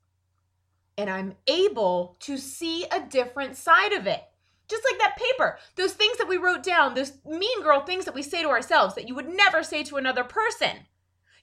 and 0.98 1.10
I'm 1.10 1.34
able 1.48 2.18
to 2.22 2.38
see 2.38 2.86
a 2.86 3.02
different 3.02 3.58
side 3.58 3.94
of 3.94 4.08
it. 4.08 4.24
Just 4.68 4.84
like 4.90 5.00
that 5.00 5.18
paper, 5.18 5.58
those 5.76 5.94
things 5.94 6.18
that 6.18 6.28
we 6.28 6.38
wrote 6.38 6.64
down, 6.64 6.94
those 6.94 7.14
mean 7.26 7.64
girl 7.64 7.82
things 7.82 8.06
that 8.06 8.14
we 8.14 8.22
say 8.22 8.42
to 8.42 8.50
ourselves 8.50 8.96
that 8.96 9.08
you 9.08 9.16
would 9.16 9.28
never 9.28 9.64
say 9.64 9.84
to 9.84 9.98
another 9.98 10.24
person. 10.24 10.86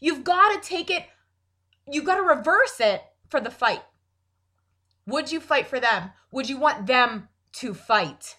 You've 0.01 0.25
got 0.25 0.55
to 0.55 0.67
take 0.69 0.91
it, 0.91 1.07
you've 1.93 2.05
got 2.05 2.17
to 2.17 2.23
reverse 2.23 2.81
it 2.81 3.03
for 3.29 3.41
the 3.41 3.51
fight. 3.51 3.83
Would 5.07 5.33
you 5.33 5.41
fight 5.41 5.67
for 5.67 5.81
them? 5.81 6.11
Would 6.31 6.49
you 6.49 6.59
want 6.59 6.87
them 6.87 7.29
to 7.53 7.75
fight. 7.75 8.37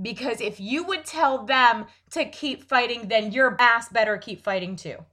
Because 0.00 0.40
if 0.40 0.58
you 0.58 0.82
would 0.84 1.04
tell 1.04 1.44
them 1.44 1.86
to 2.10 2.24
keep 2.24 2.64
fighting, 2.64 3.08
then 3.08 3.30
your 3.30 3.56
ass 3.60 3.88
better 3.88 4.18
keep 4.18 4.42
fighting 4.42 4.74
too. 4.74 5.04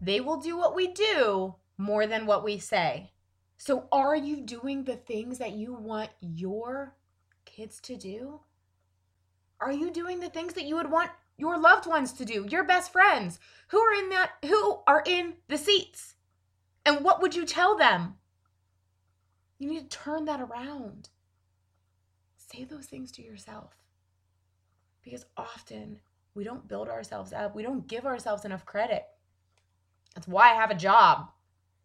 They 0.00 0.20
will 0.20 0.38
do 0.38 0.56
what 0.56 0.74
we 0.74 0.86
do 0.86 1.56
more 1.76 2.06
than 2.06 2.24
what 2.24 2.44
we 2.44 2.58
say. 2.58 3.12
So, 3.58 3.88
are 3.90 4.16
you 4.16 4.40
doing 4.40 4.84
the 4.84 4.96
things 4.96 5.38
that 5.38 5.52
you 5.52 5.74
want 5.74 6.10
your 6.20 6.94
kids 7.44 7.80
to 7.82 7.96
do? 7.96 8.40
Are 9.60 9.72
you 9.72 9.90
doing 9.90 10.20
the 10.20 10.30
things 10.30 10.54
that 10.54 10.64
you 10.64 10.76
would 10.76 10.90
want 10.90 11.10
your 11.38 11.58
loved 11.58 11.86
ones 11.86 12.12
to 12.14 12.24
do, 12.24 12.46
your 12.50 12.64
best 12.64 12.92
friends 12.92 13.38
who 13.68 13.78
are 13.78 13.94
in 13.94 14.10
that 14.10 14.32
who 14.44 14.80
are 14.86 15.02
in 15.06 15.34
the 15.48 15.56
seats? 15.56 16.14
And 16.84 17.04
what 17.04 17.22
would 17.22 17.34
you 17.34 17.46
tell 17.46 17.76
them? 17.76 18.16
You 19.58 19.68
need 19.68 19.90
to 19.90 19.98
turn 19.98 20.24
that 20.26 20.40
around. 20.40 21.08
Say 22.36 22.64
those 22.64 22.86
things 22.86 23.12
to 23.12 23.22
yourself. 23.22 23.72
Because 25.02 25.26
often 25.36 26.00
we 26.34 26.44
don't 26.44 26.68
build 26.68 26.88
ourselves 26.88 27.32
up. 27.32 27.54
We 27.54 27.62
don't 27.62 27.86
give 27.86 28.06
ourselves 28.06 28.44
enough 28.44 28.66
credit. 28.66 29.04
That's 30.14 30.28
why 30.28 30.52
I 30.52 30.54
have 30.54 30.70
a 30.70 30.74
job 30.74 31.28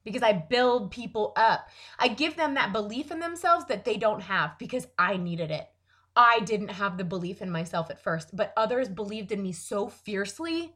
because 0.03 0.23
I 0.23 0.33
build 0.33 0.91
people 0.91 1.33
up. 1.35 1.69
I 1.97 2.09
give 2.09 2.35
them 2.35 2.55
that 2.55 2.73
belief 2.73 3.11
in 3.11 3.19
themselves 3.19 3.65
that 3.65 3.85
they 3.85 3.97
don't 3.97 4.21
have 4.21 4.57
because 4.57 4.87
I 4.97 5.17
needed 5.17 5.51
it. 5.51 5.67
I 6.15 6.41
didn't 6.41 6.69
have 6.69 6.97
the 6.97 7.03
belief 7.03 7.41
in 7.41 7.49
myself 7.49 7.89
at 7.89 8.01
first, 8.01 8.35
but 8.35 8.53
others 8.55 8.87
believed 8.87 9.31
in 9.31 9.41
me 9.41 9.51
so 9.51 9.87
fiercely 9.87 10.75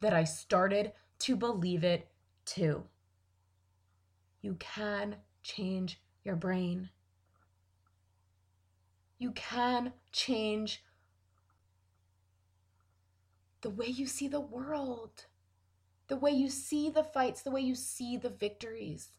that 0.00 0.12
I 0.12 0.24
started 0.24 0.92
to 1.20 1.36
believe 1.36 1.84
it 1.84 2.08
too. 2.44 2.84
You 4.42 4.54
can 4.58 5.16
change 5.42 6.00
your 6.24 6.36
brain. 6.36 6.90
You 9.18 9.32
can 9.32 9.92
change 10.12 10.84
the 13.62 13.70
way 13.70 13.86
you 13.86 14.06
see 14.06 14.28
the 14.28 14.40
world 14.40 15.24
the 16.08 16.16
way 16.16 16.30
you 16.30 16.48
see 16.48 16.90
the 16.90 17.04
fights, 17.04 17.42
the 17.42 17.50
way 17.50 17.60
you 17.60 17.74
see 17.74 18.16
the 18.16 18.30
victories. 18.30 19.10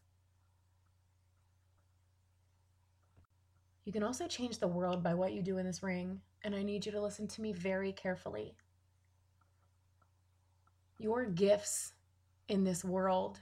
You 3.90 3.92
can 3.92 4.04
also 4.04 4.28
change 4.28 4.60
the 4.60 4.68
world 4.68 5.02
by 5.02 5.14
what 5.14 5.32
you 5.32 5.42
do 5.42 5.58
in 5.58 5.66
this 5.66 5.82
ring, 5.82 6.20
and 6.44 6.54
I 6.54 6.62
need 6.62 6.86
you 6.86 6.92
to 6.92 7.00
listen 7.02 7.26
to 7.26 7.42
me 7.42 7.52
very 7.52 7.90
carefully. 7.90 8.54
Your 11.00 11.24
gifts 11.24 11.94
in 12.46 12.62
this 12.62 12.84
world 12.84 13.40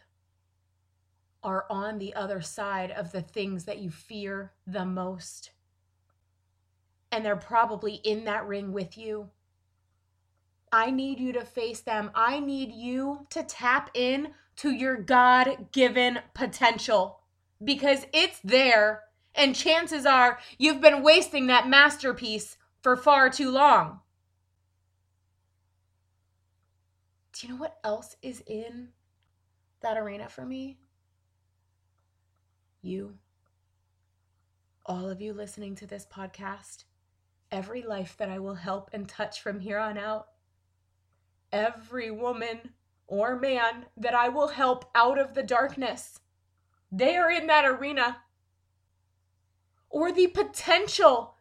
are 1.42 1.66
on 1.68 1.98
the 1.98 2.14
other 2.14 2.40
side 2.40 2.90
of 2.92 3.12
the 3.12 3.20
things 3.20 3.66
that 3.66 3.80
you 3.80 3.90
fear 3.90 4.54
the 4.66 4.86
most. 4.86 5.50
And 7.12 7.26
they're 7.26 7.36
probably 7.36 7.96
in 7.96 8.24
that 8.24 8.46
ring 8.46 8.72
with 8.72 8.96
you 8.96 9.28
I 10.72 10.90
need 10.90 11.18
you 11.18 11.32
to 11.32 11.44
face 11.44 11.80
them. 11.80 12.10
I 12.14 12.40
need 12.40 12.72
you 12.72 13.26
to 13.30 13.42
tap 13.42 13.90
in 13.94 14.28
to 14.56 14.70
your 14.70 14.96
God 14.96 15.72
given 15.72 16.20
potential 16.34 17.20
because 17.62 18.06
it's 18.12 18.40
there. 18.42 19.02
And 19.38 19.54
chances 19.54 20.04
are 20.04 20.38
you've 20.58 20.80
been 20.80 21.02
wasting 21.02 21.46
that 21.46 21.68
masterpiece 21.68 22.58
for 22.82 22.96
far 22.96 23.30
too 23.30 23.50
long. 23.50 24.00
Do 27.32 27.46
you 27.46 27.52
know 27.54 27.60
what 27.60 27.78
else 27.84 28.16
is 28.20 28.42
in 28.46 28.88
that 29.80 29.96
arena 29.96 30.28
for 30.28 30.44
me? 30.44 30.78
You. 32.82 33.14
All 34.84 35.08
of 35.08 35.20
you 35.20 35.32
listening 35.32 35.76
to 35.76 35.86
this 35.86 36.06
podcast, 36.12 36.84
every 37.52 37.82
life 37.82 38.16
that 38.18 38.28
I 38.28 38.40
will 38.40 38.56
help 38.56 38.90
and 38.92 39.08
touch 39.08 39.40
from 39.40 39.60
here 39.60 39.78
on 39.78 39.96
out 39.96 40.28
every 41.52 42.10
woman 42.10 42.70
or 43.06 43.38
man 43.38 43.86
that 43.96 44.14
I 44.14 44.28
will 44.28 44.48
help 44.48 44.90
out 44.94 45.18
of 45.18 45.34
the 45.34 45.42
darkness. 45.42 46.20
They 46.90 47.16
are 47.16 47.30
in 47.30 47.46
that 47.46 47.64
arena. 47.64 48.18
Or 49.90 50.12
the 50.12 50.26
potential 50.26 51.34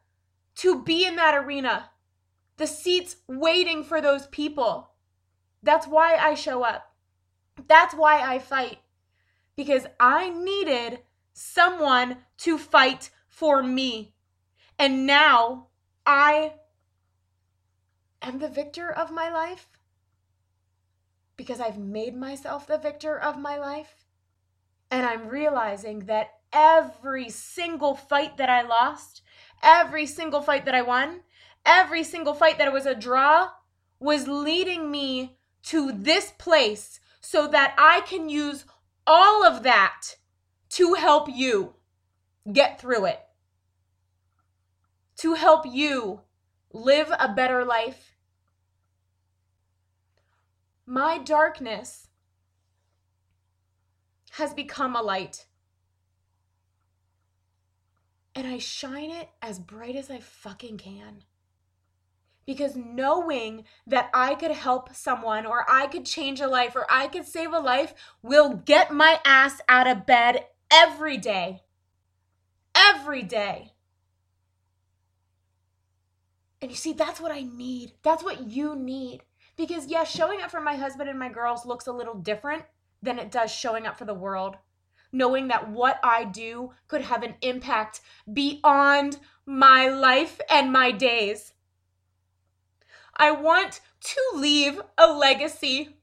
to 0.56 0.84
be 0.84 1.06
in 1.06 1.16
that 1.18 1.36
arena. 1.36 1.92
The 2.58 2.68
seats 2.68 3.18
waiting 3.28 3.84
for 3.84 4.02
those 4.02 4.28
people. 4.28 4.92
That's 5.62 5.88
why 5.88 6.16
I 6.16 6.34
show 6.34 6.64
up. 6.64 6.94
That's 7.68 7.94
why 7.94 8.22
I 8.22 8.40
fight. 8.40 8.80
Because 9.56 9.86
I 10.00 10.30
needed 10.30 11.00
someone 11.34 12.18
to 12.40 12.58
fight 12.58 13.10
for 13.28 13.62
me. 13.62 14.14
And 14.80 15.06
now 15.06 15.68
I 16.06 16.54
am 18.22 18.40
the 18.40 18.50
victor 18.50 18.92
of 18.92 19.12
my 19.12 19.30
life 19.30 19.68
because 21.36 21.60
I've 21.60 21.78
made 21.78 22.16
myself 22.16 22.66
the 22.66 22.78
victor 22.78 23.18
of 23.18 23.38
my 23.38 23.58
life. 23.58 24.06
And 24.90 25.06
I'm 25.06 25.28
realizing 25.28 26.06
that 26.06 26.37
every 26.54 27.30
single 27.30 27.96
fight 27.96 28.38
that 28.38 28.50
I 28.50 28.62
lost, 28.62 29.22
every 29.64 30.06
single 30.06 30.42
fight 30.42 30.66
that 30.66 30.76
I 30.76 30.82
won, 30.82 31.22
every 31.66 32.04
single 32.04 32.34
fight 32.34 32.58
that 32.58 32.72
was 32.72 32.86
a 32.86 32.96
draw 32.96 33.50
was 34.00 34.28
leading 34.28 34.92
me 34.92 35.38
to 35.64 35.92
this 35.92 36.34
place 36.38 37.00
so 37.20 37.48
that 37.48 37.76
I 37.78 38.02
can 38.02 38.30
use 38.30 38.66
all 39.06 39.44
of 39.44 39.64
that 39.64 40.16
to 40.70 40.94
help 40.94 41.28
you 41.30 41.74
get 42.52 42.80
through 42.80 43.06
it, 43.06 43.20
to 45.18 45.34
help 45.34 45.66
you 45.66 46.22
live 46.72 47.12
a 47.20 47.34
better 47.34 47.66
life, 47.66 48.16
my 50.86 51.18
darkness 51.18 52.08
has 54.32 54.54
become 54.54 54.96
a 54.96 55.02
light. 55.02 55.47
And 58.38 58.46
I 58.46 58.60
shine 58.60 59.10
it 59.10 59.30
as 59.42 59.58
bright 59.58 59.96
as 59.96 60.12
I 60.12 60.20
fucking 60.20 60.78
can. 60.78 61.24
Because 62.46 62.76
knowing 62.76 63.64
that 63.88 64.12
I 64.14 64.36
could 64.36 64.52
help 64.52 64.94
someone 64.94 65.48
or 65.48 65.66
I 65.68 65.88
could 65.88 66.06
change 66.06 66.40
a 66.40 66.48
life 66.48 66.76
or 66.76 66.86
I 66.88 67.08
could 67.08 67.26
save 67.26 67.52
a 67.52 67.58
life 67.58 67.96
will 68.22 68.54
get 68.54 68.94
my 68.94 69.20
ass 69.26 69.60
out 69.68 69.88
of 69.88 70.06
bed 70.06 70.46
every 70.72 71.18
day. 71.18 71.64
Every 72.76 73.24
day. 73.24 73.74
And 76.62 76.70
you 76.70 76.78
see, 76.78 76.94
that's 76.94 77.20
what 77.20 77.32
I 77.32 77.42
need. 77.42 77.94
That's 78.04 78.24
what 78.24 78.48
you 78.48 78.76
need. 78.76 79.24
Because, 79.56 79.88
yes, 79.88 80.16
yeah, 80.16 80.26
showing 80.26 80.44
up 80.44 80.52
for 80.52 80.62
my 80.62 80.76
husband 80.76 81.10
and 81.10 81.18
my 81.18 81.30
girls 81.30 81.66
looks 81.66 81.88
a 81.88 81.92
little 81.92 82.14
different 82.14 82.66
than 83.02 83.18
it 83.18 83.32
does 83.32 83.52
showing 83.52 83.88
up 83.88 83.98
for 83.98 84.06
the 84.06 84.14
world. 84.14 84.58
Knowing 85.12 85.48
that 85.48 85.70
what 85.70 86.00
I 86.04 86.26
do 86.26 86.72
could 86.88 87.02
have 87.02 87.24
an 87.24 87.36
impact 87.42 88.02
beyond 88.32 89.18
my 89.46 89.88
life 89.88 90.40
and 90.50 90.72
my 90.72 90.92
days. 90.92 91.54
I 93.16 93.32
want 93.32 93.82
to 94.02 94.22
leave 94.36 94.80
a 94.98 95.08
legacy. 95.08 95.98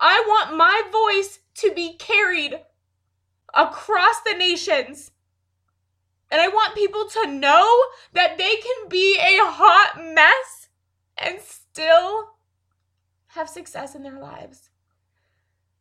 I 0.00 0.24
want 0.26 0.56
my 0.56 0.82
voice 0.90 1.40
to 1.56 1.72
be 1.74 1.96
carried 1.96 2.60
across 3.52 4.20
the 4.20 4.34
nations. 4.34 5.10
And 6.30 6.40
I 6.40 6.48
want 6.48 6.76
people 6.76 7.06
to 7.06 7.26
know 7.26 7.82
that 8.12 8.38
they 8.38 8.56
can 8.56 8.88
be 8.88 9.18
a 9.18 9.38
hot 9.42 10.00
mess 10.14 10.68
and 11.18 11.40
still 11.40 12.30
have 13.28 13.48
success 13.48 13.94
in 13.94 14.02
their 14.02 14.18
lives, 14.18 14.70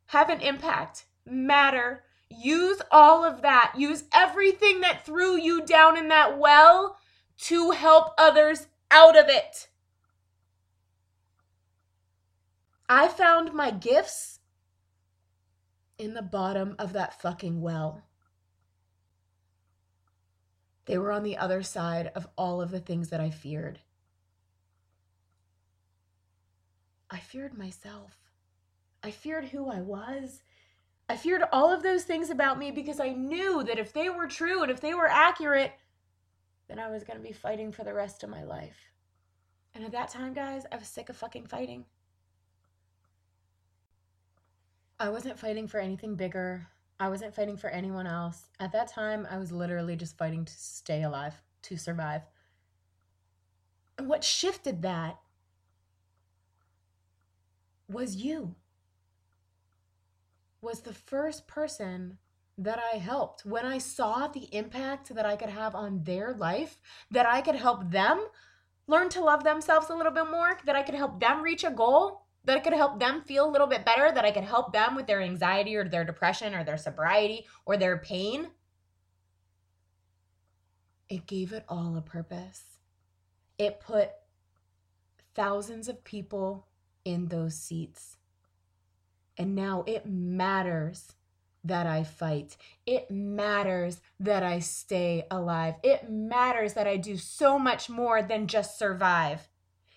have 0.08 0.30
an 0.30 0.42
impact, 0.42 1.06
matter. 1.26 2.04
Use 2.30 2.82
all 2.92 3.24
of 3.24 3.42
that. 3.42 3.74
Use 3.78 4.04
everything 4.14 4.82
that 4.82 5.06
threw 5.06 5.36
you 5.36 5.62
down 5.62 5.98
in 5.98 6.10
that 6.10 6.38
well 6.38 6.98
to 7.40 7.72
help 7.72 8.14
others 8.18 8.68
out 8.92 9.18
of 9.18 9.28
it. 9.28 9.70
I 12.88 13.08
found 13.08 13.54
my 13.54 13.72
gifts 13.72 14.40
in 15.98 16.14
the 16.14 16.22
bottom 16.22 16.76
of 16.80 16.94
that 16.94 17.22
fucking 17.22 17.62
well. 17.62 18.04
They 20.86 20.98
were 20.98 21.12
on 21.12 21.22
the 21.22 21.38
other 21.38 21.62
side 21.62 22.12
of 22.16 22.28
all 22.36 22.62
of 22.62 22.72
the 22.72 22.80
things 22.80 23.10
that 23.10 23.22
I 23.22 23.30
feared. 23.30 23.80
I 27.12 27.20
feared 27.20 27.56
myself. 27.56 28.18
I 29.04 29.12
feared 29.12 29.46
who 29.46 29.70
I 29.70 29.82
was. 29.82 30.42
I 31.10 31.18
feared 31.18 31.44
all 31.52 31.74
of 31.74 31.84
those 31.84 32.04
things 32.04 32.30
about 32.30 32.58
me 32.58 32.72
because 32.72 33.00
I 33.00 33.10
knew 33.10 33.64
that 33.64 33.80
if 33.80 33.92
they 33.92 34.10
were 34.10 34.28
true 34.28 34.62
and 34.62 34.72
if 34.72 34.80
they 34.80 34.94
were 34.94 35.08
accurate, 35.08 35.74
then 36.68 36.80
I 36.80 36.90
was 36.90 37.04
going 37.04 37.18
to 37.18 37.28
be 37.28 37.34
fighting 37.34 37.72
for 37.72 37.84
the 37.84 37.94
rest 37.94 38.24
of 38.24 38.30
my 38.30 38.44
life. 38.44 38.78
And 39.74 39.84
at 39.84 39.92
that 39.92 40.10
time, 40.10 40.34
guys, 40.34 40.64
I 40.72 40.78
was 40.78 40.88
sick 40.88 41.10
of 41.10 41.18
fucking 41.18 41.48
fighting. 41.48 41.86
I 45.00 45.10
wasn't 45.10 45.40
fighting 45.40 45.68
for 45.68 45.80
anything 45.80 46.16
bigger 46.16 46.68
I 47.00 47.08
wasn't 47.08 47.34
fighting 47.34 47.56
for 47.56 47.70
anyone 47.70 48.06
else. 48.06 48.50
At 48.60 48.74
that 48.74 48.90
time, 48.90 49.26
I 49.32 49.38
was 49.38 49.54
literally 49.54 49.96
just 49.96 50.18
fighting 50.18 50.44
to 50.44 50.54
stay 50.54 51.04
alive, 51.04 51.42
to 51.64 51.78
survive. 51.78 52.24
And 53.98 54.10
what 54.10 54.24
shifted 54.24 54.82
that 54.82 55.18
was 57.88 58.18
you. 58.18 58.56
Was 60.62 60.82
the 60.82 60.94
first 60.94 61.48
person 61.48 62.18
that 62.60 62.80
I 62.94 62.98
helped. 62.98 63.46
When 63.46 63.66
I 63.66 63.78
saw 63.78 64.28
the 64.28 64.54
impact 64.54 65.16
that 65.16 65.26
I 65.26 65.38
could 65.38 65.50
have 65.50 65.76
on 65.76 66.04
their 66.04 66.34
life, 66.34 66.82
that 67.10 67.26
I 67.26 67.42
could 67.42 67.56
help 67.56 67.90
them 67.90 68.28
learn 68.86 69.08
to 69.10 69.24
love 69.24 69.44
themselves 69.44 69.90
a 69.90 69.96
little 69.96 70.12
bit 70.12 70.30
more, 70.30 70.58
that 70.66 70.76
I 70.76 70.84
could 70.84 70.96
help 70.96 71.20
them 71.22 71.42
reach 71.42 71.64
a 71.64 71.70
goal, 71.70 72.26
that 72.44 72.58
I 72.58 72.60
could 72.60 72.74
help 72.74 73.00
them 73.00 73.22
feel 73.22 73.50
a 73.50 73.52
little 73.52 73.68
bit 73.68 73.86
better, 73.86 74.12
that 74.12 74.26
I 74.26 74.32
could 74.32 74.44
help 74.44 74.74
them 74.74 74.96
with 74.96 75.08
their 75.08 75.22
anxiety 75.22 75.76
or 75.76 75.88
their 75.88 76.04
depression 76.04 76.54
or 76.54 76.66
their 76.66 76.78
sobriety 76.78 77.46
or 77.66 77.78
their 77.78 77.98
pain. 77.98 78.50
It 81.08 81.26
gave 81.26 81.54
it 81.54 81.64
all 81.70 81.96
a 81.96 82.02
purpose. 82.02 82.64
It 83.58 83.80
put 83.80 84.12
thousands 85.34 85.88
of 85.88 86.04
people 86.04 86.68
in 87.06 87.30
those 87.30 87.56
seats. 87.56 88.18
And 89.40 89.56
now 89.56 89.86
it 89.88 90.06
matters 90.06 91.14
that 91.64 91.88
I 91.88 92.04
fight. 92.04 92.58
It 92.86 93.10
matters 93.10 94.02
that 94.20 94.44
I 94.44 94.60
stay 94.60 95.26
alive. 95.32 95.76
It 95.82 96.10
matters 96.10 96.74
that 96.74 96.88
I 96.88 96.98
do 96.98 97.18
so 97.18 97.58
much 97.58 97.90
more 97.90 98.22
than 98.22 98.48
just 98.48 98.78
survive. 98.78 99.48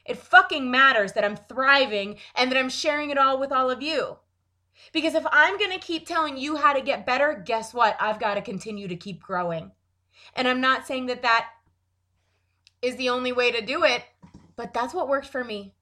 It 0.04 0.16
fucking 0.16 0.70
matters 0.70 1.12
that 1.12 1.24
I'm 1.24 1.36
thriving 1.36 2.16
and 2.34 2.50
that 2.50 2.58
I'm 2.58 2.68
sharing 2.68 3.10
it 3.10 3.18
all 3.18 3.38
with 3.38 3.52
all 3.52 3.70
of 3.70 3.82
you. 3.82 4.18
Because 4.92 5.14
if 5.14 5.24
I'm 5.30 5.58
to 5.58 5.78
keep 5.78 6.06
telling 6.06 6.36
you 6.36 6.56
how 6.56 6.72
to 6.72 6.80
get 6.80 7.06
better, 7.06 7.42
guess 7.44 7.74
what? 7.74 7.96
I've 8.00 8.18
got 8.18 8.34
to 8.34 8.42
continue 8.42 8.88
to 8.88 8.96
keep 8.96 9.22
growing. 9.22 9.72
And 10.34 10.48
I'm 10.48 10.60
not 10.60 10.86
saying 10.86 11.06
that 11.06 11.22
that 11.22 11.48
is 12.80 12.96
the 12.96 13.10
only 13.10 13.32
way 13.32 13.52
to 13.52 13.64
do 13.64 13.84
it, 13.84 14.02
but 14.56 14.72
that's 14.72 14.94
what 14.94 15.08
worked 15.08 15.28
for 15.28 15.44
me. 15.44 15.74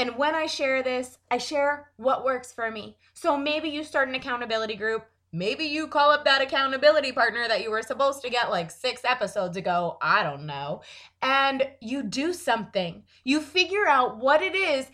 And 0.00 0.16
when 0.16 0.34
I 0.34 0.46
share 0.46 0.82
this, 0.82 1.18
I 1.30 1.36
share 1.36 1.90
what 1.98 2.24
works 2.24 2.54
for 2.54 2.70
me. 2.70 2.96
So 3.12 3.36
maybe 3.36 3.68
you 3.68 3.84
start 3.84 4.08
an 4.08 4.14
accountability 4.14 4.74
group. 4.74 5.04
Maybe 5.30 5.64
you 5.64 5.88
call 5.88 6.10
up 6.10 6.24
that 6.24 6.40
accountability 6.40 7.12
partner 7.12 7.46
that 7.46 7.62
you 7.62 7.70
were 7.70 7.82
supposed 7.82 8.22
to 8.22 8.30
get 8.30 8.48
like 8.48 8.70
six 8.70 9.02
episodes 9.04 9.58
ago. 9.58 9.98
I 10.00 10.22
don't 10.22 10.46
know. 10.46 10.80
And 11.20 11.68
you 11.82 12.02
do 12.02 12.32
something. 12.32 13.02
You 13.24 13.42
figure 13.42 13.86
out 13.86 14.16
what 14.16 14.40
it 14.40 14.54
is 14.54 14.86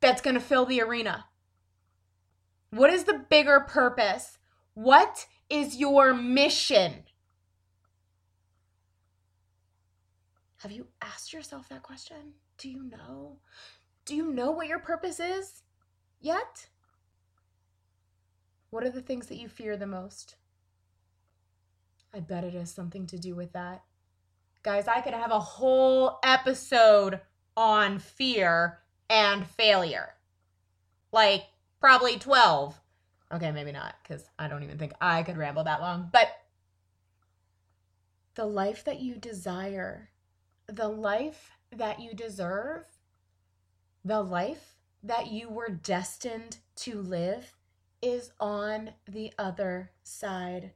that's 0.00 0.22
going 0.22 0.32
to 0.32 0.40
fill 0.40 0.64
the 0.64 0.80
arena. 0.80 1.26
What 2.70 2.90
is 2.90 3.04
the 3.04 3.22
bigger 3.28 3.60
purpose? 3.60 4.38
What 4.72 5.26
is 5.50 5.76
your 5.76 6.14
mission? 6.14 7.02
Have 10.56 10.72
you 10.72 10.86
asked 11.02 11.34
yourself 11.34 11.68
that 11.68 11.82
question? 11.82 12.32
Do 12.56 12.70
you 12.70 12.82
know? 12.82 13.40
Do 14.08 14.16
you 14.16 14.32
know 14.32 14.50
what 14.50 14.68
your 14.68 14.78
purpose 14.78 15.20
is 15.20 15.64
yet? 16.18 16.68
What 18.70 18.82
are 18.82 18.88
the 18.88 19.02
things 19.02 19.26
that 19.26 19.36
you 19.36 19.48
fear 19.48 19.76
the 19.76 19.86
most? 19.86 20.36
I 22.14 22.20
bet 22.20 22.42
it 22.42 22.54
has 22.54 22.72
something 22.72 23.06
to 23.08 23.18
do 23.18 23.34
with 23.34 23.52
that. 23.52 23.82
Guys, 24.62 24.88
I 24.88 25.02
could 25.02 25.12
have 25.12 25.30
a 25.30 25.38
whole 25.38 26.20
episode 26.24 27.20
on 27.54 27.98
fear 27.98 28.78
and 29.10 29.46
failure. 29.46 30.14
Like, 31.12 31.44
probably 31.78 32.16
12. 32.16 32.80
Okay, 33.34 33.52
maybe 33.52 33.72
not, 33.72 33.94
because 34.02 34.24
I 34.38 34.48
don't 34.48 34.62
even 34.62 34.78
think 34.78 34.94
I 35.02 35.22
could 35.22 35.36
ramble 35.36 35.64
that 35.64 35.82
long. 35.82 36.08
But 36.10 36.28
the 38.36 38.46
life 38.46 38.84
that 38.84 39.00
you 39.00 39.16
desire, 39.16 40.08
the 40.66 40.88
life 40.88 41.50
that 41.70 42.00
you 42.00 42.14
deserve, 42.14 42.86
the 44.04 44.22
life 44.22 44.74
that 45.02 45.30
you 45.30 45.48
were 45.48 45.68
destined 45.68 46.58
to 46.76 47.00
live 47.00 47.54
is 48.00 48.30
on 48.40 48.90
the 49.06 49.32
other 49.38 49.90
side 50.02 50.72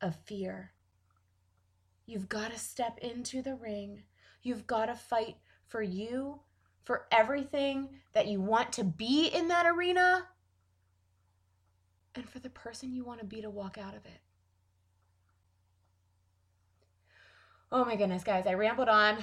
of 0.00 0.16
fear. 0.24 0.72
You've 2.06 2.28
got 2.28 2.52
to 2.52 2.58
step 2.58 2.98
into 2.98 3.42
the 3.42 3.54
ring. 3.54 4.02
You've 4.42 4.66
got 4.66 4.86
to 4.86 4.94
fight 4.94 5.36
for 5.66 5.82
you, 5.82 6.40
for 6.84 7.06
everything 7.10 7.88
that 8.12 8.28
you 8.28 8.40
want 8.40 8.72
to 8.74 8.84
be 8.84 9.26
in 9.26 9.48
that 9.48 9.66
arena, 9.66 10.28
and 12.14 12.28
for 12.28 12.38
the 12.38 12.50
person 12.50 12.94
you 12.94 13.04
want 13.04 13.20
to 13.20 13.26
be 13.26 13.42
to 13.42 13.50
walk 13.50 13.76
out 13.76 13.96
of 13.96 14.04
it. 14.06 14.20
Oh 17.72 17.84
my 17.84 17.96
goodness, 17.96 18.22
guys, 18.22 18.46
I 18.46 18.54
rambled 18.54 18.88
on. 18.88 19.18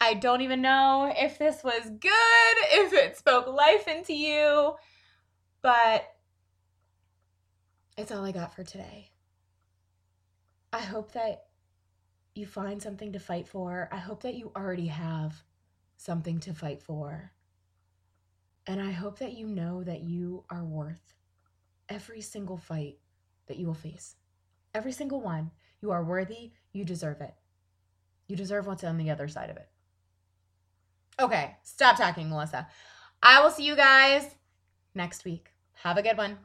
I 0.00 0.14
don't 0.14 0.40
even 0.40 0.62
know 0.62 1.12
if 1.14 1.38
this 1.38 1.62
was 1.62 1.82
good, 1.84 2.56
if 2.72 2.92
it 2.94 3.18
spoke 3.18 3.46
life 3.46 3.86
into 3.86 4.14
you, 4.14 4.74
but 5.60 6.04
it's 7.98 8.10
all 8.10 8.24
I 8.24 8.32
got 8.32 8.54
for 8.54 8.64
today. 8.64 9.10
I 10.72 10.78
hope 10.78 11.12
that 11.12 11.44
you 12.34 12.46
find 12.46 12.80
something 12.80 13.12
to 13.12 13.18
fight 13.18 13.46
for. 13.46 13.88
I 13.92 13.98
hope 13.98 14.22
that 14.22 14.34
you 14.34 14.52
already 14.56 14.86
have 14.86 15.42
something 15.96 16.40
to 16.40 16.54
fight 16.54 16.82
for. 16.82 17.32
And 18.66 18.80
I 18.80 18.92
hope 18.92 19.18
that 19.18 19.32
you 19.32 19.46
know 19.46 19.82
that 19.82 20.02
you 20.02 20.44
are 20.48 20.64
worth 20.64 21.14
every 21.88 22.20
single 22.20 22.56
fight 22.56 22.98
that 23.48 23.58
you 23.58 23.66
will 23.66 23.74
face. 23.74 24.14
Every 24.74 24.92
single 24.92 25.20
one. 25.20 25.50
You 25.82 25.90
are 25.90 26.04
worthy. 26.04 26.52
You 26.72 26.84
deserve 26.84 27.20
it. 27.20 27.34
You 28.28 28.36
deserve 28.36 28.66
what's 28.66 28.84
on 28.84 28.96
the 28.96 29.10
other 29.10 29.28
side 29.28 29.50
of 29.50 29.56
it. 29.56 29.69
Okay, 31.20 31.56
stop 31.62 31.98
talking, 31.98 32.30
Melissa. 32.30 32.66
I 33.22 33.42
will 33.42 33.50
see 33.50 33.64
you 33.64 33.76
guys 33.76 34.24
next 34.94 35.26
week. 35.26 35.50
Have 35.82 35.98
a 35.98 36.02
good 36.02 36.16
one. 36.16 36.38